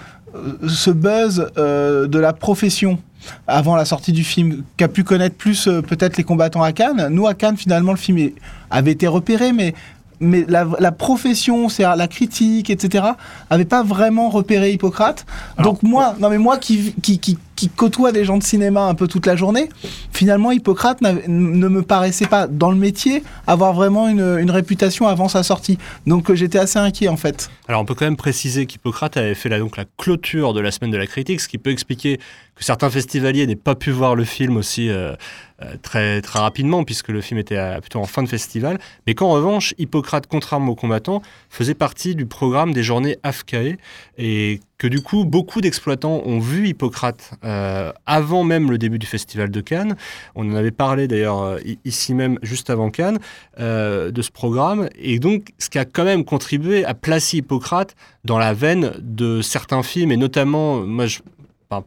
ce 0.67 0.91
buzz 0.91 1.51
euh, 1.57 2.07
de 2.07 2.19
la 2.19 2.33
profession 2.33 2.99
avant 3.47 3.75
la 3.75 3.83
sortie 3.83 4.11
du 4.13 4.23
film, 4.23 4.63
qu'a 4.77 4.87
pu 4.87 5.03
connaître 5.03 5.35
plus 5.35 5.67
peut-être 5.87 6.17
les 6.17 6.23
combattants 6.23 6.63
à 6.63 6.71
Cannes. 6.71 7.07
Nous, 7.09 7.27
à 7.27 7.33
Cannes, 7.33 7.57
finalement, 7.57 7.91
le 7.91 7.97
film 7.97 8.29
avait 8.69 8.91
été 8.91 9.07
repéré, 9.07 9.51
mais 9.51 9.73
mais 10.19 10.45
la, 10.47 10.91
profession, 10.91 11.69
c'est 11.69 11.83
la 11.83 12.07
critique, 12.07 12.69
etc., 12.69 13.05
avait 13.49 13.65
pas 13.65 13.83
vraiment 13.83 14.29
repéré 14.29 14.71
Hippocrate. 14.71 15.25
Donc 15.61 15.83
moi, 15.83 16.15
non 16.19 16.29
mais 16.29 16.39
moi 16.39 16.57
qui, 16.57 16.95
qui, 17.01 17.19
qui, 17.19 17.37
qui, 17.57 17.69
côtoie 17.69 18.13
des 18.13 18.23
gens 18.23 18.37
de 18.37 18.43
cinéma 18.43 18.83
un 18.83 18.95
peu 18.95 19.07
toute 19.07 19.25
la 19.25 19.35
journée, 19.35 19.67
finalement 20.13 20.51
Hippocrate 20.51 21.01
ne 21.01 21.67
me 21.67 21.81
paraissait 21.81 22.27
pas 22.27 22.47
dans 22.47 22.71
le 22.71 22.77
métier 22.77 23.23
avoir 23.45 23.73
vraiment 23.73 24.07
une, 24.07 24.47
réputation 24.47 25.07
avant 25.07 25.27
sa 25.27 25.43
sortie. 25.43 25.77
Donc 26.05 26.29
euh, 26.29 26.35
j'étais 26.35 26.57
assez 26.57 26.79
inquiet 26.79 27.09
en 27.09 27.17
fait. 27.17 27.49
Alors 27.67 27.81
on 27.81 27.85
peut 27.85 27.95
quand 27.95 28.05
même 28.05 28.15
préciser 28.15 28.65
qu'Hippocrate 28.65 29.17
avait 29.17 29.35
fait 29.35 29.49
la, 29.49 29.59
donc 29.59 29.75
la 29.75 29.83
clôture 29.97 30.53
de 30.53 30.61
la 30.61 30.71
semaine 30.71 30.91
de 30.91 30.97
la 30.97 31.05
critique, 31.05 31.41
ce 31.41 31.49
qui 31.49 31.57
peut 31.57 31.71
expliquer 31.71 32.17
que 32.55 32.63
certains 32.63 32.89
festivaliers 32.89 33.45
n'aient 33.45 33.55
pas 33.55 33.75
pu 33.75 33.91
voir 33.91 34.15
le 34.15 34.23
film 34.23 34.55
aussi. 34.55 34.89
Euh, 34.89 35.15
euh, 35.63 35.73
très, 35.81 36.21
très 36.21 36.37
rapidement, 36.37 36.83
puisque 36.83 37.07
le 37.07 37.19
film 37.19 37.39
était 37.39 37.57
plutôt 37.81 37.97
en 37.97 38.05
fin 38.05 38.21
de 38.21 38.29
festival, 38.29 38.77
mais 39.07 39.15
qu'en 39.15 39.31
revanche, 39.31 39.73
Hippocrate, 39.79 40.27
contrairement 40.27 40.73
aux 40.73 40.75
combattants, 40.75 41.23
faisait 41.49 41.73
partie 41.73 42.13
du 42.13 42.27
programme 42.27 42.73
des 42.73 42.83
journées 42.83 43.17
AFCAE, 43.23 43.77
et 44.19 44.59
que 44.77 44.87
du 44.87 45.01
coup, 45.01 45.25
beaucoup 45.25 45.61
d'exploitants 45.61 46.21
ont 46.25 46.39
vu 46.39 46.67
Hippocrate 46.67 47.31
euh, 47.43 47.91
avant 48.05 48.43
même 48.43 48.69
le 48.69 48.77
début 48.77 48.99
du 48.99 49.07
festival 49.07 49.49
de 49.49 49.61
Cannes. 49.61 49.95
On 50.35 50.51
en 50.51 50.55
avait 50.55 50.71
parlé 50.71 51.07
d'ailleurs 51.07 51.41
euh, 51.41 51.59
ici 51.83 52.13
même, 52.13 52.37
juste 52.43 52.69
avant 52.69 52.89
Cannes, 52.89 53.19
de 53.57 54.21
ce 54.21 54.31
programme, 54.31 54.89
et 54.95 55.19
donc 55.19 55.49
ce 55.57 55.69
qui 55.69 55.79
a 55.79 55.85
quand 55.85 56.03
même 56.03 56.23
contribué 56.23 56.85
à 56.85 56.93
placer 56.93 57.37
Hippocrate 57.37 57.95
dans 58.23 58.37
la 58.37 58.53
veine 58.53 58.93
de 58.99 59.41
certains 59.41 59.83
films, 59.83 60.11
et 60.11 60.17
notamment, 60.17 60.81
moi 60.81 61.07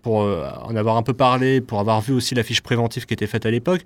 pour 0.02 0.22
euh, 0.22 0.48
en 0.62 0.76
avoir 0.76 0.96
un 0.96 1.02
peu 1.02 1.14
parlé, 1.14 1.60
pour 1.60 1.80
avoir 1.80 2.00
vu 2.00 2.12
aussi 2.12 2.34
l'affiche 2.34 2.60
préventive 2.60 3.06
qui 3.06 3.14
était 3.14 3.26
faite 3.26 3.46
à 3.46 3.50
l'époque, 3.50 3.82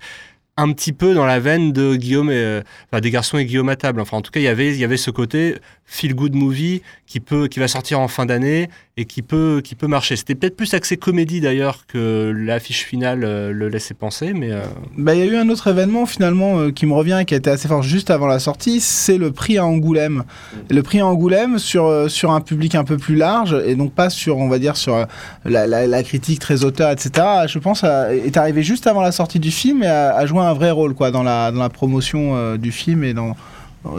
un 0.57 0.71
petit 0.71 0.93
peu 0.93 1.13
dans 1.13 1.25
la 1.25 1.39
veine 1.39 1.73
de 1.73 1.95
Guillaume 1.95 2.31
et, 2.31 2.61
des 3.01 3.11
garçons 3.11 3.37
et 3.37 3.45
Guillaume 3.45 3.67
à 3.67 3.75
table. 3.75 3.99
Enfin, 3.99 4.17
en 4.17 4.21
tout 4.21 4.31
cas, 4.31 4.39
il 4.39 4.43
y 4.43 4.47
avait, 4.47 4.75
y 4.75 4.85
avait 4.85 4.95
ce 4.95 5.11
côté 5.11 5.55
feel 5.83 6.15
good 6.15 6.33
movie 6.33 6.81
qui 7.05 7.19
peut, 7.19 7.47
qui 7.47 7.59
va 7.59 7.67
sortir 7.67 7.99
en 7.99 8.07
fin 8.07 8.25
d'année 8.25 8.69
et 8.97 9.03
qui 9.03 9.21
peut, 9.21 9.61
qui 9.61 9.75
peut 9.75 9.87
marcher. 9.87 10.15
C'était 10.15 10.35
peut-être 10.35 10.55
plus 10.55 10.73
axé 10.73 10.95
comédie 10.95 11.41
d'ailleurs 11.41 11.85
que 11.85 12.33
l'affiche 12.33 12.85
finale 12.85 13.25
euh, 13.25 13.51
le 13.51 13.67
laissait 13.67 13.93
penser, 13.93 14.33
mais. 14.33 14.53
Euh, 14.53 14.61
bah, 14.97 15.15
il 15.15 15.19
y 15.19 15.21
a 15.21 15.25
eu 15.25 15.35
un 15.35 15.49
autre 15.49 15.67
événement 15.67 16.05
finalement 16.05 16.59
euh, 16.59 16.71
qui 16.71 16.85
me 16.85 16.93
revient 16.93 17.17
et 17.21 17.25
qui 17.25 17.33
a 17.33 17.37
été 17.37 17.49
assez 17.49 17.67
fort 17.67 17.83
juste 17.83 18.09
avant 18.09 18.27
la 18.27 18.39
sortie, 18.39 18.79
c'est 18.79 19.17
le 19.17 19.31
prix 19.31 19.57
à 19.57 19.65
Angoulême. 19.65 20.23
Le 20.69 20.81
prix 20.81 21.01
à 21.01 21.07
Angoulême 21.07 21.59
sur 21.59 22.09
sur 22.09 22.31
un 22.31 22.39
public 22.39 22.75
un 22.75 22.85
peu 22.85 22.97
plus 22.97 23.15
large 23.15 23.61
et 23.65 23.75
donc 23.75 23.91
pas 23.93 24.09
sur, 24.09 24.37
on 24.37 24.47
va 24.47 24.59
dire, 24.59 24.77
sur 24.77 25.05
la, 25.43 26.03
critique 26.03 26.39
très 26.39 26.63
auteur, 26.63 26.91
etc. 26.91 27.27
Je 27.47 27.59
pense 27.59 27.83
est 27.83 28.37
arrivé 28.37 28.63
juste 28.63 28.87
avant 28.87 29.01
la 29.01 29.11
sortie 29.11 29.39
du 29.39 29.51
film 29.51 29.83
et 29.83 29.87
a, 29.87 30.25
joué 30.25 30.39
un 30.39 30.53
vrai 30.53 30.71
rôle 30.71 30.93
quoi 30.93 31.11
dans 31.11 31.23
la 31.23 31.51
dans 31.51 31.59
la 31.59 31.69
promotion 31.69 32.55
du 32.55 32.71
film 32.71 33.03
et 33.03 33.13
dans 33.13 33.35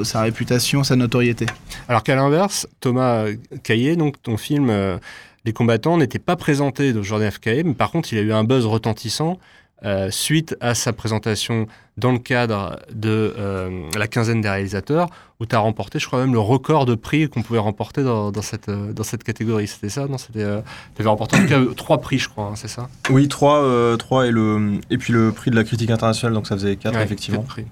sa 0.05 0.23
réputation, 0.23 0.85
sa 0.85 0.97
notoriété. 0.97 1.47
Alors 1.89 2.03
qu'à 2.03 2.17
l'inverse, 2.17 2.67
Thomas 2.81 3.27
Caillé, 3.63 3.97
donc 3.97 4.21
ton 4.23 4.37
film 4.37 4.69
euh, 4.71 4.99
Les 5.45 5.53
combattants 5.53 5.97
n'était 5.97 6.19
pas 6.19 6.37
présenté 6.37 6.93
dans 6.93 7.03
Jordan 7.03 7.31
FKE, 7.31 7.63
mais 7.65 7.75
par 7.75 7.91
contre 7.91 8.13
il 8.13 8.19
a 8.19 8.23
eu 8.23 8.33
un 8.33 8.45
buzz 8.45 8.67
retentissant 8.67 9.39
euh, 9.85 10.11
suite 10.11 10.57
à 10.61 10.75
sa 10.75 10.93
présentation 10.95 11.67
dans 11.99 12.11
le 12.13 12.19
cadre 12.19 12.81
de 12.93 13.35
euh, 13.39 13.83
la 13.97 14.09
quinzaine 14.09 14.41
des 14.41 14.49
réalisateurs, 14.49 15.09
où 15.39 15.47
tu 15.47 15.55
as 15.55 15.59
remporté, 15.59 15.99
je 15.99 16.07
crois 16.07 16.21
même, 16.21 16.33
le 16.33 16.41
record 16.41 16.87
de 16.87 16.95
prix 16.95 17.29
qu'on 17.29 17.43
pouvait 17.43 17.59
remporter 17.59 18.03
dans, 18.03 18.33
cette, 18.43 18.71
dans 18.71 19.03
cette 19.03 19.23
catégorie. 19.23 19.67
C'était 19.67 19.91
ça 19.91 20.07
Non, 20.09 20.17
Tu 20.17 20.41
avais 20.41 20.63
remporté 21.09 21.37
en 21.37 21.41
tout 21.41 21.49
cas 21.49 21.61
trois 21.77 21.99
prix, 21.99 22.19
je 22.19 22.29
crois, 22.29 22.47
hein, 22.47 22.57
c'est 22.57 22.69
ça? 22.69 22.89
Oui, 23.11 23.29
trois, 23.29 23.97
trois 23.99 24.27
et, 24.27 24.31
le, 24.31 24.81
et 24.91 24.99
puis 24.99 25.13
le 25.13 25.33
prix 25.33 25.51
de 25.51 25.57
la 25.57 25.65
critique 25.65 25.91
internationale, 25.91 26.35
donc 26.35 26.47
ça 26.47 26.57
faisait 26.57 26.77
quatre, 26.77 26.99
effectivement. 26.99 27.43
prix. 27.43 27.67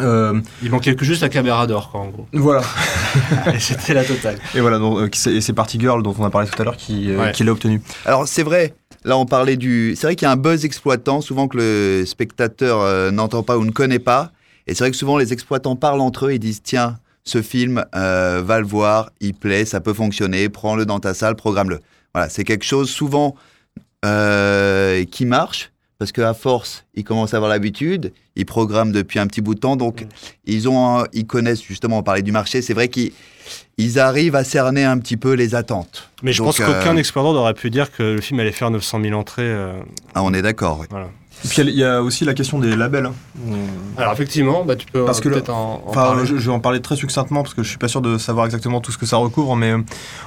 Euh, 0.00 0.40
il 0.62 0.70
manquait 0.70 0.94
que 0.96 1.04
juste 1.04 1.22
la 1.22 1.28
caméra 1.28 1.66
d'or, 1.66 1.90
quoi, 1.90 2.00
en 2.00 2.08
gros. 2.08 2.26
Voilà. 2.32 2.62
et 3.54 3.60
c'était 3.60 3.94
la 3.94 4.04
totale. 4.04 4.38
Et 4.54 4.60
voilà, 4.60 4.78
donc, 4.78 4.98
euh, 4.98 5.30
et 5.30 5.40
c'est 5.40 5.52
Party 5.52 5.78
Girl 5.78 6.02
dont 6.02 6.14
on 6.18 6.24
a 6.24 6.30
parlé 6.30 6.48
tout 6.48 6.60
à 6.60 6.64
l'heure 6.64 6.76
qui, 6.76 7.10
euh, 7.10 7.30
qui 7.30 7.44
l'a 7.44 7.52
obtenu. 7.52 7.80
Alors, 8.04 8.26
c'est 8.26 8.42
vrai, 8.42 8.74
là, 9.04 9.16
on 9.16 9.26
parlait 9.26 9.56
du. 9.56 9.94
C'est 9.96 10.06
vrai 10.06 10.16
qu'il 10.16 10.26
y 10.26 10.28
a 10.28 10.32
un 10.32 10.36
buzz 10.36 10.64
exploitant, 10.64 11.20
souvent 11.20 11.48
que 11.48 11.58
le 11.58 12.06
spectateur 12.06 13.12
n'entend 13.12 13.42
pas 13.42 13.56
ou 13.56 13.64
ne 13.64 13.70
connaît 13.70 13.98
pas. 13.98 14.32
Et 14.66 14.74
c'est 14.74 14.84
vrai 14.84 14.90
que 14.90 14.96
souvent, 14.96 15.18
les 15.18 15.32
exploitants 15.32 15.76
parlent 15.76 16.00
entre 16.00 16.26
eux 16.26 16.32
et 16.32 16.38
disent 16.38 16.62
tiens, 16.62 16.96
ce 17.22 17.42
film, 17.42 17.84
va 17.92 18.58
le 18.58 18.66
voir, 18.66 19.10
il 19.20 19.34
plaît, 19.34 19.64
ça 19.64 19.80
peut 19.80 19.94
fonctionner, 19.94 20.48
prends-le 20.48 20.86
dans 20.86 21.00
ta 21.00 21.14
salle, 21.14 21.36
programme-le. 21.36 21.80
Voilà, 22.14 22.28
c'est 22.28 22.44
quelque 22.44 22.64
chose 22.64 22.90
souvent 22.90 23.36
qui 24.02 25.26
marche 25.26 25.70
parce 25.98 26.12
qu'à 26.12 26.34
force, 26.34 26.84
ils 26.94 27.04
commencent 27.04 27.34
à 27.34 27.36
avoir 27.36 27.50
l'habitude, 27.50 28.12
ils 28.36 28.46
programment 28.46 28.92
depuis 28.92 29.18
un 29.18 29.26
petit 29.26 29.40
bout 29.40 29.54
de 29.54 29.60
temps, 29.60 29.76
donc 29.76 30.02
mm. 30.02 30.06
ils, 30.46 30.68
ont, 30.68 31.04
ils 31.12 31.26
connaissent 31.26 31.62
justement, 31.62 31.98
on 31.98 32.02
parlait 32.02 32.22
du 32.22 32.32
marché, 32.32 32.62
c'est 32.62 32.74
vrai 32.74 32.88
qu'ils 32.88 33.98
arrivent 33.98 34.36
à 34.36 34.44
cerner 34.44 34.84
un 34.84 34.98
petit 34.98 35.16
peu 35.16 35.34
les 35.34 35.54
attentes. 35.54 36.10
Mais 36.22 36.32
je 36.32 36.42
pense 36.42 36.58
qu'aucun 36.58 36.96
euh, 36.96 36.98
exploitant 36.98 37.32
n'aurait 37.32 37.54
pu 37.54 37.70
dire 37.70 37.92
que 37.92 38.02
le 38.02 38.20
film 38.20 38.40
allait 38.40 38.52
faire 38.52 38.70
900 38.70 39.00
000 39.02 39.18
entrées. 39.18 39.42
Euh, 39.44 39.80
ah, 40.14 40.22
on 40.22 40.34
est 40.34 40.42
d'accord, 40.42 40.80
oui. 40.80 40.86
Voilà. 40.90 41.10
Et 41.44 41.48
puis 41.48 41.62
il 41.62 41.70
y 41.70 41.84
a 41.84 42.02
aussi 42.02 42.24
la 42.24 42.34
question 42.34 42.58
des 42.58 42.74
labels. 42.74 43.06
Hein. 43.06 43.14
Alors 43.96 44.12
effectivement, 44.12 44.64
bah, 44.64 44.76
tu 44.76 44.86
peux 44.86 45.04
parce 45.04 45.20
que 45.20 45.28
peut-être 45.28 45.50
en, 45.50 45.78
parler. 45.92 46.24
Je, 46.24 46.34
vais 46.34 46.48
en 46.50 46.60
parler 46.60 46.80
très 46.80 46.96
succinctement 46.96 47.42
parce 47.42 47.54
que 47.54 47.62
je 47.62 47.68
suis 47.68 47.78
pas 47.78 47.88
sûr 47.88 48.00
de 48.00 48.18
savoir 48.18 48.46
exactement 48.46 48.80
tout 48.80 48.92
ce 48.92 48.98
que 48.98 49.06
ça 49.06 49.16
recouvre, 49.16 49.56
mais 49.56 49.72
euh, 49.72 49.78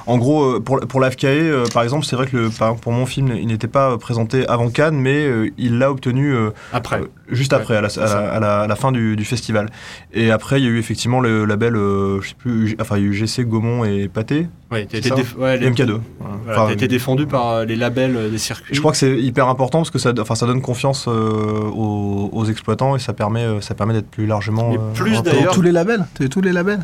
en 0.06 0.18
gros, 0.18 0.44
euh, 0.44 0.60
pour, 0.60 0.80
pour 0.80 1.00
l'AFKE, 1.00 1.24
euh, 1.24 1.66
par 1.72 1.82
exemple, 1.82 2.04
c'est 2.04 2.16
vrai 2.16 2.26
que 2.26 2.36
le, 2.36 2.50
pour 2.80 2.92
mon 2.92 3.06
film, 3.06 3.34
il 3.36 3.46
n'était 3.46 3.68
pas 3.68 3.98
présenté 3.98 4.46
avant 4.46 4.70
Cannes, 4.70 4.96
mais 4.96 5.28
il 5.58 5.78
l'a 5.78 5.90
obtenu 5.90 6.34
après. 6.72 7.00
Juste 7.30 7.52
après, 7.52 7.76
à, 7.76 7.80
la, 7.80 7.88
à, 7.88 8.66
la, 8.66 8.76
fin 8.76 8.92
du, 8.92 9.16
du, 9.16 9.24
festival. 9.24 9.68
Et 10.12 10.30
après, 10.30 10.60
il 10.60 10.64
y 10.64 10.66
a 10.66 10.70
eu 10.70 10.78
effectivement 10.78 11.20
le 11.20 11.44
label, 11.44 11.74
je 11.74 12.28
sais 12.28 12.34
plus, 12.36 12.76
enfin, 12.80 12.96
il 12.96 13.02
y 13.02 13.06
a 13.06 13.08
eu 13.08 13.14
GC, 13.14 13.44
Gaumont 13.44 13.84
et 13.84 14.08
Pâté. 14.08 14.48
Oui, 14.70 14.86
tu 14.86 14.96
été, 14.96 15.10
MK2. 15.10 16.00
Voilà, 16.44 16.72
été 16.72 16.88
défendu 16.88 17.26
par 17.26 17.64
les 17.64 17.76
labels 17.76 18.30
des 18.30 18.38
circuits. 18.38 18.74
Je 18.74 18.80
crois 18.80 18.92
que 18.92 18.98
c'est 18.98 19.18
hyper 19.18 19.48
important 19.48 19.78
parce 19.78 19.90
que 19.90 19.98
ça, 19.98 20.12
enfin, 20.18 20.34
ça 20.34 20.46
donne 20.46 20.60
confiance 20.60 21.06
euh, 21.08 21.70
aux, 21.70 22.44
exploitants 22.44 22.94
et 22.94 22.98
ça 22.98 23.12
permet, 23.12 23.44
euh, 23.44 23.60
ça 23.60 23.74
permet 23.74 23.94
d'être 23.94 24.10
plus 24.10 24.26
largement. 24.26 24.70
Mais 24.70 24.78
plus 24.94 25.22
d'ailleurs. 25.22 25.54
Tous 25.54 25.62
les 25.62 25.72
labels? 25.72 26.04
Tous 26.30 26.40
les 26.40 26.52
labels? 26.52 26.80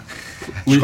Oui. 0.67 0.81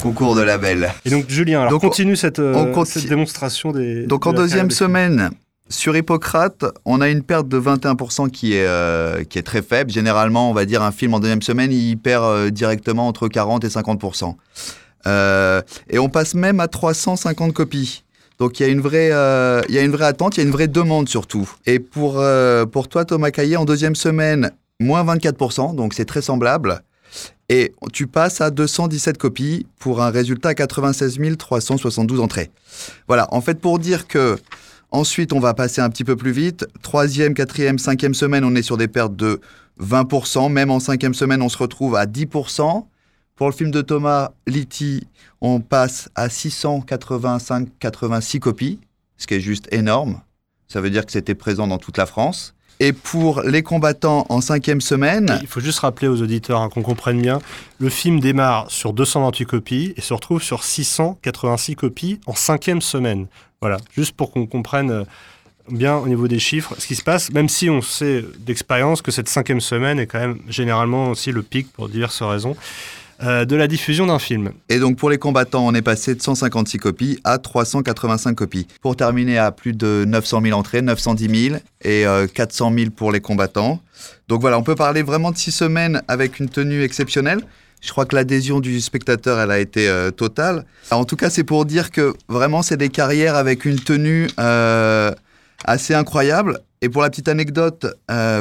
Concours 0.00 0.34
de 0.34 0.42
labels. 0.42 0.90
Et 1.04 1.10
donc, 1.10 1.28
Julien, 1.28 1.62
alors 1.62 1.80
continue 1.80 2.16
cette, 2.16 2.38
euh, 2.38 2.84
cette 2.84 3.08
démonstration 3.08 3.72
des. 3.72 4.06
Donc, 4.06 4.26
en 4.26 4.32
deuxième 4.32 4.70
semaine, 4.70 5.30
sur 5.70 5.96
Hippocrate, 5.96 6.64
on 6.84 7.00
a 7.00 7.08
une 7.08 7.22
perte 7.22 7.48
de 7.48 7.58
21% 7.58 8.30
qui 8.30 8.54
est, 8.54 9.28
qui 9.28 9.38
est 9.38 9.42
très 9.42 9.62
faible. 9.62 9.90
Généralement, 9.90 10.50
on 10.50 10.52
va 10.52 10.64
dire 10.64 10.82
un 10.82 10.92
film 10.92 11.14
en 11.14 11.20
deuxième 11.20 11.42
semaine, 11.42 11.72
il 11.72 11.96
perd 11.96 12.48
directement 12.50 13.08
entre 13.08 13.28
40 13.28 13.64
et 13.64 13.68
50%. 13.68 14.34
et 15.90 15.98
on 15.98 16.08
passe 16.08 16.34
même 16.34 16.60
à 16.60 16.68
350 16.68 17.52
copies. 17.52 18.04
Donc 18.40 18.58
il 18.58 18.62
y, 18.62 18.66
a 18.66 18.72
une 18.72 18.80
vraie, 18.80 19.10
euh, 19.12 19.60
il 19.68 19.74
y 19.74 19.78
a 19.78 19.82
une 19.82 19.90
vraie 19.92 20.06
attente, 20.06 20.38
il 20.38 20.40
y 20.40 20.42
a 20.42 20.46
une 20.46 20.52
vraie 20.52 20.66
demande 20.66 21.10
surtout. 21.10 21.48
Et 21.66 21.78
pour, 21.78 22.14
euh, 22.18 22.64
pour 22.64 22.88
toi, 22.88 23.04
Thomas 23.04 23.30
Caillé, 23.30 23.58
en 23.58 23.66
deuxième 23.66 23.94
semaine, 23.94 24.50
moins 24.80 25.04
24%, 25.04 25.74
donc 25.74 25.92
c'est 25.92 26.06
très 26.06 26.22
semblable. 26.22 26.80
Et 27.50 27.74
tu 27.92 28.06
passes 28.06 28.40
à 28.40 28.50
217 28.50 29.18
copies 29.18 29.66
pour 29.78 30.00
un 30.00 30.08
résultat 30.08 30.50
à 30.50 30.54
96 30.54 31.18
372 31.36 32.18
entrées. 32.20 32.50
Voilà, 33.08 33.28
en 33.30 33.42
fait, 33.42 33.60
pour 33.60 33.78
dire 33.78 34.08
que 34.08 34.38
ensuite, 34.90 35.32
on 35.32 35.40
va 35.40 35.54
passer 35.54 35.80
un 35.80 35.88
petit 35.90 36.04
peu 36.04 36.16
plus 36.16 36.32
vite. 36.32 36.66
Troisième, 36.82 37.34
quatrième, 37.34 37.78
cinquième 37.78 38.14
semaine, 38.14 38.44
on 38.44 38.54
est 38.54 38.62
sur 38.62 38.76
des 38.76 38.88
pertes 38.88 39.16
de 39.16 39.40
20%. 39.80 40.50
Même 40.50 40.70
en 40.70 40.80
cinquième 40.80 41.14
semaine, 41.14 41.42
on 41.42 41.48
se 41.48 41.58
retrouve 41.58 41.96
à 41.96 42.06
10%. 42.06 42.86
Pour 43.36 43.48
le 43.48 43.54
film 43.54 43.70
de 43.70 43.80
Thomas 43.80 44.32
Litti, 44.46 45.06
on 45.40 45.60
passe 45.60 46.10
à 46.14 46.28
685-86 46.28 48.38
copies, 48.38 48.80
ce 49.16 49.26
qui 49.26 49.34
est 49.34 49.40
juste 49.40 49.66
énorme. 49.72 50.20
Ça 50.68 50.80
veut 50.80 50.90
dire 50.90 51.04
que 51.06 51.12
c'était 51.12 51.34
présent 51.34 51.66
dans 51.66 51.78
toute 51.78 51.96
la 51.96 52.06
France. 52.06 52.54
Et 52.80 52.94
pour 52.94 53.42
les 53.42 53.62
combattants 53.62 54.26
en 54.30 54.40
cinquième 54.40 54.80
semaine. 54.80 55.38
Il 55.42 55.46
faut 55.46 55.60
juste 55.60 55.80
rappeler 55.80 56.08
aux 56.08 56.22
auditeurs 56.22 56.60
hein, 56.60 56.70
qu'on 56.70 56.82
comprenne 56.82 57.20
bien. 57.20 57.38
Le 57.78 57.90
film 57.90 58.20
démarre 58.20 58.70
sur 58.70 58.94
228 58.94 59.44
copies 59.44 59.92
et 59.96 60.00
se 60.00 60.14
retrouve 60.14 60.42
sur 60.42 60.64
686 60.64 61.76
copies 61.76 62.20
en 62.26 62.34
cinquième 62.34 62.80
semaine. 62.80 63.26
Voilà, 63.60 63.76
juste 63.94 64.12
pour 64.16 64.30
qu'on 64.30 64.46
comprenne 64.46 64.90
euh, 64.90 65.04
bien 65.68 65.96
au 65.96 66.08
niveau 66.08 66.28
des 66.28 66.38
chiffres 66.38 66.74
ce 66.78 66.86
qui 66.86 66.96
se 66.96 67.02
passe, 67.02 67.30
même 67.32 67.48
si 67.48 67.68
on 67.68 67.82
sait 67.82 68.24
d'expérience 68.38 69.02
que 69.02 69.10
cette 69.10 69.28
cinquième 69.28 69.60
semaine 69.60 69.98
est 69.98 70.06
quand 70.06 70.18
même 70.18 70.38
généralement 70.48 71.10
aussi 71.10 71.32
le 71.32 71.42
pic 71.42 71.70
pour 71.72 71.88
diverses 71.88 72.22
raisons. 72.22 72.56
Euh, 73.22 73.44
de 73.44 73.54
la 73.54 73.66
diffusion 73.66 74.06
d'un 74.06 74.18
film. 74.18 74.52
Et 74.70 74.78
donc 74.78 74.96
pour 74.96 75.10
les 75.10 75.18
combattants, 75.18 75.66
on 75.66 75.74
est 75.74 75.82
passé 75.82 76.14
de 76.14 76.22
156 76.22 76.78
copies 76.78 77.20
à 77.22 77.36
385 77.36 78.34
copies. 78.34 78.66
Pour 78.80 78.96
terminer 78.96 79.36
à 79.36 79.52
plus 79.52 79.74
de 79.74 80.04
900 80.06 80.40
000 80.42 80.58
entrées, 80.58 80.80
910 80.80 81.48
000 81.50 81.60
et 81.82 82.06
400 82.32 82.72
euh, 82.72 82.78
000 82.78 82.90
pour 82.92 83.12
les 83.12 83.20
combattants. 83.20 83.78
Donc 84.28 84.40
voilà, 84.40 84.58
on 84.58 84.62
peut 84.62 84.74
parler 84.74 85.02
vraiment 85.02 85.32
de 85.32 85.36
six 85.36 85.50
semaines 85.50 86.00
avec 86.08 86.40
une 86.40 86.48
tenue 86.48 86.82
exceptionnelle. 86.82 87.40
Je 87.82 87.90
crois 87.90 88.06
que 88.06 88.16
l'adhésion 88.16 88.60
du 88.60 88.80
spectateur, 88.80 89.38
elle 89.38 89.50
a 89.50 89.58
été 89.58 89.86
euh, 89.86 90.10
totale. 90.10 90.64
en 90.90 91.04
tout 91.04 91.16
cas, 91.16 91.28
c'est 91.28 91.44
pour 91.44 91.66
dire 91.66 91.90
que 91.90 92.14
vraiment, 92.28 92.62
c'est 92.62 92.78
des 92.78 92.88
carrières 92.88 93.34
avec 93.36 93.66
une 93.66 93.80
tenue 93.80 94.28
assez 95.64 95.92
incroyable. 95.92 96.60
Et 96.80 96.88
pour 96.88 97.02
la 97.02 97.10
petite 97.10 97.28
anecdote, 97.28 97.86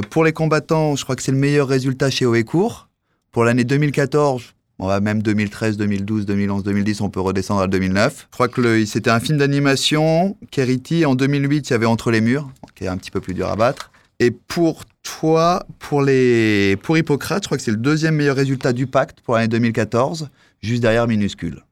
pour 0.09 0.23
les 0.23 0.31
combattants, 0.31 0.95
je 0.95 1.03
crois 1.03 1.17
que 1.17 1.21
c'est 1.21 1.33
le 1.33 1.37
meilleur 1.37 1.67
résultat 1.67 2.09
chez 2.09 2.25
Oecourt. 2.25 2.87
Pour 3.31 3.43
l'année 3.43 3.65
2014, 3.65 4.53
on 4.79 4.87
va 4.87 5.01
même 5.01 5.21
2013, 5.21 5.77
2012, 5.77 6.25
2011, 6.25 6.63
2010, 6.63 7.01
on 7.01 7.09
peut 7.09 7.19
redescendre 7.19 7.61
à 7.61 7.67
2009. 7.67 8.27
Je 8.29 8.33
crois 8.33 8.47
que 8.47 8.85
c'était 8.85 9.09
un 9.09 9.19
film 9.19 9.37
d'animation, 9.37 10.37
Kerity. 10.51 11.05
En 11.05 11.15
2008, 11.15 11.69
il 11.69 11.71
y 11.71 11.73
avait 11.73 11.85
Entre 11.85 12.11
les 12.11 12.21
murs, 12.21 12.49
qui 12.75 12.85
est 12.85 12.87
un 12.87 12.97
petit 12.97 13.11
peu 13.11 13.19
plus 13.19 13.33
dur 13.33 13.49
à 13.49 13.55
battre. 13.55 13.91
Et 14.19 14.31
pour 14.31 14.83
toi, 15.03 15.65
pour, 15.79 16.01
les, 16.01 16.77
pour 16.77 16.97
Hippocrate, 16.97 17.43
je 17.43 17.47
crois 17.47 17.57
que 17.57 17.63
c'est 17.63 17.71
le 17.71 17.77
deuxième 17.77 18.15
meilleur 18.15 18.35
résultat 18.35 18.73
du 18.73 18.87
pacte 18.87 19.21
pour 19.21 19.35
l'année 19.35 19.47
2014, 19.47 20.29
juste 20.61 20.81
derrière 20.81 21.07
Minuscule. 21.07 21.63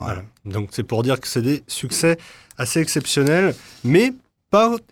Voilà. 0.00 0.22
Donc 0.44 0.70
c'est 0.72 0.82
pour 0.82 1.02
dire 1.02 1.20
que 1.20 1.28
c'est 1.28 1.42
des 1.42 1.62
succès 1.66 2.18
assez 2.56 2.80
exceptionnels, 2.80 3.54
mais 3.84 4.12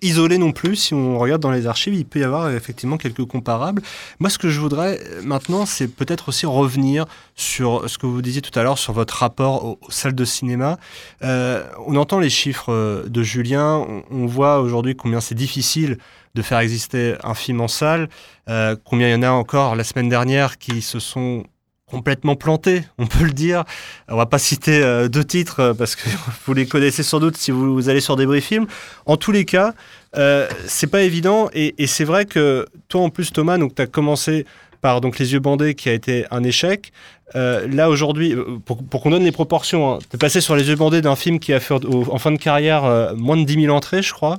isolé 0.00 0.38
non 0.38 0.52
plus. 0.52 0.76
Si 0.76 0.94
on 0.94 1.18
regarde 1.18 1.40
dans 1.40 1.50
les 1.50 1.66
archives, 1.66 1.94
il 1.94 2.04
peut 2.04 2.20
y 2.20 2.24
avoir 2.24 2.50
effectivement 2.50 2.96
quelques 2.96 3.24
comparables. 3.24 3.82
Moi, 4.18 4.30
ce 4.30 4.38
que 4.38 4.48
je 4.48 4.60
voudrais 4.60 5.00
euh, 5.00 5.22
maintenant, 5.22 5.66
c'est 5.66 5.88
peut-être 5.88 6.28
aussi 6.28 6.46
revenir 6.46 7.06
sur 7.34 7.88
ce 7.88 7.98
que 7.98 8.06
vous 8.06 8.22
disiez 8.22 8.42
tout 8.42 8.56
à 8.58 8.62
l'heure 8.62 8.78
sur 8.78 8.92
votre 8.92 9.16
rapport 9.16 9.64
aux, 9.64 9.78
salles 9.88 10.14
de 10.14 10.24
cinéma. 10.24 10.78
Euh, 11.22 11.64
on 11.86 11.96
entend 11.96 12.18
les 12.18 12.30
chiffres 12.30 12.72
euh, 12.72 13.08
de 13.08 13.22
Julien. 13.22 13.86
On, 14.10 14.26
voit 14.26 14.60
aujourd'hui 14.60 14.96
combien 14.96 15.20
c'est 15.20 15.34
difficile 15.34 15.98
de 16.34 16.42
faire 16.42 16.58
exister 16.60 17.16
un 17.22 17.34
film 17.34 17.60
en 17.60 17.68
salle. 17.68 18.08
combien 18.84 19.08
il 19.08 19.12
y 19.12 19.14
en 19.14 19.22
a 19.22 19.30
encore 19.30 19.74
la 19.76 19.84
semaine 19.84 20.08
dernière 20.08 20.58
qui 20.58 20.80
se 20.80 20.98
sont 20.98 21.44
complètement 21.92 22.36
planté, 22.36 22.84
on 22.96 23.06
peut 23.06 23.24
le 23.24 23.32
dire. 23.32 23.64
On 24.08 24.16
va 24.16 24.24
pas 24.24 24.38
citer 24.38 24.82
euh, 24.82 25.08
deux 25.08 25.24
titres 25.24 25.60
euh, 25.60 25.74
parce 25.74 25.94
que 25.94 26.08
vous 26.46 26.54
les 26.54 26.66
connaissez 26.66 27.02
sans 27.02 27.20
doute 27.20 27.36
si 27.36 27.50
vous, 27.50 27.90
allez 27.90 28.00
sur 28.00 28.16
des 28.16 28.40
films. 28.40 28.66
En 29.04 29.18
tous 29.18 29.30
les 29.30 29.44
cas, 29.44 29.74
euh, 30.16 30.48
c'est 30.66 30.86
pas 30.86 31.02
évident 31.02 31.50
et, 31.52 31.74
et 31.76 31.86
c'est 31.86 32.04
vrai 32.04 32.24
que 32.24 32.66
toi 32.88 33.02
en 33.02 33.10
plus 33.10 33.30
Thomas, 33.30 33.58
donc 33.58 33.74
tu 33.74 33.82
as 33.82 33.86
commencé 33.86 34.46
par 34.80 35.02
donc 35.02 35.18
Les 35.18 35.34
Yeux 35.34 35.38
Bandés 35.38 35.74
qui 35.74 35.90
a 35.90 35.92
été 35.92 36.24
un 36.30 36.42
échec. 36.42 36.92
Euh, 37.34 37.66
là 37.70 37.88
aujourd'hui, 37.88 38.34
euh, 38.34 38.58
pour, 38.64 39.02
qu'on 39.02 39.10
donne 39.10 39.24
les 39.24 39.32
proportions, 39.32 39.94
hein, 39.94 39.98
es 40.12 40.18
passé 40.18 40.40
sur 40.40 40.54
Les 40.54 40.68
Yeux 40.68 40.76
Bandés 40.76 41.00
d'un 41.00 41.16
film 41.16 41.38
qui 41.38 41.52
a 41.52 41.60
fait 41.60 41.74
en 41.74 42.18
fin 42.18 42.30
de 42.30 42.36
carrière 42.36 42.84
euh, 42.84 43.14
moins 43.16 43.36
de 43.36 43.44
10 43.44 43.62
000 43.62 43.74
entrées, 43.74 44.02
je 44.02 44.12
croix. 44.12 44.38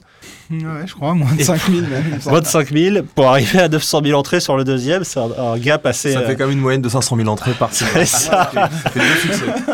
Ouais, 0.52 0.86
je 0.86 0.94
crois, 0.94 1.14
moins 1.16 1.34
de 1.34 1.42
5 1.42 1.60
000 1.72 1.88
même. 1.88 2.20
moins 2.28 2.42
de 2.42 2.46
5 2.46 2.72
000 2.72 3.06
pour 3.16 3.28
arriver 3.28 3.60
à 3.60 3.70
900 3.70 4.02
000 4.04 4.20
entrées 4.20 4.40
sur 4.40 4.56
le 4.58 4.64
deuxième, 4.64 5.04
c'est 5.04 5.20
un, 5.20 5.58
gap 5.58 5.86
assez. 5.86 6.14
Ça 6.14 6.22
fait 6.22 6.36
quand 6.36 6.46
même 6.46 6.58
une 6.58 6.62
moyenne 6.62 6.82
de 6.82 6.90
500 6.90 7.16
000 7.16 7.28
entrées 7.28 7.54
par 7.54 7.72
film. 7.72 7.90
C'est 7.94 8.06
ça. 8.06 8.52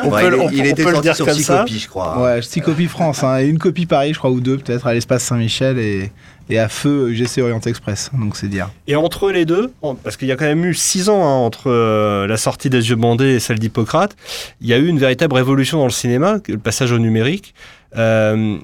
on 0.04 0.10
peut, 0.10 0.40
il, 0.54 0.66
était 0.66 0.86
on 0.86 0.92
le 0.92 1.02
dire 1.02 1.18
comme 1.18 1.34
ça. 1.34 1.60
Copies, 1.60 1.80
je 1.80 1.90
crois. 1.90 2.22
Ouais, 2.22 2.42
6 2.42 2.62
copies 2.62 2.88
France, 2.88 3.24
hein, 3.24 3.40
et 3.40 3.48
une 3.48 3.60
copie 3.60 3.86
Paris, 3.86 4.14
je 4.14 4.20
crois, 4.20 4.32
ou 4.32 4.40
deux 4.40 4.58
peut-être 4.58 4.88
à 4.88 4.94
l'espace 4.94 5.24
Saint-Michel 5.24 5.78
et 5.80 6.12
et 6.50 6.58
à 6.58 6.68
feu 6.68 7.10
UGC 7.10 7.42
Orient 7.42 7.60
Express. 7.60 8.10
Donc 8.14 8.36
c'est 8.36 8.48
dire. 8.48 8.70
Et 8.88 8.96
entre 8.96 9.32
les 9.32 9.46
deux, 9.46 9.72
parce 10.04 10.18
qu'il 10.18 10.28
y 10.28 10.32
a 10.32 10.36
quand 10.36 10.46
même 10.46 10.66
eu 10.66 10.74
six 10.74 11.10
ans 11.10 11.24
hein, 11.24 11.46
entre 11.46 11.70
euh, 11.70 12.28
la 12.28 12.38
sortie 12.38 12.70
des 12.70 12.90
Yeux 12.90 12.96
bandés 12.96 13.09
et 13.18 13.40
celle 13.40 13.60
d'Hippocrate, 13.60 14.16
il 14.62 14.68
y 14.68 14.74
a 14.74 14.78
eu 14.78 14.88
une 14.88 15.00
véritable 15.00 15.36
révolution 15.36 15.78
dans 15.78 15.86
le 15.86 15.92
cinéma, 15.92 16.38
le 16.48 16.58
passage 16.58 16.92
au 16.92 17.00
numérique. 17.00 17.54
Euh, 17.96 18.58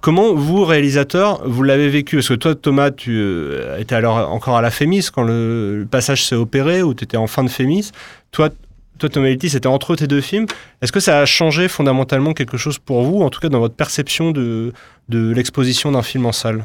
comment 0.00 0.34
vous, 0.34 0.64
réalisateur, 0.64 1.40
vous 1.48 1.62
l'avez 1.62 1.88
vécu? 1.88 2.16
Parce 2.16 2.28
que 2.28 2.34
toi, 2.34 2.54
Thomas, 2.54 2.90
tu 2.90 3.12
euh, 3.14 3.78
étais 3.78 3.94
alors 3.94 4.30
encore 4.30 4.56
à 4.56 4.62
la 4.62 4.70
Fémis 4.70 5.08
quand 5.12 5.22
le, 5.22 5.86
passage 5.90 6.26
s'est 6.26 6.36
opéré, 6.36 6.82
ou 6.82 6.94
tu 6.94 7.04
étais 7.04 7.16
en 7.16 7.26
fin 7.26 7.44
de 7.44 7.48
Fémis. 7.48 7.92
Toi, 8.30 8.50
toi, 8.98 9.08
Thomas 9.08 9.28
c'était 9.42 9.66
entre 9.66 9.96
tes 9.96 10.06
deux 10.06 10.20
films. 10.20 10.46
Est-ce 10.80 10.92
que 10.92 11.00
ça 11.00 11.20
a 11.20 11.24
changé 11.24 11.66
fondamentalement 11.68 12.34
quelque 12.34 12.56
chose 12.56 12.78
pour 12.78 13.02
vous, 13.02 13.22
en 13.22 13.30
tout 13.30 13.40
cas 13.40 13.48
dans 13.48 13.58
votre 13.58 13.74
perception 13.74 14.30
de, 14.30 14.72
de 15.08 15.32
l'exposition 15.32 15.92
d'un 15.92 16.02
film 16.02 16.26
en 16.26 16.32
salle? 16.32 16.64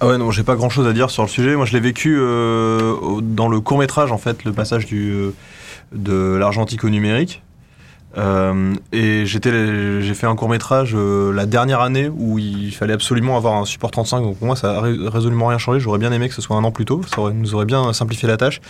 Ah 0.00 0.08
ouais, 0.08 0.18
non, 0.18 0.30
j'ai 0.30 0.42
pas 0.42 0.56
grand 0.56 0.70
chose 0.70 0.86
à 0.86 0.92
dire 0.92 1.08
sur 1.08 1.22
le 1.22 1.28
sujet. 1.28 1.56
Moi, 1.56 1.66
je 1.66 1.72
l'ai 1.72 1.80
vécu 1.80 2.16
euh, 2.18 3.20
dans 3.22 3.48
le 3.48 3.60
court 3.60 3.78
métrage, 3.78 4.12
en 4.12 4.18
fait, 4.18 4.44
le 4.44 4.52
passage 4.52 4.86
du, 4.86 5.30
de 5.94 6.36
l'argentique 6.36 6.84
au 6.84 6.90
numérique. 6.90 7.42
Euh, 8.16 8.74
et 8.92 9.26
j'ai 9.26 10.14
fait 10.14 10.26
un 10.26 10.36
court 10.36 10.48
métrage 10.48 10.94
la 10.94 11.46
dernière 11.46 11.80
année 11.80 12.08
où 12.08 12.38
il 12.38 12.72
fallait 12.72 12.92
absolument 12.92 13.36
avoir 13.36 13.54
un 13.54 13.64
support 13.64 13.90
35. 13.90 14.20
Donc 14.20 14.38
pour 14.38 14.46
moi, 14.46 14.56
ça 14.56 14.78
a 14.78 14.80
résolument 14.80 15.48
rien 15.48 15.58
changé. 15.58 15.80
J'aurais 15.80 15.98
bien 15.98 16.12
aimé 16.12 16.28
que 16.28 16.34
ce 16.34 16.42
soit 16.42 16.56
un 16.56 16.64
an 16.64 16.70
plus 16.70 16.84
tôt. 16.84 17.00
Ça 17.02 17.22
nous 17.32 17.54
aurait 17.54 17.64
bien 17.64 17.92
simplifié 17.92 18.28
la 18.28 18.36
tâche. 18.36 18.60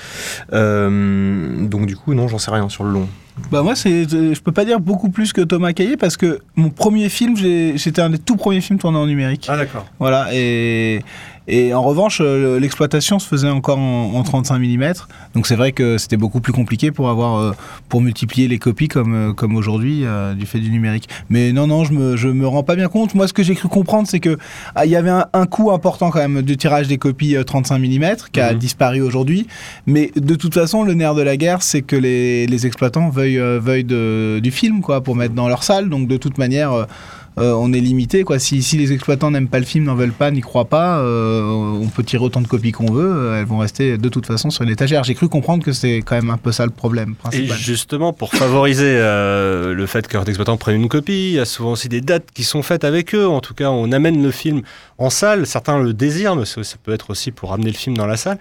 donc 0.51 1.87
du 1.87 1.97
coup, 1.97 2.15
non, 2.15 2.29
j'en 2.29 2.39
sais 2.39 2.51
rien 2.51 2.69
sur 2.69 2.85
le 2.85 2.93
long. 2.93 3.09
Bah 3.51 3.63
moi, 3.63 3.75
c'est, 3.75 4.09
je 4.09 4.41
peux 4.41 4.53
pas 4.53 4.65
dire 4.65 4.79
beaucoup 4.79 5.11
plus 5.11 5.33
que 5.33 5.41
Thomas 5.41 5.73
Caillé 5.73 5.97
parce 5.97 6.17
que 6.17 6.39
mon 6.55 6.71
premier 6.71 7.09
film, 7.09 7.35
c'était 7.77 8.01
un 8.01 8.11
des 8.11 8.19
tout 8.19 8.37
premiers 8.37 8.61
films 8.61 8.79
tournés 8.79 8.99
en 8.99 9.07
numérique. 9.07 9.47
Ah 9.49 9.57
d'accord. 9.57 9.87
Voilà, 9.99 10.29
et, 10.33 11.03
et 11.47 11.75
en 11.75 11.83
revanche, 11.83 12.19
euh, 12.23 12.59
l'exploitation 12.59 13.19
se 13.19 13.29
faisait 13.29 13.51
encore 13.51 13.79
en, 13.79 14.23
35 14.23 14.59
mm. 14.59 14.93
Donc 15.35 15.47
c'est 15.47 15.57
vrai 15.57 15.73
que 15.73 15.99
c'était 15.99 16.17
beaucoup 16.17 16.41
plus 16.41 16.53
compliqué 16.53 16.91
pour 16.91 17.11
avoir, 17.11 17.39
euh, 17.39 17.53
pour 17.89 18.01
multiplier 18.01 18.49
les 18.49 18.59
copies 18.59 18.89
comme, 18.89 19.15
euh, 19.15 19.33
comme 19.33 19.57
aujourd'hui 19.57 20.05
du 20.37 20.47
fait 20.47 20.59
du 20.59 20.71
numérique. 20.71 21.09
Mais 21.29 21.53
non, 21.53 21.67
non, 21.67 21.85
je 21.85 21.93
me, 21.93 22.17
je 22.17 22.29
me 22.29 22.47
rends 22.47 22.63
pas 22.63 22.77
bien 22.77 22.89
compte. 22.89 23.15
Moi, 23.15 23.29
ce 23.29 23.33
que 23.33 23.43
j'ai 23.43 23.55
cru 23.55 23.69
comprendre, 23.69 24.09
c'est 24.09 24.21
que 24.21 24.39
ah, 24.75 24.87
il 24.87 24.91
y 24.91 24.97
avait 24.97 25.11
un, 25.11 25.47
coût 25.47 25.71
important 25.71 26.11
quand 26.11 26.21
même 26.21 26.43
du 26.43 26.57
tirage 26.57 26.89
des 26.89 26.99
copies 26.99 27.37
35 27.45 27.79
mm 27.79 28.17
qui 28.33 28.41
a 28.41 28.53
mhm. 28.53 28.59
disparu 28.59 29.03
aujourd'hui. 29.03 29.47
Mais 29.87 30.11
de 30.17 30.35
toute 30.35 30.55
façon, 30.55 30.83
le 30.83 30.95
nerf 30.95 31.15
de 31.15 31.23
la 31.23 31.37
guerre, 31.37 31.63
c'est 31.63 31.83
que 31.83 31.97
les, 31.97 32.47
les 32.47 32.67
exploitants 32.67 33.11
veuillent, 33.11 33.59
veuillent 33.61 33.85
de, 33.85 34.41
du 34.43 34.51
film 34.51 34.81
quoi 34.81 35.03
pour 35.03 35.15
mettre 35.17 35.35
dans 35.35 35.49
leur 35.49 35.63
salle. 35.63 35.91
Donc 35.91 36.09
de 36.09 36.17
toute 36.17 36.39
manière 36.39 36.87
on 37.37 37.73
est 37.73 37.81
limité. 37.81 38.25
Quoi. 38.25 38.39
Si, 38.39 38.61
les 38.77 38.93
exploitants 38.93 39.31
n'aiment 39.31 39.49
pas 39.49 39.59
le 39.59 39.65
film, 39.65 39.85
n'en 39.85 39.95
veulent 39.95 40.13
pas, 40.13 40.31
n'y 40.31 40.41
croient 40.41 40.67
pas, 40.67 40.99
euh, 40.99 41.43
on 41.43 41.89
peut 41.89 42.05
tirer 42.05 42.25
autant 42.25 42.41
de 42.41 42.47
copies 42.47 42.73
qu'on 42.73 42.93
veut, 42.93 43.13
euh, 43.13 43.41
elles 43.41 43.47
vont 43.47 43.59
rester 43.59 43.99
de 43.99 44.09
toute 44.09 44.27
façon 44.27 44.51
sur 44.51 44.63
une 44.63 44.71
étagère. 44.71 45.05
J'ai 45.05 45.15
cru 45.15 45.29
comprendre 45.29 45.65
que 45.65 45.73
c'est 45.73 45.99
quand 45.99 46.15
même 46.15 46.31
un 46.31 46.37
peu 46.37 46.53
ça 46.53 46.65
le 46.65 46.71
problème 46.71 47.15
principal. 47.15 47.57
Et 47.57 47.61
justement, 47.61 48.13
pour 48.13 48.31
favoriser 48.33 48.95
le 48.95 49.87
fait 49.87 50.07
qu'un 50.07 50.25
exploitant 50.25 50.57
prenne 50.57 50.81
une 50.81 50.89
copie, 50.89 51.31
il 51.31 51.35
y 51.35 51.41
a 51.41 51.45
souvent 51.45 51.73
aussi 51.73 51.89
des 51.89 52.01
dates 52.01 52.31
qui 52.33 52.45
sont 52.45 52.63
faites 52.63 52.85
avec 52.85 53.15
eux. 53.15 53.27
En 53.27 53.41
tout 53.41 53.55
cas, 53.55 53.71
on 53.71 53.91
amène 53.93 54.23
le 54.23 54.31
film 54.31 54.63
en 54.99 55.11
salle. 55.11 55.47
Certains 55.47 55.79
le 55.79 55.93
désirent, 55.93 56.37
mais 56.37 56.45
ça, 56.45 56.61
peut 56.83 56.93
être 56.93 57.11
aussi 57.11 57.31
pour 57.31 57.53
amener 57.53 57.71
le 57.71 57.77
film 57.77 57.97
dans 57.97 58.07
la 58.07 58.17
salle. 58.17 58.39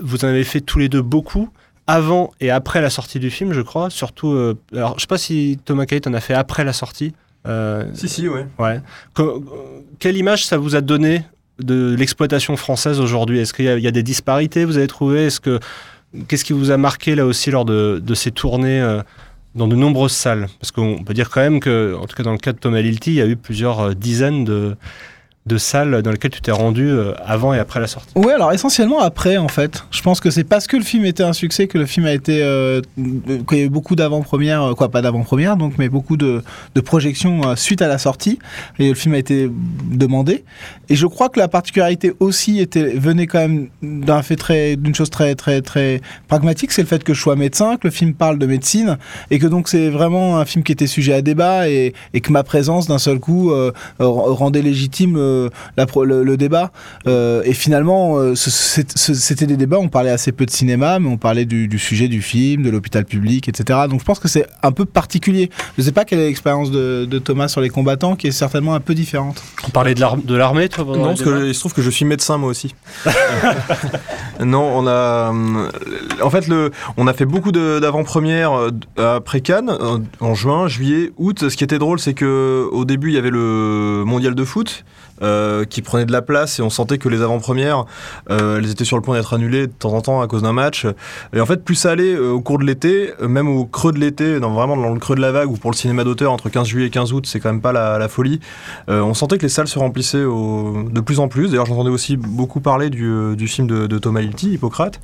vous 0.00 0.24
en 0.24 0.28
avez 0.28 0.44
fait 0.44 0.60
tous 0.60 0.78
les 0.78 0.88
deux 0.88 1.02
beaucoup 1.02 1.48
avant 1.88 2.30
et 2.40 2.50
après 2.50 2.80
la 2.80 2.90
sortie 2.90 3.18
du 3.18 3.30
film, 3.30 3.52
je 3.52 3.60
crois. 3.60 3.90
Surtout, 3.90 4.56
alors 4.72 4.94
je 4.96 5.02
sais 5.02 5.06
pas 5.06 5.18
si 5.18 5.58
Thomas 5.64 5.86
Kate 5.86 6.06
en 6.06 6.14
a 6.14 6.20
fait 6.20 6.34
après 6.34 6.64
la 6.64 6.72
sortie. 6.72 7.12
Euh, 7.46 7.84
si, 7.94 8.08
si, 8.08 8.28
ouais. 8.28 8.46
ouais. 8.58 8.80
quelle 9.98 10.16
image 10.16 10.46
ça 10.46 10.58
vous 10.58 10.76
a 10.76 10.80
donné 10.80 11.24
de 11.58 11.94
l'exploitation 11.98 12.56
française 12.56 13.00
aujourd'hui? 13.00 13.38
Est-ce 13.40 13.52
qu'il 13.52 13.64
y, 13.64 13.86
a 13.86 13.90
des 13.90 14.02
disparités, 14.02 14.64
vous 14.64 14.78
avez 14.78 14.86
trouvé? 14.86 15.26
Est-ce 15.26 15.40
que 15.40 15.58
Qu'est-ce 16.28 16.44
qui 16.44 16.52
vous 16.52 16.70
a 16.70 16.76
marqué 16.76 17.14
là 17.14 17.24
aussi 17.24 17.50
lors 17.50 17.64
de, 17.64 18.14
ces 18.14 18.30
tournées 18.30 18.80
euh, 18.80 19.02
dans 19.54 19.66
de 19.66 19.74
nombreuses 19.74 20.12
salles? 20.12 20.46
Parce 20.60 20.70
qu'on 20.70 21.02
peut 21.04 21.14
dire 21.14 21.30
quand 21.30 21.40
même 21.40 21.58
que, 21.58 21.96
en 21.98 22.06
tout 22.06 22.14
cas 22.14 22.22
dans 22.22 22.32
le 22.32 22.38
cas 22.38 22.52
de 22.52 22.58
Thomas 22.58 22.82
Lilty, 22.82 23.12
il 23.12 23.16
y 23.16 23.22
a 23.22 23.26
eu 23.26 23.36
plusieurs 23.36 23.80
euh, 23.80 23.94
dizaines 23.94 24.44
de, 24.44 24.76
de 25.44 25.58
salles 25.58 26.02
dans 26.02 26.12
lesquelles 26.12 26.30
tu 26.30 26.40
t'es 26.40 26.52
rendu 26.52 26.88
euh, 26.88 27.14
avant 27.24 27.52
et 27.52 27.58
après 27.58 27.80
la 27.80 27.88
sortie 27.88 28.12
Oui, 28.14 28.30
alors 28.32 28.52
essentiellement 28.52 29.00
après 29.00 29.38
en 29.38 29.48
fait. 29.48 29.84
Je 29.90 30.00
pense 30.00 30.20
que 30.20 30.30
c'est 30.30 30.44
parce 30.44 30.68
que 30.68 30.76
le 30.76 30.84
film 30.84 31.04
était 31.04 31.24
un 31.24 31.32
succès 31.32 31.66
que 31.66 31.78
le 31.78 31.86
film 31.86 32.06
a 32.06 32.12
été. 32.12 32.42
Euh, 32.42 32.80
qu'il 32.96 33.58
y 33.58 33.62
a 33.62 33.64
eu 33.64 33.68
beaucoup 33.68 33.96
d'avant-premières, 33.96 34.62
euh, 34.62 34.74
quoi, 34.74 34.88
pas 34.88 35.02
d'avant-premières, 35.02 35.56
donc, 35.56 35.74
mais 35.78 35.88
beaucoup 35.88 36.16
de, 36.16 36.42
de 36.74 36.80
projections 36.80 37.56
suite 37.56 37.82
à 37.82 37.88
la 37.88 37.98
sortie. 37.98 38.38
Et 38.78 38.90
le 38.90 38.94
film 38.94 39.14
a 39.14 39.18
été 39.18 39.50
demandé. 39.90 40.44
Et 40.88 40.94
je 40.94 41.06
crois 41.06 41.28
que 41.28 41.40
la 41.40 41.48
particularité 41.48 42.12
aussi 42.20 42.60
était, 42.60 42.94
venait 42.94 43.26
quand 43.26 43.40
même 43.40 43.68
d'un 43.82 44.22
fait 44.22 44.36
très, 44.36 44.76
d'une 44.76 44.94
chose 44.94 45.10
très, 45.10 45.34
très, 45.34 45.60
très 45.60 46.00
pragmatique, 46.28 46.70
c'est 46.70 46.82
le 46.82 46.88
fait 46.88 47.02
que 47.02 47.14
je 47.14 47.20
sois 47.20 47.34
médecin, 47.34 47.76
que 47.76 47.88
le 47.88 47.90
film 47.90 48.14
parle 48.14 48.38
de 48.38 48.46
médecine, 48.46 48.98
et 49.30 49.38
que 49.38 49.46
donc 49.46 49.68
c'est 49.68 49.88
vraiment 49.88 50.38
un 50.38 50.44
film 50.44 50.62
qui 50.62 50.72
était 50.72 50.86
sujet 50.86 51.14
à 51.14 51.22
débat, 51.22 51.68
et, 51.68 51.94
et 52.14 52.20
que 52.20 52.30
ma 52.30 52.44
présence 52.44 52.86
d'un 52.86 52.98
seul 52.98 53.18
coup 53.18 53.52
rendait 53.98 54.62
légitime 54.62 55.16
le, 55.76 56.22
le, 56.24 56.36
débat. 56.36 56.70
et 57.06 57.52
finalement, 57.52 58.34
c'était 58.34 59.46
des 59.46 59.56
débats, 59.56 59.78
on 59.78 59.88
parlait 59.88 60.10
assez 60.10 60.32
peu 60.32 60.46
de 60.46 60.50
cinéma, 60.50 60.98
mais 60.98 61.08
on 61.08 61.16
parlait 61.16 61.44
du, 61.44 61.78
sujet 61.78 62.08
du 62.08 62.22
film, 62.22 62.62
de 62.62 62.70
l'hôpital 62.70 63.04
public, 63.04 63.48
etc. 63.48 63.80
Donc 63.88 64.00
je 64.00 64.04
pense 64.04 64.18
que 64.18 64.28
c'est 64.28 64.46
un 64.62 64.72
peu 64.72 64.84
particulier. 64.84 65.50
Je 65.76 65.82
ne 65.82 65.86
sais 65.86 65.92
pas 65.92 66.04
quelle 66.04 66.20
est 66.20 66.26
l'expérience 66.26 66.70
de, 66.70 67.18
Thomas 67.18 67.48
sur 67.48 67.60
les 67.60 67.68
combattants, 67.68 68.16
qui 68.16 68.26
est 68.26 68.32
certainement 68.32 68.74
un 68.74 68.80
peu 68.80 68.94
différente. 68.94 69.42
On 69.66 69.70
parlait 69.70 69.94
de 69.94 70.34
l'armée, 70.34 70.68
toi 70.68 70.84
Non, 70.84 71.04
parce 71.04 71.22
que 71.22 71.48
il 71.48 71.54
se 71.54 71.60
trouve 71.60 71.74
que 71.74 71.82
je 71.82 71.90
suis 71.90 72.04
médecin 72.04 72.36
moi 72.38 72.50
aussi. 72.50 72.74
non, 74.40 74.62
on 74.62 74.86
a, 74.86 75.32
en 76.22 76.30
fait, 76.30 76.48
le, 76.48 76.70
on 76.96 77.06
a 77.06 77.12
fait 77.12 77.26
beaucoup 77.26 77.52
d'avant-premières 77.52 78.52
après 78.96 79.40
Cannes, 79.40 79.70
en 80.20 80.34
juin, 80.34 80.68
juillet, 80.68 81.12
août. 81.16 81.48
Ce 81.48 81.56
qui 81.56 81.64
était 81.64 81.78
drôle, 81.78 81.98
c'est 81.98 82.14
que 82.14 82.68
au 82.72 82.84
début, 82.84 83.08
il 83.08 83.14
y 83.14 83.18
avait 83.18 83.30
le 83.30 84.02
mondial 84.04 84.34
de 84.34 84.44
foot. 84.44 84.84
Euh, 85.20 85.64
qui 85.64 85.82
prenait 85.82 86.04
de 86.04 86.10
la 86.10 86.22
place 86.22 86.58
et 86.58 86.62
on 86.62 86.70
sentait 86.70 86.98
que 86.98 87.08
les 87.08 87.22
avant-premières, 87.22 87.84
euh, 88.30 88.58
elles 88.58 88.70
étaient 88.70 88.84
sur 88.84 88.96
le 88.96 89.02
point 89.02 89.16
d'être 89.16 89.34
annulées 89.34 89.68
de 89.68 89.72
temps 89.72 89.92
en 89.92 90.00
temps 90.00 90.20
à 90.20 90.26
cause 90.26 90.42
d'un 90.42 90.52
match. 90.52 90.84
Et 91.32 91.40
en 91.40 91.46
fait, 91.46 91.62
plus 91.62 91.76
ça 91.76 91.92
allait 91.92 92.14
euh, 92.14 92.32
au 92.32 92.40
cours 92.40 92.58
de 92.58 92.64
l'été, 92.64 93.12
même 93.20 93.46
au 93.46 93.64
creux 93.64 93.92
de 93.92 94.00
l'été, 94.00 94.40
dans, 94.40 94.52
vraiment 94.52 94.76
dans 94.76 94.92
le 94.92 94.98
creux 94.98 95.14
de 95.14 95.20
la 95.20 95.30
vague, 95.30 95.48
ou 95.48 95.56
pour 95.56 95.70
le 95.70 95.76
cinéma 95.76 96.02
d'auteur, 96.02 96.32
entre 96.32 96.48
15 96.48 96.66
juillet 96.66 96.88
et 96.88 96.90
15 96.90 97.12
août, 97.12 97.26
c'est 97.26 97.38
quand 97.38 97.50
même 97.52 97.60
pas 97.60 97.72
la, 97.72 98.08
folie, 98.08 98.40
on 98.88 99.14
sentait 99.14 99.38
que 99.38 99.42
les 99.42 99.48
salles 99.48 99.68
se 99.68 99.78
remplissaient 99.78 100.18
de 100.18 101.00
plus 101.00 101.20
en 101.20 101.28
plus. 101.28 101.50
D'ailleurs, 101.50 101.66
j'entendais 101.66 101.90
aussi 101.90 102.16
beaucoup 102.16 102.60
parler 102.60 102.90
du, 102.90 103.36
film 103.46 103.68
de, 103.68 103.98
Thomas 103.98 104.22
Hilty, 104.22 104.54
Hippocrate. 104.54 105.00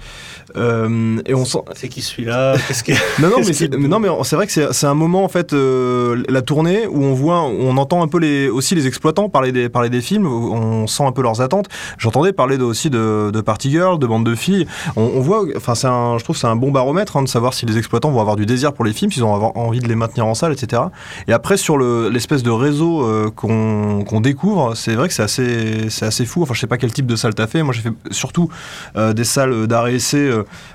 et 0.56 1.34
on 1.34 1.44
sent... 1.44 1.59
C'est 1.74 1.88
qui 1.88 2.02
celui-là? 2.02 2.56
Non, 3.20 3.28
non, 3.28 3.36
mais 3.38 3.52
c'est, 3.52 4.36
vrai 4.36 4.46
que 4.46 4.52
c'est, 4.72 4.86
un 4.86 4.94
moment, 4.94 5.22
en 5.22 5.28
fait, 5.28 5.52
la 5.52 6.42
tournée, 6.42 6.86
où 6.86 7.04
on 7.04 7.14
voit, 7.14 7.42
on 7.42 7.76
entend 7.76 8.02
un 8.02 8.09
peu 8.09 8.18
les, 8.18 8.48
aussi 8.48 8.74
les 8.74 8.86
exploitants 8.86 9.28
parler 9.28 9.52
des, 9.52 9.68
parler 9.68 9.90
des 9.90 9.97
films, 10.01 10.26
on 10.26 10.86
sent 10.86 11.05
un 11.05 11.12
peu 11.12 11.22
leurs 11.22 11.40
attentes. 11.40 11.66
J'entendais 11.99 12.32
parler 12.32 12.57
aussi 12.59 12.90
de, 12.90 13.30
de, 13.32 13.40
Party 13.40 13.70
Girl, 13.70 13.99
de 13.99 14.07
bande 14.07 14.24
de 14.24 14.34
filles. 14.34 14.66
On, 14.96 15.20
voit, 15.20 15.44
enfin, 15.57 15.74
c'est 15.74 15.88
je 15.88 16.24
trouve 16.24 16.36
que 16.36 16.40
c'est 16.40 16.46
un 16.46 16.57
bon 16.57 16.70
baromètre 16.70 17.16
hein, 17.16 17.22
de 17.22 17.28
savoir 17.28 17.55
si 17.55 17.66
les 17.66 17.78
exploitants 17.78 18.11
vont 18.11 18.20
avoir 18.20 18.36
du 18.36 18.46
désir 18.46 18.72
pour 18.72 18.84
les 18.84 18.92
films, 18.92 19.11
s'ils 19.11 19.24
ont 19.24 19.57
envie 19.57 19.80
de 19.80 19.88
les 19.88 19.94
maintenir 19.94 20.26
en 20.26 20.34
salle, 20.34 20.53
etc. 20.53 20.82
Et 21.26 21.32
après, 21.32 21.57
sur 21.57 21.78
l'espèce 21.78 22.42
de 22.42 22.51
réseau 22.51 23.03
euh, 23.03 23.30
qu'on 23.30 24.20
découvre, 24.20 24.74
c'est 24.74 24.94
vrai 24.94 25.09
que 25.09 25.14
c'est 25.14 25.22
assez, 25.22 25.88
assez 26.03 26.26
fou. 26.26 26.42
Enfin, 26.42 26.55
je 26.55 26.61
sais 26.61 26.66
pas 26.66 26.78
quel 26.78 26.92
type 26.92 27.07
de 27.07 27.16
salle 27.16 27.34
t'as 27.34 27.46
fait. 27.46 27.62
Moi, 27.62 27.74
j'ai 27.74 27.82
fait 27.82 27.92
surtout 28.11 28.49
euh, 28.96 29.12
des 29.12 29.24
salles 29.24 29.66
d'arrêt 29.66 29.94
essai 29.94 30.30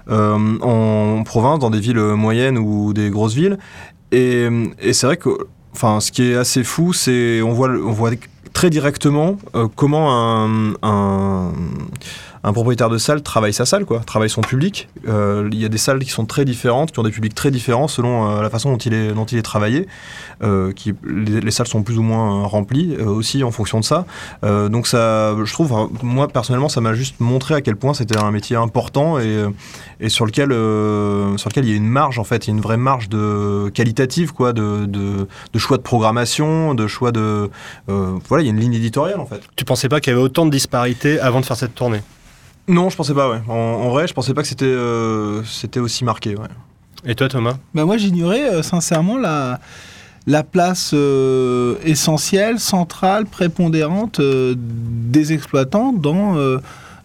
euh, 0.09 0.57
en 0.61 1.24
province, 1.24 1.59
dans 1.59 1.69
des 1.69 1.80
villes 1.80 1.99
moyennes 1.99 2.57
ou 2.57 2.93
des 2.93 3.09
grosses 3.09 3.36
villes. 3.36 3.57
Et, 4.11 4.47
et 4.80 4.93
c'est 4.93 5.07
vrai 5.07 5.17
que 5.17 5.30
enfin, 5.74 5.99
ce 5.99 6.11
qui 6.11 6.24
est 6.24 6.36
assez 6.36 6.63
fou, 6.63 6.93
c'est 6.93 7.41
on 7.41 7.51
voit, 7.51 7.69
on 7.69 7.91
voit 7.91 8.11
très 8.53 8.69
directement 8.69 9.37
euh, 9.55 9.67
comment 9.75 10.11
un, 10.11 10.73
un, 10.81 11.51
un 12.45 12.51
propriétaire 12.51 12.89
de 12.89 12.97
salle 12.97 13.21
travaille 13.21 13.53
sa 13.53 13.65
salle, 13.65 13.85
quoi, 13.85 14.01
travaille 14.01 14.29
son 14.29 14.41
public. 14.41 14.89
Euh, 15.07 15.47
il 15.51 15.61
y 15.61 15.65
a 15.65 15.69
des 15.69 15.77
salles 15.77 15.99
qui 15.99 16.09
sont 16.09 16.25
très 16.25 16.43
différentes, 16.43 16.91
qui 16.91 16.99
ont 16.99 17.03
des 17.03 17.11
publics 17.11 17.33
très 17.33 17.51
différents 17.51 17.87
selon 17.87 18.29
euh, 18.29 18.41
la 18.41 18.49
façon 18.49 18.71
dont 18.71 18.77
il 18.77 18.93
est, 18.93 19.13
dont 19.13 19.23
il 19.25 19.37
est 19.37 19.43
travaillé. 19.43 19.87
Euh, 20.43 20.73
qui, 20.73 20.93
les, 21.05 21.51
salles 21.51 21.67
sont 21.67 21.83
plus 21.83 21.97
ou 21.97 22.01
moins 22.01 22.45
remplies 22.45 22.97
aussi 22.97 23.43
en 23.43 23.51
fonction 23.51 23.79
de 23.79 23.85
ça. 23.85 24.05
donc 24.43 24.87
ça, 24.87 25.35
je 25.43 25.53
trouve, 25.53 25.89
moi 26.01 26.27
personnellement, 26.27 26.67
ça 26.67 26.81
m'a 26.81 26.93
juste 26.93 27.19
montré 27.19 27.53
à 27.53 27.61
quel 27.61 27.75
point 27.75 27.93
c'était 27.93 28.17
un 28.17 28.31
métier 28.31 28.55
important 28.55 29.19
et, 29.19 30.09
sur 30.09 30.25
lequel, 30.25 30.49
sur 31.37 31.49
lequel 31.49 31.65
il 31.65 31.69
y 31.69 31.73
a 31.73 31.77
une 31.77 31.87
marge 31.87 32.17
en 32.17 32.23
fait, 32.23 32.47
il 32.47 32.49
y 32.49 32.53
a 32.53 32.55
une 32.55 32.61
vraie 32.61 32.77
marge 32.77 33.07
de 33.07 33.69
qualitative, 33.73 34.33
quoi, 34.33 34.51
de 34.51 35.27
choix 35.57 35.77
de 35.77 35.83
programmation, 35.83 36.73
de 36.73 36.87
choix 36.87 37.11
de, 37.11 37.49
voilà, 37.87 38.43
il 38.43 38.47
y 38.47 38.49
a 38.49 38.53
une 38.53 38.59
ligne 38.59 38.73
éditoriale 38.73 39.19
en 39.19 39.25
fait. 39.27 39.41
Tu 39.55 39.63
pensais 39.63 39.89
pas 39.89 39.99
qu'il 39.99 40.11
y 40.11 40.15
avait 40.15 40.23
autant 40.23 40.45
de 40.45 40.51
disparités 40.51 41.19
avant 41.19 41.39
de 41.39 41.45
faire 41.45 41.57
cette 41.57 41.75
tournée? 41.75 42.01
Non, 42.68 42.89
je 42.89 42.95
pensais 42.95 43.14
pas, 43.14 43.30
ouais. 43.30 43.41
En, 43.47 43.89
vrai, 43.89 44.07
je 44.07 44.14
pensais 44.14 44.34
pas 44.34 44.41
que 44.41 44.47
c'était 44.47 44.66
euh, 44.66 45.43
c'était 45.43 45.80
aussi 45.80 46.05
marqué, 46.05 46.36
ouais. 46.36 46.47
Et 47.05 47.16
toi, 47.16 47.28
Thomas? 47.28 47.57
Bah 47.74 47.84
Moi, 47.84 47.97
j'ignorais 47.97 48.49
euh, 48.49 48.64
sincèrement 48.64 49.18
la, 49.18 49.59
la 50.28 50.43
place 50.43 50.91
euh, 50.93 51.76
essentielle, 51.84 52.59
centrale, 52.59 53.26
prépondérante 53.26 54.22
des 54.22 55.34
exploitants 55.34 55.91
dans, 55.91 56.38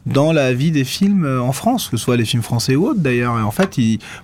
dans 0.06 0.32
la 0.32 0.52
vie 0.52 0.70
des 0.70 0.84
films 0.84 1.26
en 1.26 1.50
France, 1.50 1.88
que 1.88 1.96
ce 1.96 2.04
soit 2.04 2.16
les 2.16 2.24
films 2.24 2.44
français 2.44 2.76
ou 2.76 2.86
autres 2.86 3.00
d'ailleurs. 3.00 3.36
Et 3.36 3.42
en 3.42 3.50
fait, 3.50 3.76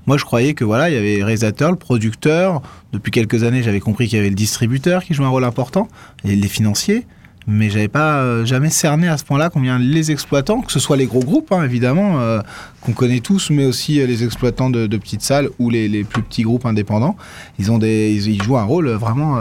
moi, 0.07 0.17
je 0.17 0.25
croyais 0.25 0.55
que 0.55 0.65
voilà, 0.65 0.89
il 0.89 0.95
y 0.95 0.99
avait 0.99 1.19
le 1.19 1.25
réalisateur, 1.25 1.73
le 1.73 1.77
producteur. 1.77 2.63
Depuis 2.93 3.11
quelques 3.11 3.43
années, 3.43 3.65
j'avais 3.65 3.81
compris 3.81 4.07
qu'il 4.07 4.19
y 4.19 4.21
avait 4.21 4.31
le 4.31 4.37
distributeur 4.37 5.03
qui 5.03 5.15
jouait 5.15 5.27
un 5.27 5.31
rôle 5.31 5.45
important, 5.45 5.89
et 6.25 6.37
les 6.37 6.49
financiers 6.49 7.05
mais 7.47 7.69
j'avais 7.69 7.89
pas 7.89 8.19
euh, 8.19 8.45
jamais 8.45 8.71
cerné 8.71 9.09
à 9.09 9.19
ce 9.19 9.25
point-là 9.25 9.51
combien 9.51 9.79
les 9.79 10.11
exploitants, 10.11 10.61
que 10.63 10.73
ce 10.73 10.81
soit 10.81 10.97
les 10.97 11.07
gros 11.07 11.21
groupes 11.21 11.53
hein, 11.53 11.63
évidemment 11.63 12.21
euh, 12.21 12.41
qu'on 12.81 12.93
connaît 12.93 13.21
tous, 13.21 13.51
mais 13.51 13.67
aussi 13.67 14.01
euh, 14.01 14.07
les 14.07 14.25
exploitants 14.25 14.71
de, 14.71 14.87
petites 14.97 15.23
salles 15.23 15.51
ou 15.59 15.71
les, 15.71 15.89
les, 15.89 16.05
plus 16.05 16.23
petits 16.23 16.43
groupes 16.43 16.65
indépendants, 16.65 17.17
ils 17.59 17.71
ont 17.71 17.79
des, 17.79 18.29
ils, 18.29 18.43
jouent 18.43 18.57
un 18.57 18.65
rôle 18.65 18.89
vraiment 18.91 19.39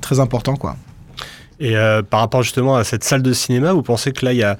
très 0.00 0.20
important 0.20 0.56
quoi. 0.56 0.76
Et 1.60 1.74
par 2.10 2.20
rapport 2.20 2.42
justement 2.42 2.76
à 2.76 2.84
cette 2.84 3.04
salle 3.04 3.22
de 3.22 3.32
cinéma, 3.32 3.72
vous 3.72 3.82
pensez 3.82 4.12
que 4.12 4.24
là 4.24 4.32
il 4.32 4.38
y 4.38 4.42
a 4.42 4.56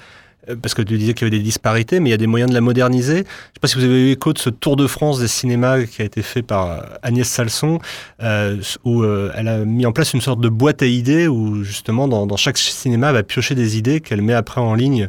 parce 0.62 0.74
que 0.74 0.82
tu 0.82 0.97
disais 0.99 1.14
qu'il 1.14 1.26
y 1.26 1.30
avait 1.30 1.38
des 1.38 1.42
disparités, 1.42 2.01
mais 2.01 2.11
il 2.11 2.12
y 2.12 2.14
a 2.14 2.18
des 2.18 2.26
moyens 2.26 2.51
de 2.51 2.55
la 2.55 2.61
moderniser. 2.61 3.14
Je 3.14 3.20
ne 3.20 3.24
sais 3.24 3.61
pas 3.61 3.68
si 3.68 3.76
vous 3.76 3.84
avez 3.84 4.11
eu 4.11 4.12
écho 4.12 4.32
de 4.32 4.38
ce 4.38 4.51
tour 4.51 4.76
de 4.76 4.86
France 4.86 5.20
des 5.20 5.28
cinémas 5.28 5.84
qui 5.84 6.03
a 6.03 6.05
été 6.05 6.22
fait 6.22 6.42
par 6.42 6.70
euh, 6.70 6.80
Agnès 7.03 7.28
Salson, 7.28 7.78
euh, 8.22 8.61
où 8.84 9.05
elle 9.05 9.49
a 9.49 9.59
mis 9.64 9.86
en 9.86 9.92
place 9.92 10.12
une 10.12 10.20
sorte 10.20 10.40
de 10.40 10.49
boîte 10.49 10.82
à 10.82 10.86
idées, 10.86 11.28
où 11.28 11.62
justement 11.64 12.09
dans, 12.09 12.36
chaque 12.36 12.59
cinéma, 12.59 13.09
elle 13.09 13.14
va 13.14 13.22
piocher 13.22 13.55
des 13.55 13.78
idées 13.78 14.01
qu'elle 14.01 14.22
met 14.22 14.34
après 14.34 14.61
en 14.61 14.74
ligne 14.74 15.09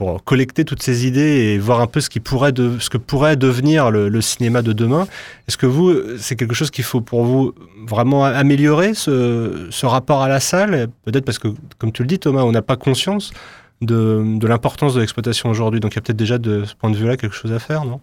pour 0.00 0.24
collecter 0.24 0.64
toutes 0.64 0.82
ces 0.82 1.06
idées 1.06 1.20
et 1.20 1.58
voir 1.58 1.82
un 1.82 1.86
peu 1.86 2.00
ce, 2.00 2.08
qui 2.08 2.20
pourrait 2.20 2.54
ce 2.56 2.88
que 2.88 2.96
pourrait 2.96 3.36
devenir 3.36 3.90
le, 3.90 4.20
cinéma 4.22 4.62
de 4.62 4.72
demain. 4.72 5.06
Est-ce 5.46 5.58
que 5.58 5.66
vous, 5.66 5.94
c'est 6.18 6.36
quelque 6.36 6.54
chose 6.54 6.70
qu'il 6.70 6.84
faut 6.84 7.02
pour 7.02 7.22
vous 7.24 7.52
vraiment 7.86 8.24
améliorer, 8.24 8.94
ce 8.94 9.84
rapport 9.84 10.22
à 10.22 10.28
la 10.28 10.40
salle? 10.40 10.88
Peut-être 11.04 11.26
parce 11.26 11.38
que, 11.38 11.48
comme 11.76 11.92
tu 11.92 12.02
le 12.02 12.08
dis 12.08 12.18
Thomas, 12.18 12.44
on 12.44 12.52
n'a 12.52 12.62
pas 12.62 12.76
conscience 12.76 13.32
de, 13.80 14.46
l'importance 14.46 14.94
de 14.94 15.00
l'exploitation 15.00 15.50
aujourd'hui. 15.50 15.80
Donc 15.80 15.92
il 15.92 15.96
y 15.96 15.98
a 15.98 16.02
peut-être 16.02 16.16
déjà 16.16 16.38
de 16.38 16.64
ce 16.64 16.74
point 16.74 16.90
de 16.90 16.96
vue-là 16.96 17.16
quelque 17.16 17.34
chose 17.34 17.52
à 17.52 17.58
faire, 17.58 17.84
non? 17.84 18.00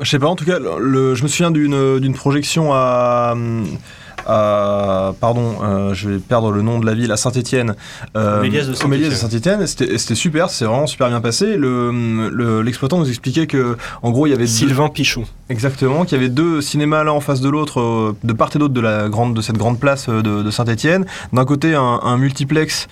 Je 0.00 0.10
sais 0.10 0.18
pas, 0.18 0.26
en 0.26 0.34
tout 0.34 0.44
cas, 0.44 0.58
je 0.58 1.22
me 1.22 1.28
souviens 1.28 1.52
d'une 1.52 2.14
projection 2.14 2.72
à 2.72 3.36
pardon, 4.24 5.56
euh, 5.62 5.94
je 5.94 6.10
vais 6.10 6.18
perdre 6.18 6.50
le 6.50 6.62
nom 6.62 6.78
de 6.78 6.86
la 6.86 6.94
ville, 6.94 7.12
à 7.12 7.16
Saint-Étienne. 7.16 7.74
Euh, 8.16 8.42
de 8.42 8.74
Saint-Étienne. 9.14 9.66
C'était 9.66 10.14
super, 10.14 10.50
c'est 10.50 10.64
vraiment 10.64 10.86
super 10.86 11.08
bien 11.08 11.20
passé. 11.20 11.56
L'exploitant 11.56 12.96
le, 12.96 13.02
nous 13.04 13.08
expliquait 13.08 13.46
que, 13.46 13.76
en 14.02 14.10
gros, 14.10 14.26
il 14.26 14.30
y 14.30 14.32
avait 14.32 14.46
Sylvain 14.46 14.88
Pichou. 14.88 15.24
Exactement, 15.50 16.04
qu'il 16.04 16.16
y 16.16 16.20
avait 16.20 16.30
deux 16.30 16.60
cinémas 16.60 17.04
l'un 17.04 17.12
en 17.12 17.20
face 17.20 17.40
de 17.40 17.48
l'autre, 17.48 17.80
euh, 17.80 18.16
de 18.24 18.32
part 18.32 18.50
et 18.54 18.58
d'autre 18.58 18.74
de 18.74 18.80
la 18.80 19.08
grande, 19.08 19.34
de 19.34 19.42
cette 19.42 19.58
grande 19.58 19.78
place 19.78 20.06
euh, 20.08 20.22
de, 20.22 20.50
Saint-Étienne. 20.50 21.04
D'un 21.32 21.44
côté, 21.44 21.74
un, 21.74 22.16
multiplex 22.16 22.86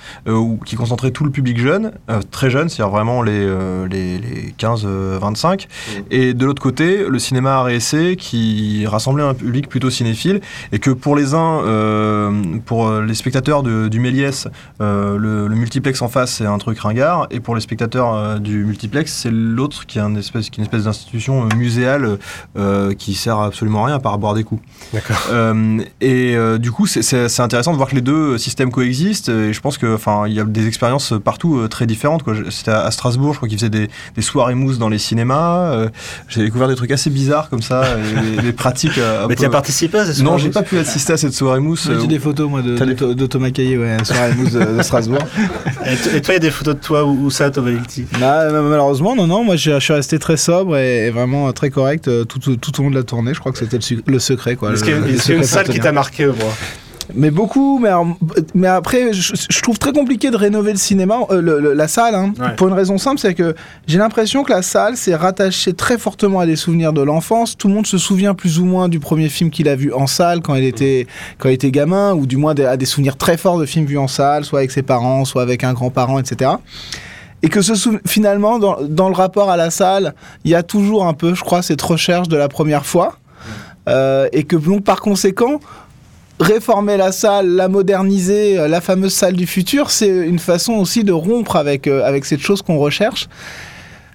qui 0.67 0.77
concentrait 0.77 1.13
tout 1.13 1.25
le 1.25 1.31
public 1.31 1.59
jeune, 1.59 1.93
très 2.31 2.51
jeune, 2.51 2.69
c'est-à-dire 2.69 2.93
vraiment 2.93 3.23
les, 3.23 3.47
les, 3.89 4.55
15-25. 4.59 5.63
Mmh. 5.63 6.01
Et 6.11 6.35
de 6.35 6.45
l'autre 6.45 6.61
côté, 6.61 7.05
le 7.09 7.19
cinéma 7.19 7.61
à 7.61 7.69
qui 8.17 8.87
rassemblait 8.87 9.23
un 9.23 9.35
public 9.35 9.69
plutôt 9.69 9.91
cinéphile 9.91 10.41
et 10.73 10.79
que 10.79 10.91
pour 10.91 11.17
les 11.17 11.22
uns, 11.35 11.63
euh, 11.65 12.31
pour 12.65 12.87
euh, 12.87 13.05
les 13.05 13.15
spectateurs 13.15 13.63
du 13.63 14.01
Méliès, 14.01 14.49
euh, 14.81 15.17
le, 15.17 15.49
multiplex 15.49 16.03
en 16.03 16.09
face, 16.09 16.33
c'est 16.33 16.47
un 16.47 16.59
truc 16.59 16.79
ringard. 16.81 17.27
Et 17.31 17.41
pour 17.41 17.55
les 17.55 17.61
spectateurs 17.61 18.41
du 18.41 18.65
multiplex, 18.65 19.13
c'est 19.13 19.31
l'autre 19.31 19.87
qui 19.87 19.99
est 19.99 20.03
une 20.03 20.17
espèce, 20.17 20.51
qui 20.51 20.59
une 20.59 20.65
espèce 20.65 20.85
d'institution 20.85 21.49
muséale 21.57 22.19
qui 22.99 23.15
sert 23.15 23.39
absolument 23.39 23.85
à 23.85 23.87
rien 23.87 23.97
à 23.97 24.01
part 24.01 24.15
à 24.15 24.17
boire 24.17 24.35
des 24.35 24.45
coups. 24.45 24.63
D'accord. 24.93 25.17
et 26.01 26.37
du 26.59 26.73
coup, 26.73 26.87
c'est 26.87 27.41
intéressant 27.41 27.73
de 27.73 27.77
voir 27.77 27.89
que 27.89 27.95
les 27.95 28.01
deux 28.01 28.39
systèmes 28.39 28.71
coexistent. 28.71 29.29
Et 29.29 29.53
je 29.53 29.61
pense 29.61 29.79
qu'il 29.79 29.89
y 30.29 30.41
a 30.41 30.45
des 30.45 30.67
expériences 30.67 31.15
partout 31.23 31.67
très 31.69 31.87
différentes. 31.87 32.23
C'était 32.51 32.71
à 32.73 32.91
Strasbourg, 32.91 33.33
je 33.33 33.39
crois 33.39 33.49
qu'ils 33.49 33.59
faisaient 33.59 33.71
des, 33.71 33.89
soirées 34.21 34.55
mousse 34.55 34.79
dans 34.79 34.89
les 34.89 34.99
cinémas. 34.99 35.89
j'ai 36.29 36.43
découvert 36.43 36.69
des 36.69 36.77
trucs 36.77 36.91
assez 36.91 37.11
bizarres 37.11 37.49
comme 37.49 37.63
ça, 37.63 37.85
des, 38.43 38.53
pratiques. 38.53 39.01
Mais 39.29 39.37
tu 39.37 39.45
as 39.45 39.51
participé 39.51 39.99
à 39.99 40.05
Non, 40.23 40.39
j'ai 40.39 40.51
pas 40.51 40.63
pu 40.63 40.79
assister 40.79 41.12
à 41.13 41.17
cette 41.17 41.35
soirée 41.35 41.61
mousse. 41.61 41.89
J'ai 42.01 42.07
des 42.07 42.19
photos, 42.19 42.49
moi, 42.49 42.63
de, 42.63 43.13
de, 43.13 43.27
Thomas 43.27 43.51
Caillé, 43.51 43.79
ouais, 43.79 43.97
soirée 44.05 44.35
mousse 44.35 44.53
de, 44.53 44.83
Strasbourg. 44.83 45.25
et, 45.87 46.21
toi, 46.21 46.21
il 46.29 46.33
y 46.33 46.37
a 46.37 46.39
des 46.39 46.51
photos 46.51 46.75
de 46.75 46.81
toi 46.81 47.05
où, 47.05 47.31
ça, 47.31 47.51
Thomas 47.51 47.71
Ilti 47.71 48.07
bah, 48.19 48.51
Malheureusement, 48.51 49.15
non, 49.15 49.27
non, 49.27 49.45
moi, 49.45 49.57
je 49.57 49.79
suis 49.79 49.93
resté 49.93 50.19
très 50.19 50.37
sobre 50.37 50.77
et, 50.77 51.11
vraiment 51.11 51.53
très 51.53 51.71
correct 51.71 52.09
euh, 52.09 52.25
tout, 52.25 52.39
tout, 52.39 52.81
au 52.81 52.85
long 52.85 52.91
de 52.91 52.95
la 52.95 53.03
tournée. 53.03 53.35
Je 53.35 53.41
crois 53.41 53.53
que 53.53 53.59
c'était 53.59 53.79
le, 54.07 54.19
secret, 54.19 54.57
quoi. 54.57 54.73
Est-ce 54.73 54.85
qu'il 54.85 54.93
y 54.93 55.33
a 55.33 55.35
une 55.37 55.45
salle 55.45 55.69
qui 55.69 55.81
t'a 55.81 55.93
marqué, 55.93 56.27
moi 56.27 56.35
Mais 57.15 57.31
beaucoup, 57.31 57.79
mais, 57.79 57.91
mais 58.55 58.69
après, 58.69 59.13
je, 59.13 59.61
trouve 59.61 59.79
très 59.79 59.93
compliqué 59.93 60.31
de 60.31 60.37
rénover 60.37 60.73
le 60.73 60.79
cinéma, 60.79 61.19
euh, 61.31 61.75
la 61.75 61.89
salle, 61.89 62.15
hein, 62.15 62.33
pour 62.57 62.69
une 62.69 62.75
raison 62.75 62.99
simple, 62.99 63.19
c'est 63.19 63.35
que 63.35 63.55
j'ai 63.87 63.99
l'impression 63.99 64.43
que 64.43 64.53
la 64.53 64.63
salle 64.63 64.97
s'est 64.97 65.15
rattachée 65.15 65.73
très 65.73 65.99
fortement 65.99 66.41
à 66.41 66.47
des 66.47 66.57
souvenirs 66.57 66.93
de 66.93 67.03
l'enfance. 67.03 67.57
Tout 67.57 67.69
le 67.69 67.75
monde 67.75 67.87
se 67.87 67.99
souvient 67.99 68.35
plus 68.35 68.59
ou 68.59 68.65
moins 68.65 68.89
du 68.89 69.01
premier 69.01 69.29
film 69.29 69.51
qu'il 69.51 69.69
a 69.69 69.77
vu 69.77 69.93
en 69.93 70.07
salle 70.07 70.41
quand 70.41 70.55
il 70.55 70.65
était, 70.65 71.07
quand 71.39 71.49
il 71.49 71.55
était 71.55 71.71
gamin, 71.71 72.15
ou 72.15 72.27
du 72.27 72.37
moins 72.37 72.55
a 72.59 72.77
des 72.77 72.87
souvenirs 72.87 73.17
très 73.17 73.37
forts 73.37 73.59
de 73.59 73.67
films 73.67 73.87
vus 73.87 73.99
en 73.99 74.09
salle, 74.09 74.45
soit 74.45 74.61
avec 74.61 74.71
ses 74.71 74.83
parents, 74.83 75.25
soit 75.25 75.43
avec 75.43 75.65
un 75.65 75.73
grand-parent, 75.73 76.19
etc 76.19 76.53
et 77.43 77.49
que 77.49 77.61
ce 77.61 77.73
finalement 78.07 78.59
dans, 78.59 78.79
dans, 78.83 79.09
le 79.09 79.15
rapport 79.15 79.51
à 79.51 79.57
la 79.57 79.71
salle 79.71 80.15
il 80.45 80.53
y 80.53 80.55
a 80.55 80.63
toujours 80.63 81.07
un 81.07 81.13
peu 81.13 81.35
je 81.35 81.43
crois 81.43 81.61
cette 81.61 81.83
recherche 81.83 82.29
de 82.29 82.37
la 82.37 82.49
première 82.49 82.87
fois. 82.87 83.17
Euh, 83.89 84.29
et 84.31 84.45
que 84.45 84.55
donc 84.55 84.85
par 84.85 85.01
conséquent 85.01 85.59
réformer 86.43 86.97
la 86.97 87.13
salle, 87.13 87.49
la 87.49 87.69
moderniser, 87.69 88.59
euh, 88.59 88.69
la 88.69 88.81
fameuse 88.81 89.15
salle 89.15 89.35
du 89.35 89.47
futur, 89.47 89.91
c'est 89.91 90.09
une 90.09 90.39
façon 90.39 90.75
aussi 90.75 91.05
de 91.05 91.13
rompre 91.13 91.57
avec, 91.57 91.87
euh, 91.87 92.05
avec 92.05 92.25
cette 92.25 92.41
chose 92.41 92.63
qu'on 92.63 92.79
recherche. 92.79 93.29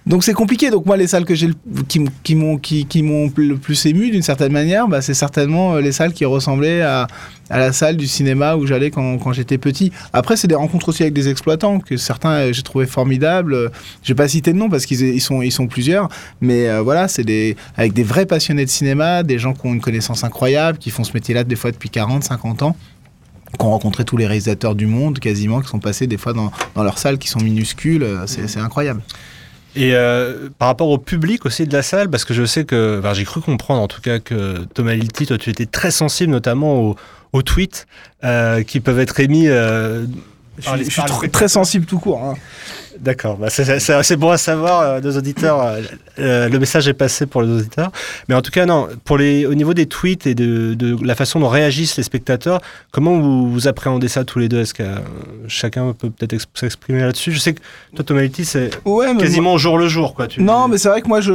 Donc 0.07 0.23
c'est 0.23 0.33
compliqué. 0.33 0.69
Donc 0.69 0.85
moi, 0.85 0.95
les 0.95 1.07
salles 1.07 1.25
que 1.25 1.35
j'ai 1.35 1.49
qui, 1.89 2.05
qui 2.23 2.35
m'ont 2.35 2.57
qui, 2.57 2.85
qui 2.85 3.03
m'ont 3.03 3.29
le 3.35 3.57
plus 3.57 3.85
ému 3.85 4.09
d'une 4.09 4.21
certaine 4.21 4.53
manière, 4.53 4.87
bah, 4.87 5.01
c'est 5.01 5.13
certainement 5.13 5.75
euh, 5.75 5.81
les 5.81 5.91
salles 5.91 6.13
qui 6.13 6.23
ressemblaient 6.23 6.81
à, 6.81 7.07
à 7.49 7.59
la 7.59 7.73
salle 7.73 7.97
du 7.97 8.07
cinéma 8.07 8.55
où 8.55 8.65
j'allais 8.65 8.89
quand, 8.89 9.17
quand 9.17 9.33
j'étais 9.33 9.57
petit. 9.57 9.91
Après, 10.13 10.37
c'est 10.37 10.47
des 10.47 10.55
rencontres 10.55 10.89
aussi 10.89 11.03
avec 11.03 11.13
des 11.13 11.27
exploitants 11.27 11.79
que 11.79 11.97
certains 11.97 12.31
euh, 12.31 12.53
j'ai 12.53 12.63
trouvé 12.63 12.85
formidables. 12.85 13.69
Je 14.01 14.07
vais 14.07 14.15
pas 14.15 14.29
citer 14.29 14.53
de 14.53 14.57
nom 14.57 14.69
parce 14.69 14.85
qu'ils 14.85 15.01
ils 15.01 15.19
sont 15.19 15.41
ils 15.41 15.51
sont 15.51 15.67
plusieurs, 15.67 16.07
mais 16.39 16.69
euh, 16.69 16.81
voilà, 16.81 17.09
c'est 17.09 17.25
des 17.25 17.57
avec 17.75 17.91
des 17.91 18.03
vrais 18.03 18.25
passionnés 18.25 18.63
de 18.63 18.69
cinéma, 18.69 19.23
des 19.23 19.39
gens 19.39 19.53
qui 19.53 19.67
ont 19.67 19.73
une 19.73 19.81
connaissance 19.81 20.23
incroyable, 20.23 20.77
qui 20.77 20.89
font 20.89 21.03
ce 21.03 21.11
métier-là 21.13 21.43
des 21.43 21.57
fois 21.57 21.71
depuis 21.71 21.89
40, 21.89 22.23
50 22.23 22.63
ans 22.63 22.77
qui 23.57 23.65
ont 23.65 23.71
rencontré 23.71 24.03
tous 24.03 24.17
les 24.17 24.27
réalisateurs 24.27 24.75
du 24.75 24.87
monde 24.87 25.19
quasiment, 25.19 25.61
qui 25.61 25.69
sont 25.69 25.79
passés 25.79 26.05
des 26.05 26.17
fois 26.17 26.33
dans, 26.33 26.51
dans 26.75 26.83
leurs 26.83 26.97
salles 26.97 27.17
qui 27.17 27.27
sont 27.29 27.39
minuscules. 27.39 28.05
C'est 28.25 28.59
incroyable. 28.59 29.01
Et 29.77 29.93
euh, 29.93 30.49
par 30.57 30.69
rapport 30.69 30.89
au 30.89 30.97
public 30.97 31.45
aussi 31.45 31.67
de 31.67 31.73
la 31.73 31.83
salle, 31.83 32.09
parce 32.09 32.25
que 32.25 32.33
je 32.33 32.45
sais 32.45 32.65
que, 32.65 32.99
j'ai 33.13 33.25
cru 33.25 33.41
comprendre 33.41 33.79
en 33.79 33.87
tout 33.87 34.01
cas 34.01 34.17
que 34.17 34.65
Thomas 34.73 34.93
Lilti, 34.93 35.27
toi 35.27 35.37
tu 35.37 35.51
étais 35.51 35.67
très 35.67 35.91
sensible 35.91 36.31
notamment 36.31 36.95
aux, 37.31 37.41
tweets 37.43 37.85
euh, 38.23 38.63
qui 38.63 38.79
peuvent 38.79 38.99
être 38.99 39.19
émis. 39.19 39.47
Euh, 39.47 40.07
je, 40.57 40.83
suis 40.89 41.29
très 41.31 41.47
sensible 41.47 41.85
tout 41.85 41.99
court. 41.99 42.23
Hein. 42.23 42.33
D'accord, 42.99 43.37
bah 43.37 43.47
c'est 43.49 44.15
bon 44.15 44.31
à 44.31 44.37
savoir, 44.37 44.81
euh, 44.81 45.01
nos 45.01 45.17
auditeurs. 45.17 45.61
Euh, 45.61 45.81
euh, 46.19 46.49
le 46.49 46.59
message 46.59 46.87
est 46.87 46.93
passé 46.93 47.25
pour 47.25 47.41
les 47.41 47.49
auditeurs. 47.49 47.91
Mais 48.27 48.35
en 48.35 48.41
tout 48.41 48.51
cas, 48.51 48.65
non, 48.65 48.87
pour 49.03 49.17
les, 49.17 49.45
au 49.45 49.53
niveau 49.53 49.73
des 49.73 49.85
tweets 49.85 50.25
et 50.25 50.33
de, 50.33 50.73
de 50.73 50.97
la 51.05 51.13
façon 51.13 51.39
dont 51.39 51.47
réagissent 51.47 51.97
les 51.97 52.03
spectateurs, 52.03 52.59
comment 52.91 53.19
vous, 53.19 53.51
vous 53.51 53.67
appréhendez 53.67 54.07
ça 54.07 54.23
tous 54.23 54.39
les 54.39 54.49
deux? 54.49 54.61
Est-ce 54.61 54.73
que 54.73 54.83
chacun 55.47 55.93
peut 55.93 56.09
peut-être 56.09 56.35
s'exprimer 56.53 57.01
là-dessus? 57.01 57.31
Je 57.31 57.39
sais 57.39 57.53
que 57.53 57.59
toi, 57.95 58.03
Tomality, 58.03 58.45
c'est 58.45 58.71
quasiment 59.19 59.53
au 59.53 59.57
jour 59.57 59.77
le 59.77 59.87
jour. 59.87 60.15
Quoi, 60.15 60.27
Non, 60.39 60.67
mais 60.67 60.77
c'est 60.77 60.89
vrai 60.89 61.01
que 61.01 61.07
moi, 61.07 61.21
je. 61.21 61.33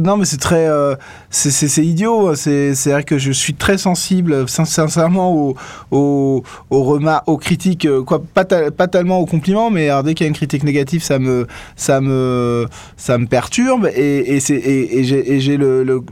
non, 0.00 0.16
mais 0.16 0.24
c'est 0.24 0.40
très. 0.40 0.68
c'est 1.30 1.84
idiot. 1.84 2.34
C'est 2.34 2.72
vrai 2.86 3.04
que 3.04 3.18
je 3.18 3.30
suis 3.30 3.54
très 3.54 3.78
sensible, 3.78 4.48
sincèrement, 4.48 5.32
aux, 5.32 5.56
aux, 5.90 6.42
aux 6.70 6.82
remarques, 6.82 7.28
aux 7.28 7.36
critiques. 7.36 7.86
Quoi, 8.04 8.20
pas, 8.34 8.44
pas 8.44 8.88
tellement 8.88 9.18
aux 9.18 9.26
compliments, 9.26 9.70
mais 9.70 9.88
dès 10.02 10.14
qu'il 10.14 10.24
y 10.24 10.26
a 10.26 10.28
une 10.28 10.34
critique 10.34 10.64
négative, 10.64 10.71
négatif, 10.72 11.02
ça 11.02 11.18
me, 11.18 11.46
ça 11.76 12.00
me, 12.00 12.66
ça 12.96 13.18
me 13.18 13.26
perturbe 13.26 13.88
et, 13.94 14.36
et, 14.36 15.34
et 15.34 15.40
j'ai 15.40 15.56
le, 15.56 15.82
le, 15.84 16.02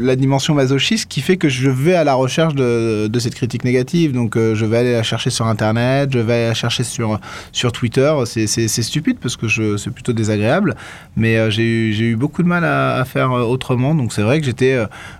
la 0.00 0.16
dimension 0.16 0.54
masochiste 0.54 1.08
qui 1.08 1.20
fait 1.20 1.36
que 1.36 1.48
je 1.48 1.70
vais 1.70 1.94
à 1.94 2.04
la 2.04 2.14
recherche 2.14 2.54
de, 2.54 3.06
de 3.06 3.18
cette 3.18 3.34
critique 3.34 3.64
négative. 3.64 4.12
Donc 4.12 4.36
euh, 4.36 4.54
je 4.54 4.64
vais 4.66 4.78
aller 4.78 4.92
la 4.92 5.02
chercher 5.02 5.30
sur 5.30 5.46
Internet, 5.46 6.10
je 6.12 6.18
vais 6.18 6.34
aller 6.34 6.46
la 6.48 6.54
chercher 6.54 6.84
sur, 6.84 7.20
sur 7.52 7.72
Twitter. 7.72 8.12
C'est 8.26 8.68
stupide 8.82 9.18
parce 9.20 9.36
que 9.36 9.76
c'est 9.76 9.90
plutôt 9.90 10.12
désagréable, 10.12 10.74
mais 11.16 11.36
euh, 11.36 11.50
j'ai 11.50 11.62
eu, 11.62 12.12
eu 12.12 12.16
beaucoup 12.16 12.42
de 12.42 12.48
mal 12.48 12.64
à, 12.64 13.04
faire 13.04 13.32
euh, 13.32 13.42
autrement. 13.42 13.94
Donc 13.94 14.12
c'est 14.12 14.22
vrai 14.22 14.40
que 14.40 14.46
j'étais, 14.46 14.78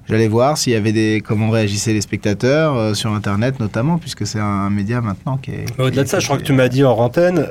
j'allais 0.09 0.29
voir 0.29 0.59
s'il 0.59 0.73
y 0.73 0.77
avait 0.77 0.93
des, 0.93 1.23
comment 1.27 1.51
réagissaient 1.51 1.93
les 1.93 2.01
spectateurs 2.01 2.97
sur 2.97 3.13
Internet 3.13 3.61
notamment, 3.61 3.99
puisque 3.99 4.27
c'est 4.27 4.41
un, 4.41 4.71
média 4.71 5.01
maintenant 5.01 5.37
qui 5.37 5.53
est. 5.53 5.81
Au-delà 5.81 6.03
de 6.05 6.09
ça, 6.09 6.19
je 6.19 6.27
crois 6.27 6.39
que 6.39 6.43
tu 6.43 6.53
m'as 6.53 6.69
dit 6.69 6.85
en 6.85 6.97
antenne 6.97 7.47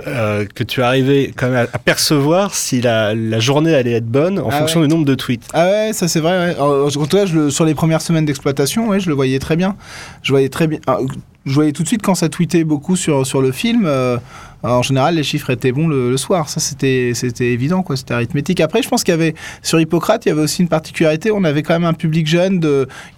que 0.53 0.63
tu 0.63 0.81
arrivais 0.81 1.14
quand 1.35 1.49
même 1.49 1.67
à 1.71 1.79
percevoir 1.79 2.53
si 2.53 2.81
la, 2.81 3.13
journée 3.39 3.73
allait 3.73 3.93
être 3.93 4.07
bonne 4.07 4.39
en 4.39 4.49
ah 4.49 4.59
fonction 4.59 4.81
du 4.81 4.87
nombre 4.87 5.05
de 5.05 5.15
tweets. 5.15 5.47
Ah 5.53 5.65
ouais, 5.65 5.93
ça 5.93 6.07
c'est 6.07 6.19
vrai. 6.19 6.57
En, 6.59 6.89
tout 6.89 7.05
cas, 7.07 7.25
je 7.25 7.49
sur 7.49 7.65
les 7.65 7.75
premières 7.75 8.01
semaines 8.01 8.25
d'exploitation, 8.25 8.87
ouais, 8.87 8.99
je 8.99 9.09
le 9.09 9.15
voyais 9.15 9.39
très 9.39 9.55
bien. 9.55 9.75
Je 10.21 10.31
voyais 10.31 10.49
très 10.49 10.67
bien. 10.67 10.79
Ah, 10.87 10.97
je 11.45 11.53
voyais 11.53 11.71
tout 11.71 11.83
de 11.83 11.87
suite 11.87 12.01
quand 12.01 12.15
ça 12.15 12.29
tweetait 12.29 12.63
beaucoup 12.63 12.95
sur, 12.95 13.25
sur 13.25 13.41
le 13.41 13.51
film. 13.51 13.85
Euh, 13.85 14.17
en 14.73 14.81
général, 14.81 15.15
les 15.15 15.23
chiffres 15.23 15.49
étaient 15.49 15.71
bons 15.71 15.87
le, 15.87 16.17
soir. 16.17 16.49
Ça, 16.49 16.59
c'était, 16.59 17.13
évident, 17.39 17.83
quoi. 17.83 17.95
C'était 17.97 18.13
arithmétique. 18.13 18.59
Après, 18.61 18.81
je 18.81 18.89
pense 18.89 19.03
qu'il 19.03 19.11
y 19.11 19.15
avait, 19.15 19.35
sur 19.61 19.79
Hippocrate, 19.79 20.25
il 20.25 20.29
y 20.29 20.31
avait 20.31 20.41
aussi 20.41 20.61
une 20.61 20.67
particularité. 20.67 21.31
On 21.31 21.43
avait 21.43 21.63
quand 21.63 21.73
même 21.73 21.85
un 21.85 21.93
public 21.93 22.27
jeune. 22.27 22.61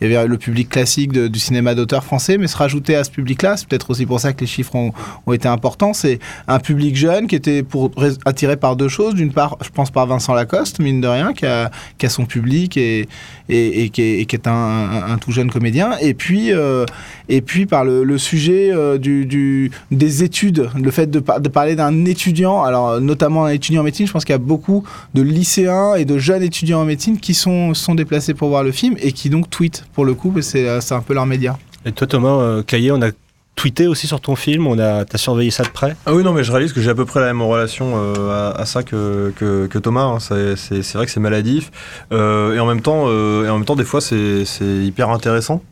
Il 0.01 0.09
y 0.09 0.15
avait 0.15 0.27
le 0.27 0.37
public 0.37 0.69
classique 0.69 1.11
du 1.11 1.39
cinéma 1.39 1.75
d'auteur 1.75 2.03
français, 2.03 2.37
mais 2.37 2.47
se 2.47 2.57
rajouter 2.57 2.95
à 2.95 3.03
ce 3.03 3.11
public-là, 3.11 3.57
c'est 3.57 3.67
peut-être 3.67 3.89
aussi 3.89 4.05
pour 4.05 4.19
ça 4.19 4.33
que 4.33 4.41
les 4.41 4.47
chiffres 4.47 4.75
ont, 4.75 4.91
été 5.31 5.47
importants. 5.47 5.93
C'est 5.93 6.19
un 6.47 6.59
public 6.59 6.95
jeune 6.95 7.27
qui 7.27 7.35
était 7.35 7.63
pour, 7.63 7.91
attiré 8.25 8.57
par 8.57 8.75
deux 8.75 8.87
choses. 8.87 9.13
D'une 9.13 9.31
part, 9.31 9.57
je 9.63 9.69
pense 9.69 9.91
par 9.91 10.07
Vincent 10.07 10.33
Lacoste, 10.33 10.79
mine 10.79 11.01
de 11.01 11.07
rien, 11.07 11.33
qui 11.33 11.45
a, 11.45 11.69
son 12.09 12.25
public 12.25 12.77
et, 12.77 13.07
qui 13.47 14.01
est, 14.01 14.47
un, 14.47 15.17
tout 15.19 15.31
jeune 15.31 15.51
comédien. 15.51 15.97
Et 16.01 16.13
puis, 16.13 16.53
euh, 16.53 16.85
et 17.29 17.41
puis 17.41 17.65
par 17.65 17.83
le, 17.85 18.17
sujet 18.17 18.71
euh, 18.71 18.97
des 18.97 20.23
études, 20.23 20.69
le 20.75 20.91
fait 20.91 21.11
de 21.11 21.19
de 21.39 21.49
parler 21.49 21.75
d'un 21.75 22.05
étudiant, 22.05 22.63
alors 22.63 22.99
notamment 23.01 23.45
un 23.45 23.49
étudiant 23.49 23.81
en 23.81 23.83
médecine, 23.83 24.07
je 24.07 24.11
pense 24.11 24.25
qu'il 24.25 24.33
y 24.33 24.35
a 24.35 24.39
beaucoup 24.39 24.83
de 25.13 25.21
lycéens 25.21 25.95
et 25.95 26.05
de 26.05 26.17
jeunes 26.17 26.43
étudiants 26.43 26.81
en 26.81 26.85
médecine 26.85 27.19
qui 27.19 27.33
sont, 27.33 27.73
sont 27.73 27.95
déplacés 27.95 28.33
pour 28.33 28.49
voir 28.49 28.63
le 28.63 28.71
film 28.71 28.95
et 28.99 29.11
qui 29.11 29.29
donc 29.29 29.49
tweetent 29.49 29.85
pour 29.93 30.05
le 30.05 30.13
coup, 30.13 30.33
c'est 30.41 30.67
un 30.91 31.01
peu 31.01 31.13
leur 31.13 31.25
média. 31.25 31.57
Et 31.85 31.91
toi 31.91 32.07
Thomas 32.07 32.29
euh, 32.29 32.63
Caillé, 32.63 32.91
on 32.91 33.01
a 33.01 33.11
tweeté 33.55 33.87
aussi 33.87 34.07
sur 34.07 34.21
ton 34.21 34.35
film, 34.35 34.67
on 34.67 34.77
a, 34.77 35.03
as 35.11 35.17
surveillé 35.17 35.49
ça 35.49 35.63
de 35.63 35.69
près? 35.69 35.95
Ah 36.05 36.13
oui, 36.13 36.23
non, 36.23 36.31
mais 36.31 36.43
je 36.43 36.51
réalise 36.51 36.73
que 36.73 36.81
j'ai 36.81 36.91
à 36.91 36.95
peu 36.95 37.05
près 37.05 37.19
la 37.19 37.27
même 37.27 37.41
relation 37.41 37.93
euh, 37.95 38.53
à, 38.55 38.65
ça 38.65 38.83
que, 38.83 39.33
que, 39.35 39.77
Thomas. 39.79 40.03
Hein. 40.03 40.19
C'est 40.19 40.93
vrai 40.93 41.05
que 41.05 41.11
c'est 41.11 41.19
maladif. 41.19 41.71
Euh, 42.11 42.53
et, 42.53 42.59
en 42.59 42.67
même 42.67 42.81
temps, 42.81 43.09
et 43.09 43.49
en 43.49 43.57
même 43.57 43.65
temps, 43.65 43.75
des 43.75 43.83
fois, 43.83 43.99
c'est 43.99 44.45
hyper 44.61 45.09
intéressant. 45.09 45.63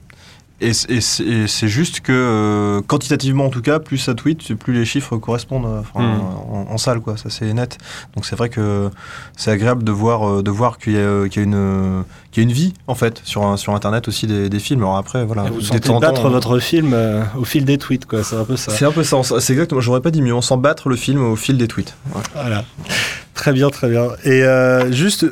Et, 0.62 0.72
c'est 0.74 1.68
juste 1.68 2.00
que, 2.00 2.14
euh, 2.14 2.82
quantitativement 2.82 3.46
en 3.46 3.50
tout 3.50 3.62
cas, 3.62 3.80
plus 3.80 3.98
ça 3.98 4.14
tweet, 4.14 4.54
plus 4.56 4.74
les 4.74 4.86
chiffres 4.86 5.18
correspondent 5.18 5.84
hmm. 5.94 6.00
en, 6.00 6.78
salle, 6.78 7.02
quoi. 7.02 7.18
Ça, 7.18 7.30
c'est 7.30 7.54
net. 7.54 7.78
Donc, 8.16 8.26
c'est 8.26 8.38
vrai 8.38 8.48
que 8.48 8.90
c'est 9.36 9.52
agréable 9.52 9.84
de 9.84 9.92
voir, 9.92 10.30
euh, 10.30 10.44
de 10.44 10.52
voir 10.52 10.78
qu'il 10.78 10.94
y, 10.94 10.96
y, 10.96 11.00
a 11.00 11.42
une, 11.42 12.04
qu'il 12.32 12.44
y 12.44 12.46
a 12.46 12.50
une 12.50 12.54
vie, 12.54 12.74
en 12.88 12.96
fait, 12.96 13.22
sur, 13.26 13.60
sur 13.60 13.76
Internet 13.76 14.08
aussi 14.08 14.28
des, 14.28 14.60
films. 14.60 14.80
Alors 14.80 14.96
après, 14.96 15.26
voilà. 15.26 15.44
vous 15.44 15.60
sentez 15.60 15.90
battre 16.00 16.30
votre 16.30 16.60
film 16.60 16.94
euh, 16.94 17.24
au 17.38 17.44
fil 17.44 17.66
des 17.66 17.78
tweets, 17.78 18.06
quoi. 18.06 18.24
C'est 18.24 18.38
un 18.38 18.46
peu 18.46 18.56
ça. 18.56 18.72
C'est 18.72 18.86
un 18.86 18.92
peu 18.94 19.04
ça. 19.04 19.22
C'est 19.24 19.54
exactement. 19.54 19.82
J'aurais 19.82 20.02
pas 20.02 20.12
dit 20.12 20.22
mieux. 20.22 20.34
On 20.34 20.42
sent 20.42 20.58
battre 20.58 20.88
le 20.88 20.96
film 20.96 21.22
au 21.22 21.36
fil 21.36 21.58
des 21.58 21.68
tweets. 21.68 21.96
Voilà. 22.34 22.64
Très 23.34 23.52
bien, 23.52 23.70
très 23.70 23.90
bien. 23.90 24.08
Et 24.24 24.42
juste, 24.94 25.26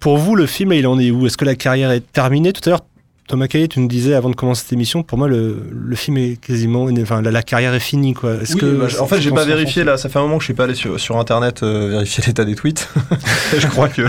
pour 0.00 0.18
vous, 0.18 0.36
le 0.36 0.44
film, 0.44 0.74
il 0.74 0.86
en 0.86 0.98
est 0.98 1.10
où? 1.10 1.26
Est-ce 1.26 1.38
que 1.38 1.46
la 1.46 1.54
carrière 1.54 1.90
est 1.90 2.12
terminée? 2.12 2.52
Tout 2.52 2.60
à 2.66 2.70
l'heure, 2.70 2.82
Thomas 3.26 3.48
Caillé, 3.48 3.66
tu 3.66 3.80
nous 3.80 3.88
disais 3.88 4.14
avant 4.14 4.30
de 4.30 4.36
commencer 4.36 4.62
cette 4.62 4.72
émission, 4.72 5.02
pour 5.02 5.18
moi, 5.18 5.26
le, 5.26 5.68
le 5.72 5.96
film 5.96 6.16
est 6.16 6.40
quasiment. 6.40 6.86
Enfin, 7.02 7.22
la, 7.22 7.42
carrière 7.42 7.74
est 7.74 7.80
finie, 7.80 8.14
quoi. 8.14 8.34
Est-ce 8.34 8.54
que, 8.54 8.66
bah, 8.66 8.86
en 9.00 9.06
fait, 9.06 9.20
j'ai 9.20 9.32
pas 9.32 9.44
vérifié, 9.44 9.82
là. 9.82 9.96
Ça 9.96 10.08
fait 10.08 10.20
un 10.20 10.22
moment 10.22 10.36
que 10.36 10.42
je 10.42 10.46
suis 10.46 10.54
pas 10.54 10.64
allé 10.64 10.74
sur, 10.74 11.00
sur 11.00 11.18
Internet 11.18 11.64
euh, 11.64 11.88
vérifier 11.88 12.22
l'état 12.24 12.44
des 12.44 12.54
tweets. 12.54 12.88
je 13.58 13.66
crois 13.66 13.88
que. 13.88 14.02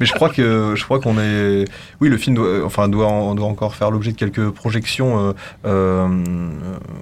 Mais 0.00 0.06
je 0.06 0.12
crois 0.14 0.30
que. 0.30 0.72
Je 0.74 0.84
crois 0.84 1.00
qu'on 1.00 1.18
est. 1.18 1.66
Oui, 2.00 2.08
le 2.08 2.16
film 2.16 2.36
doit, 2.36 2.64
enfin, 2.64 2.88
doit, 2.88 3.08
on 3.08 3.34
doit 3.34 3.46
encore 3.46 3.74
faire 3.74 3.90
l'objet 3.90 4.12
de 4.12 4.16
quelques 4.16 4.50
projections, 4.50 5.28
euh, 5.28 5.32
euh, 5.66 6.08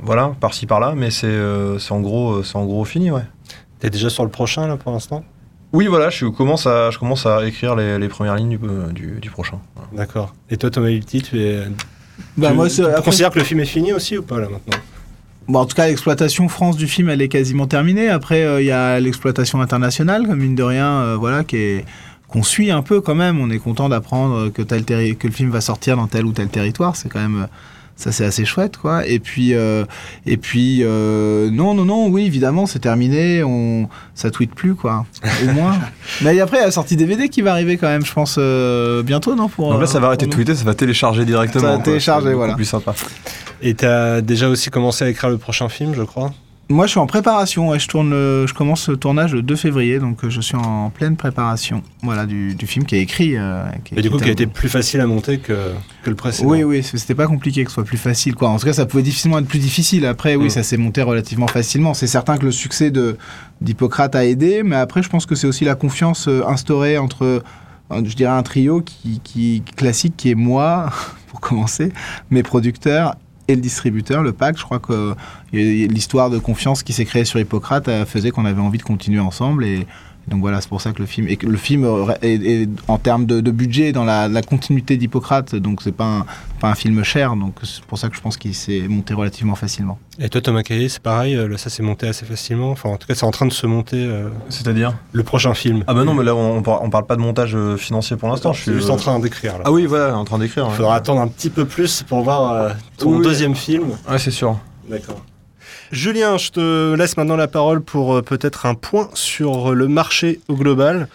voilà, 0.03 0.35
par-ci, 0.41 0.67
par-là, 0.67 0.95
mais 0.97 1.11
c'est 1.11 1.31
en, 1.91 2.01
gros, 2.01 2.43
en 2.55 2.65
gros 2.65 2.85
fini, 2.85 3.13
ouais. 3.13 3.25
T'es 3.79 3.91
déjà 3.91 4.11
sur 4.11 4.25
le 4.25 4.31
prochain, 4.31 4.67
là, 4.67 4.77
pour 4.77 4.91
l'instant? 4.91 5.25
Oui, 5.73 5.87
voilà, 5.87 6.11
je 6.11 6.27
commence 6.27 6.67
à, 6.67 6.91
je 6.91 6.99
commence 6.99 7.27
à 7.27 7.47
écrire 7.47 7.77
les, 7.77 7.99
les 7.99 8.09
premières 8.09 8.37
lignes 8.37 8.59
du, 8.59 8.93
du, 8.93 9.21
du 9.21 9.31
prochain. 9.31 9.59
D'accord. 9.93 10.35
Et 10.51 10.57
toi, 10.57 10.71
Thomas 10.71 10.91
Hilti, 10.91 11.23
tu 11.23 11.41
es. 11.41 11.63
Bah, 12.37 12.53
moi, 12.53 12.69
tu 12.69 12.83
considères 13.05 13.31
que 13.31 13.39
le 13.39 13.45
film 13.45 13.61
est 13.61 13.67
fini 13.67 13.93
aussi 13.93 14.19
ou 14.19 14.23
pas 14.23 14.39
là 14.39 14.49
maintenant 14.49 14.79
Bon, 15.49 15.61
en 15.61 15.67
tout 15.67 15.75
cas, 15.75 15.89
l'exploitation 15.89 16.49
France 16.49 16.77
du 16.77 16.87
film, 16.87 17.09
elle 17.09 17.23
est 17.23 17.29
quasiment 17.29 17.67
terminée. 17.67 18.09
Après, 18.09 18.45
euh, 18.45 18.61
il 18.61 18.67
y 18.67 18.71
a 18.71 19.01
l'exploitation 19.01 19.61
internationale, 19.61 20.27
comme 20.27 20.39
mine 20.39 20.55
de 20.55 20.63
rien, 20.63 20.87
euh, 20.87 21.17
voilà, 21.17 21.43
qui 21.45 21.57
est 21.57 21.85
qu'on 22.29 22.45
suit 22.45 22.71
un 22.71 22.83
peu 22.83 23.01
quand 23.01 23.17
même. 23.17 23.41
On 23.41 23.51
est 23.51 23.59
content 23.59 23.89
d'apprendre 23.89 24.51
que, 24.51 24.63
tel 24.63 24.85
que 24.85 25.27
le 25.27 25.33
film 25.33 25.51
va 25.51 25.61
sortir 25.61 25.97
dans 25.97 26.07
tel 26.07 26.25
ou 26.25 26.33
tel 26.33 26.49
territoire. 26.49 26.95
C'est 26.95 27.09
quand 27.09 27.21
même 27.21 27.49
ça 28.01 28.13
c'est 28.13 28.25
assez 28.25 28.45
chouette 28.45 28.77
quoi. 28.77 29.07
Et 29.07 29.19
puis 29.19 29.55
euh, 29.55 29.85
et 30.27 30.37
puis 30.37 30.81
euh, 30.83 31.51
non 31.51 31.75
non 31.75 31.85
non 31.85 32.09
oui 32.09 32.25
évidemment 32.25 32.67
c'est 32.67 32.79
terminé 32.79 33.43
on 33.43 33.89
ça 34.15 34.31
tweet 34.31 34.55
plus 34.55 34.75
quoi. 34.75 35.07
Au 35.45 35.53
moins. 35.53 35.79
Mais 36.23 36.41
après 36.41 36.59
il 36.59 36.61
y 36.61 36.63
a 36.63 36.67
la 36.67 36.73
sortie 36.73 36.97
DVD 36.97 37.29
qui 37.29 37.43
va 37.43 37.53
arriver 37.53 37.77
quand 37.77 37.89
même 37.89 38.05
je 38.05 38.13
pense 38.13 38.37
euh, 38.39 39.03
bientôt 39.03 39.35
non 39.35 39.49
pour 39.49 39.73
donc 39.73 39.81
là 39.81 39.87
ça 39.87 40.01
va 40.01 40.09
arrêter 40.09 40.27
de 40.27 40.31
tweeter 40.31 40.55
ça 40.55 40.65
va 40.65 40.75
télécharger 40.75 41.25
directement 41.25 41.65
ça 41.65 41.77
va 41.77 41.83
télécharger 41.83 42.35
voilà. 42.35 42.55
plus 42.55 42.65
sympa. 42.65 42.95
Et 43.63 43.75
tu 43.75 43.85
as 43.85 44.23
déjà 44.23 44.49
aussi 44.49 44.71
commencé 44.71 45.05
à 45.05 45.09
écrire 45.09 45.31
le 45.31 45.39
prochain 45.39 45.69
film, 45.69 45.95
je 45.95 46.03
crois? 46.03 46.33
Moi, 46.71 46.87
je 46.87 46.93
suis 46.93 47.01
en 47.01 47.07
préparation. 47.07 47.77
je 47.77 47.89
tourne, 47.89 48.13
je 48.13 48.55
commence 48.55 48.89
le 48.89 48.97
tournage 48.97 49.35
le 49.35 49.43
2 49.43 49.57
février, 49.57 49.99
donc 49.99 50.25
euh, 50.25 50.31
je 50.31 50.41
suis 50.41 50.57
en 50.57 50.91
pleine 50.91 51.17
préparation. 51.17 51.83
Voilà, 52.03 52.27
du, 52.27 52.57
film 52.65 52.87
qui 52.87 52.97
est 52.97 53.01
écrit. 53.01 53.37
Euh, 53.37 53.65
qui, 53.85 53.97
du 53.97 54.11
coup, 54.11 54.19
qui 54.19 54.29
a 54.29 54.33
été 54.33 54.47
plus 54.47 54.69
facile 54.69 55.01
à 55.01 55.07
monter 55.07 55.39
que, 55.39 55.73
que 56.05 56.11
le 56.11 56.17
précédent. 56.17 56.49
Oui, 56.49 56.63
oui, 56.63 56.83
c'était 56.83 57.17
pas 57.17 57.27
compliqué 57.27 57.65
que 57.65 57.71
ce 57.71 57.75
soit 57.75 57.85
plus 57.85 57.99
facile, 57.99 58.37
quoi. 58.37 58.51
En 58.51 58.59
tout 58.59 58.67
cas, 58.67 58.73
ça 58.73 58.87
pouvait 58.87 59.03
difficilement 59.03 59.39
être 59.41 59.49
plus 59.49 59.59
difficile. 59.59 60.07
Après, 60.07 60.37
oui, 60.37 60.47
mm. 60.47 60.51
ça 60.51 60.63
s'est 60.63 60.77
monté 60.77 61.03
relativement 61.03 61.49
facilement. 61.49 61.93
C'est 61.93 62.07
certain 62.07 62.39
que 62.39 62.45
le 62.45 62.53
succès 62.53 62.93
d'Hippocrate 63.61 64.15
a 64.15 64.25
aidé, 64.25 64.63
mais 64.63 64.77
après, 64.77 65.03
je 65.03 65.09
pense 65.09 65.27
que 65.27 65.35
c'est 65.35 65.49
aussi 65.49 65.65
la 65.65 65.75
confiance 65.75 66.29
euh, 66.29 66.43
instaurée 66.47 66.99
entre, 66.99 67.43
je 67.91 68.15
dirais, 68.15 68.33
un 68.33 68.45
trio 68.45 68.81
qui, 68.81 69.21
qui 69.25 69.63
classique, 69.77 70.17
qui 70.17 70.31
est 70.31 70.37
moi, 70.37 70.91
pour 71.29 71.41
commencer, 71.41 71.93
mes 72.31 72.45
producteurs 72.45 73.17
le 73.55 73.61
distributeur, 73.61 74.23
le 74.23 74.33
pack. 74.33 74.59
Je 74.59 74.65
crois 74.65 74.79
que 74.79 75.15
l'histoire 75.53 76.31
de 76.31 76.39
confiance 76.39 76.83
qui 76.83 76.93
s'est 76.93 77.05
créée 77.05 77.25
sur 77.25 77.41
Hippocrate 77.41 77.89
euh, 77.89 78.07
faisait 78.07 78.31
qu'on 78.31 78.45
avait 78.45 78.61
envie 78.61 78.79
de 78.79 78.83
continuer 78.83 79.21
ensemble 79.21 79.65
et 79.65 79.87
donc 80.29 80.41
voilà, 80.41 80.61
c'est 80.61 80.69
pour 80.69 80.81
ça 80.81 80.93
que 80.93 81.01
le 81.01 81.07
film 81.07 81.27
et 81.29 81.37
que 81.37 81.47
le 81.47 81.57
film 81.57 81.87
est, 82.23 82.69
en 82.89 82.99
termes 82.99 83.27
de, 83.27 83.51
budget 83.51 83.93
dans 83.93 84.05
la, 84.05 84.29
continuité 84.43 84.97
d'Hippocrate, 84.97 85.55
donc 85.57 85.83
c'est 85.83 85.93
pas 85.93 86.05
un, 86.05 86.27
pas 86.61 86.69
un 86.69 86.75
film 86.75 87.03
cher, 87.03 87.37
donc 87.37 87.57
c'est 87.63 87.85
pour 87.85 87.99
ça 87.99 88.09
que 88.09 88.17
je 88.17 88.21
pense 88.21 88.37
qu'il 88.37 88.55
s'est 88.55 88.87
monté 88.89 89.15
relativement 89.15 89.55
facilement. 89.55 89.99
Et 90.19 90.29
toi 90.29 90.41
Thomas 90.41 90.63
Caillé, 90.63 90.89
c'est 90.89 91.03
pareil, 91.03 91.35
euh, 91.35 91.57
ça 91.57 91.71
s'est 91.71 91.83
monté 91.83 92.07
assez 92.07 92.27
facilement. 92.27 92.71
Enfin 92.71 92.91
en 92.91 92.97
tout 92.97 93.07
cas, 93.07 93.15
c'est 93.15 93.25
en 93.25 93.31
train 93.31 93.47
de 93.47 93.53
se 93.53 93.67
monter. 93.67 93.97
Euh, 93.97 94.29
C'est-à-dire? 94.49 94.95
le 95.13 95.23
prochain 95.23 95.55
film. 95.55 95.85
Ah 95.87 95.95
bah 95.95 96.05
non, 96.05 96.15
mais 96.15 96.25
là 96.25 96.35
on, 96.35 96.59
on 96.59 96.91
parle 96.91 97.07
pas 97.07 97.17
de 97.17 97.21
montage 97.21 97.55
euh, 97.55 97.77
financier 97.77 98.17
pour 98.17 98.29
l'instant. 98.29 98.53
Je 98.53 98.63
suis 98.63 98.73
juste 98.73 98.91
en 98.91 98.97
train 98.97 99.19
d'écrire. 99.19 99.55
Ah 99.65 99.73
oui, 99.73 99.87
voilà, 99.87 100.17
en 100.17 100.25
train 100.25 100.39
d'écrire. 100.39 100.67
Il 100.71 100.77
faudra 100.77 100.95
attendre 100.97 101.21
un 101.21 101.29
petit 101.29 101.51
peu 101.51 101.65
plus 101.65 102.03
pour 102.03 102.23
voir 102.23 102.75
ton 102.99 103.19
deuxième 103.21 103.55
film. 103.55 103.91
Ouais, 104.09 104.19
c'est 104.19 104.31
sûr. 104.31 104.59
D'accord. 104.89 105.23
Julien, 105.91 106.39
je 106.39 106.51
te 106.53 106.95
laisse 106.95 107.17
maintenant 107.17 107.35
la 107.35 107.49
parole 107.49 107.81
pour 107.81 108.15
euh, 108.15 108.23
peut-être 108.23 108.65
un 108.65 108.75
point 108.77 109.11
sur 109.15 109.75
le 109.75 109.89
marché 109.89 110.41
global. 110.49 111.09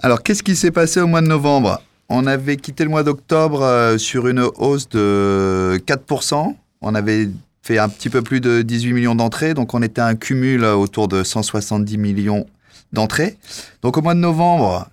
Alors, 0.00 0.22
qu'est-ce 0.22 0.42
qui 0.42 0.54
s'est 0.54 0.70
passé 0.70 1.00
au 1.00 1.06
mois 1.06 1.22
de 1.22 1.28
novembre? 1.28 1.80
On 2.10 2.26
avait 2.26 2.56
quitté 2.58 2.84
le 2.84 2.90
mois 2.90 3.04
d'octobre 3.04 3.62
euh, 3.62 3.96
sur 3.96 4.28
une 4.28 4.40
hausse 4.40 4.90
de 4.90 5.80
4%. 5.86 6.54
On 6.82 6.94
avait 6.94 7.30
fait 7.62 7.78
un 7.78 7.88
petit 7.88 8.10
peu 8.10 8.20
plus 8.20 8.42
de 8.42 8.60
18 8.60 8.92
millions 8.92 9.14
d'entrées, 9.14 9.54
donc 9.54 9.72
on 9.72 9.80
était 9.80 10.02
un 10.02 10.14
cumul 10.14 10.64
autour 10.64 11.08
de 11.08 11.22
170 11.22 11.96
millions 11.96 12.44
d'entrées. 12.92 13.38
Donc 13.80 13.96
au 13.96 14.02
mois 14.02 14.14
de 14.14 14.20
novembre, 14.20 14.88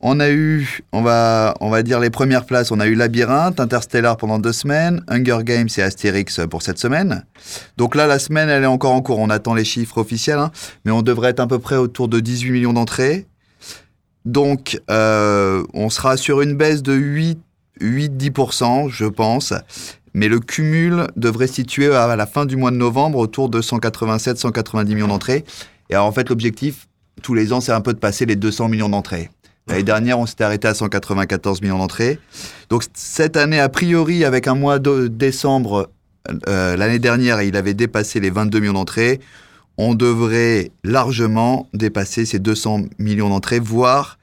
on 0.00 0.20
a 0.20 0.30
eu, 0.30 0.80
on 0.92 1.02
va, 1.02 1.54
on 1.60 1.68
va 1.70 1.82
dire 1.82 2.00
les 2.00 2.10
premières 2.10 2.46
places. 2.46 2.70
On 2.70 2.80
a 2.80 2.86
eu 2.86 2.94
Labyrinthe, 2.94 3.60
Interstellar 3.60 4.16
pendant 4.16 4.38
deux 4.38 4.52
semaines, 4.52 5.04
Hunger 5.08 5.38
Games 5.42 5.68
et 5.76 5.82
Astérix 5.82 6.40
pour 6.50 6.62
cette 6.62 6.78
semaine. 6.78 7.24
Donc 7.76 7.94
là, 7.94 8.06
la 8.06 8.18
semaine, 8.18 8.48
elle 8.48 8.62
est 8.62 8.66
encore 8.66 8.92
en 8.92 9.02
cours. 9.02 9.18
On 9.18 9.30
attend 9.30 9.54
les 9.54 9.64
chiffres 9.64 9.98
officiels, 9.98 10.38
hein. 10.38 10.50
mais 10.84 10.92
on 10.92 11.02
devrait 11.02 11.30
être 11.30 11.40
à 11.40 11.46
peu 11.46 11.58
près 11.58 11.76
autour 11.76 12.08
de 12.08 12.20
18 12.20 12.50
millions 12.50 12.72
d'entrées. 12.72 13.26
Donc, 14.24 14.80
euh, 14.90 15.64
on 15.74 15.90
sera 15.90 16.16
sur 16.16 16.40
une 16.40 16.54
baisse 16.54 16.82
de 16.82 16.92
8, 16.92 17.38
8-10%, 17.80 18.88
je 18.90 19.06
pense. 19.06 19.54
Mais 20.12 20.28
le 20.28 20.40
cumul 20.40 21.06
devrait 21.16 21.46
situer 21.46 21.94
à 21.94 22.16
la 22.16 22.26
fin 22.26 22.44
du 22.44 22.56
mois 22.56 22.70
de 22.70 22.76
novembre 22.76 23.18
autour 23.18 23.48
de 23.48 23.60
187-190 23.60 24.86
millions 24.86 25.08
d'entrées. 25.08 25.44
Et 25.88 25.94
alors, 25.94 26.06
en 26.06 26.12
fait, 26.12 26.28
l'objectif, 26.28 26.88
tous 27.22 27.34
les 27.34 27.52
ans, 27.52 27.60
c'est 27.60 27.72
un 27.72 27.80
peu 27.80 27.92
de 27.92 27.98
passer 27.98 28.26
les 28.26 28.36
200 28.36 28.68
millions 28.68 28.88
d'entrées. 28.88 29.30
L'année 29.66 29.82
dernière, 29.82 30.18
on 30.18 30.26
s'était 30.26 30.44
arrêté 30.44 30.68
à 30.68 30.74
194 30.74 31.62
millions 31.62 31.78
d'entrées. 31.78 32.18
Donc 32.70 32.84
cette 32.94 33.36
année, 33.36 33.60
a 33.60 33.68
priori, 33.68 34.24
avec 34.24 34.48
un 34.48 34.54
mois 34.54 34.78
de 34.78 35.06
décembre, 35.06 35.90
euh, 36.48 36.76
l'année 36.76 36.98
dernière, 36.98 37.42
il 37.42 37.56
avait 37.56 37.74
dépassé 37.74 38.20
les 38.20 38.30
22 38.30 38.60
millions 38.60 38.72
d'entrées. 38.72 39.20
On 39.76 39.94
devrait 39.94 40.72
largement 40.84 41.68
dépasser 41.72 42.26
ces 42.26 42.38
200 42.38 42.82
millions 42.98 43.28
d'entrées, 43.28 43.60
voire 43.60 44.18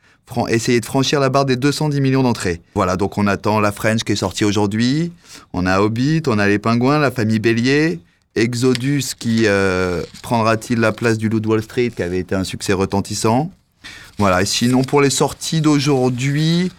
essayer 0.49 0.79
de 0.79 0.85
franchir 0.85 1.19
la 1.19 1.29
barre 1.29 1.45
des 1.45 1.55
210 1.55 2.01
millions 2.01 2.23
d'entrées. 2.23 2.61
Voilà, 2.75 2.97
donc 2.97 3.17
on 3.17 3.27
attend 3.27 3.59
la 3.59 3.71
French 3.71 4.03
qui 4.03 4.11
est 4.11 4.17
sortie 4.17 4.45
aujourd'hui. 4.45 5.11
On 5.53 5.65
a 5.65 5.79
Hobbit, 5.79 6.23
on 6.27 6.38
a 6.38 6.47
les 6.47 6.59
Pingouins, 6.59 6.99
la 6.99 7.11
famille 7.11 7.39
Bélier. 7.39 7.99
Exodus 8.35 9.15
qui 9.17 9.47
euh, 9.47 10.03
prendra-t-il 10.21 10.79
la 10.79 10.91
place 10.91 11.17
du 11.17 11.27
Loup 11.27 11.39
de 11.39 11.47
Wall 11.47 11.63
Street 11.63 11.91
qui 11.95 12.03
avait 12.03 12.19
été 12.19 12.35
un 12.35 12.43
succès 12.43 12.73
retentissant? 12.73 13.51
Voilà, 14.18 14.41
et 14.41 14.45
sinon 14.45 14.84
pour 14.84 15.01
les 15.01 15.09
sorties 15.09 15.61
d'aujourd'hui, 15.61 16.72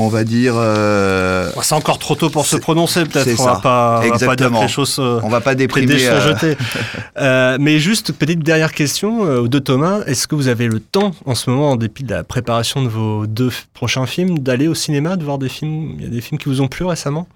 on 0.00 0.08
va 0.08 0.24
dire. 0.24 0.54
Euh, 0.56 1.50
c'est 1.62 1.74
encore 1.74 1.98
trop 1.98 2.14
tôt 2.14 2.30
pour 2.30 2.46
se 2.46 2.56
prononcer, 2.56 3.04
peut-être. 3.04 3.38
On, 3.38 3.44
va 3.44 3.56
pas, 3.56 4.02
on 4.04 4.16
va 4.16 4.26
pas 4.26 4.36
dire 4.36 4.50
les 4.50 4.68
choses. 4.68 4.98
on 4.98 5.28
va 5.28 5.40
pas 5.40 5.54
déprimer. 5.54 6.06
Euh... 6.06 6.34
euh, 7.18 7.58
mais 7.60 7.78
juste 7.78 8.12
petite 8.12 8.40
dernière 8.40 8.72
question 8.72 9.24
euh, 9.26 9.48
de 9.48 9.58
Thomas. 9.58 10.00
Est-ce 10.06 10.26
que 10.26 10.34
vous 10.34 10.48
avez 10.48 10.66
le 10.66 10.80
temps, 10.80 11.12
en 11.26 11.34
ce 11.34 11.50
moment, 11.50 11.72
en 11.72 11.76
dépit 11.76 12.04
de 12.04 12.14
la 12.14 12.24
préparation 12.24 12.82
de 12.82 12.88
vos 12.88 13.26
deux 13.26 13.50
prochains 13.74 14.06
films, 14.06 14.38
d'aller 14.38 14.68
au 14.68 14.74
cinéma, 14.74 15.16
de 15.16 15.24
voir 15.24 15.38
des 15.38 15.48
films? 15.48 15.96
Il 15.98 16.04
y 16.04 16.06
a 16.06 16.10
des 16.10 16.20
films 16.20 16.38
qui 16.38 16.48
vous 16.48 16.62
ont 16.62 16.68
plu 16.68 16.84
récemment? 16.84 17.28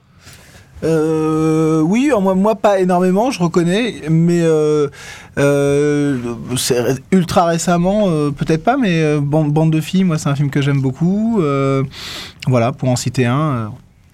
Euh, 0.82 1.80
oui, 1.80 2.10
moi, 2.20 2.34
moi 2.34 2.54
pas 2.56 2.80
énormément, 2.80 3.30
je 3.30 3.40
reconnais, 3.40 4.02
mais 4.10 4.40
euh, 4.42 4.88
euh, 5.38 6.18
c'est 6.56 7.00
ultra 7.10 7.46
récemment, 7.46 8.06
peut-être 8.32 8.64
pas, 8.64 8.76
mais 8.76 9.18
bande, 9.18 9.70
de 9.70 9.80
filles, 9.80 10.04
moi 10.04 10.18
c'est 10.18 10.28
un 10.28 10.34
film 10.34 10.50
que 10.50 10.60
j'aime 10.60 10.80
beaucoup. 10.80 11.40
voilà, 12.46 12.72
pour 12.72 12.88
en 12.88 12.96
citer 12.96 13.26
un. 13.26 13.72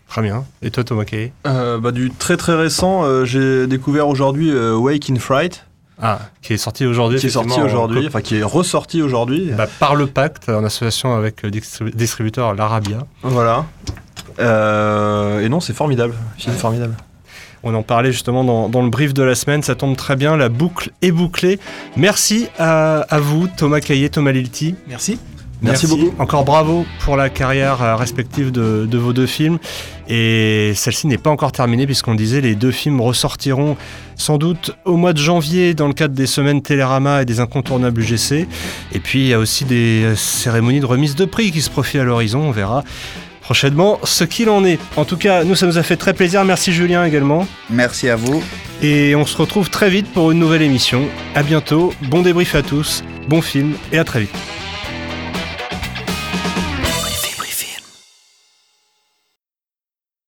Très 0.09 0.23
bien. 0.23 0.45
Et 0.61 0.73
toi, 0.73 0.83
Thomas 0.83 1.05
Kay 1.05 1.33
bah, 1.45 1.93
Du 1.93 2.11
très 2.11 2.37
très 2.37 2.55
récent, 2.55 3.25
j'ai 3.25 3.67
découvert 3.67 4.09
aujourd'hui 4.09 4.53
Wake 4.53 5.11
in 5.11 5.17
Fright. 5.17 5.65
Ah, 6.03 6.19
qui 6.41 6.55
est 6.55 6.57
sorti 6.57 6.87
aujourd'hui. 6.87 7.19
Qui 7.19 7.27
est 7.27 7.31
sorti 7.31 7.61
aujourd'hui, 7.61 8.07
enfin 8.07 8.23
qui 8.23 8.37
est 8.37 8.43
ressorti 8.43 9.03
aujourd'hui. 9.03 9.51
Bah, 9.57 9.67
par 9.79 9.95
le 9.95 10.07
pacte, 10.07 10.49
en 10.49 10.65
association 10.65 11.15
avec 11.15 11.43
le 11.43 11.51
distributeur 11.51 12.55
L'Arabia. 12.55 13.07
Voilà. 13.23 13.67
Euh, 14.39 15.41
et 15.41 15.49
non, 15.49 15.61
c'est 15.61 15.75
formidable. 15.75 16.15
Film 16.39 16.55
formidable. 16.55 16.97
On 17.63 17.75
en 17.75 17.83
parlait 17.83 18.13
justement 18.13 18.69
dans, 18.69 18.83
le 18.83 18.89
brief 18.89 19.13
de 19.13 19.23
la 19.23 19.35
semaine, 19.35 19.63
ça 19.63 19.75
tombe 19.75 19.97
très 19.97 20.17
bien, 20.17 20.37
la 20.37 20.49
boucle 20.49 20.91
est 21.03 21.11
bouclée. 21.11 21.59
Merci 21.97 22.49
à, 22.59 23.05
vous, 23.21 23.49
Thomas 23.55 23.81
Caillé, 23.81 24.09
Thomas 24.09 24.33
Lilti. 24.33 24.75
Merci. 24.89 25.19
Merci. 25.63 25.87
beaucoup. 25.87 26.15
Encore 26.19 26.47
bravo 26.47 26.87
pour 27.01 27.19
la 27.19 27.29
carrière 27.29 27.83
euh, 27.83 27.95
respective 27.95 28.51
de, 28.51 28.97
vos 28.97 29.13
deux 29.13 29.27
films. 29.27 29.59
Et 30.09 30.73
celle-ci 30.75 31.07
n'est 31.07 31.19
pas 31.19 31.29
encore 31.29 31.53
terminée 31.53 31.85
puisqu'on 31.85 32.15
disait 32.15 32.41
les 32.41 32.55
deux 32.55 32.71
films 32.71 32.99
ressortiront 33.03 33.77
sans 34.17 34.39
doute 34.39 34.75
au 34.87 34.97
mois 34.97 35.13
de 35.13 35.19
janvier 35.19 35.75
dans 35.75 35.87
le 35.87 35.93
cadre 35.93 36.15
des 36.15 36.27
semaines 36.27 36.63
Télérama 36.63 37.21
et 37.21 37.25
des 37.27 37.41
incontournables 37.41 38.01
UGC. 38.01 38.49
Et 38.93 39.01
puis 39.01 39.21
il 39.21 39.27
y 39.27 39.35
a 39.35 39.39
aussi 39.39 39.67
des 39.67 40.15
cérémonies 40.17 40.81
de 40.81 40.87
remise 40.87 41.15
de 41.15 41.27
prix 41.27 41.53
qui 41.53 41.61
se 41.61 41.69
profilent 41.69 42.01
à 42.01 42.05
l'horizon, 42.05 42.41
on 42.41 42.53
verra 42.53 42.83
prochainement 43.51 43.99
ce 44.05 44.23
qu'il 44.23 44.49
en 44.49 44.65
est. 44.65 44.79
En 44.95 45.05
tout 45.05 45.17
cas, 45.17 45.43
nous, 45.43 45.57
ça 45.57 45.67
nous 45.67 45.77
a 45.77 45.83
fait 45.83 45.97
très 45.97 46.15
plaisir. 46.15 46.45
Merci 46.45 46.73
Julien 46.73 47.05
également. 47.05 47.49
Merci 47.69 48.09
à 48.09 48.15
vous. 48.15 48.41
Et 48.81 49.17
on 49.17 49.27
se 49.27 49.37
retrouve 49.37 49.71
très 49.71 49.91
vite 49.91 50.07
pour 50.13 50.31
une 50.31 50.39
nouvelle 50.39 50.63
émission. 50.63 51.09
À 51.35 51.43
bientôt. 51.43 51.93
Bon 52.03 52.23
débrief 52.23 52.55
à 52.55 52.63
tous. 52.63 53.03
Bon 53.27 53.43
film 53.43 53.75
et 53.91 53.99
à 53.99 54.05
très 54.05 54.21
vite. 54.21 54.37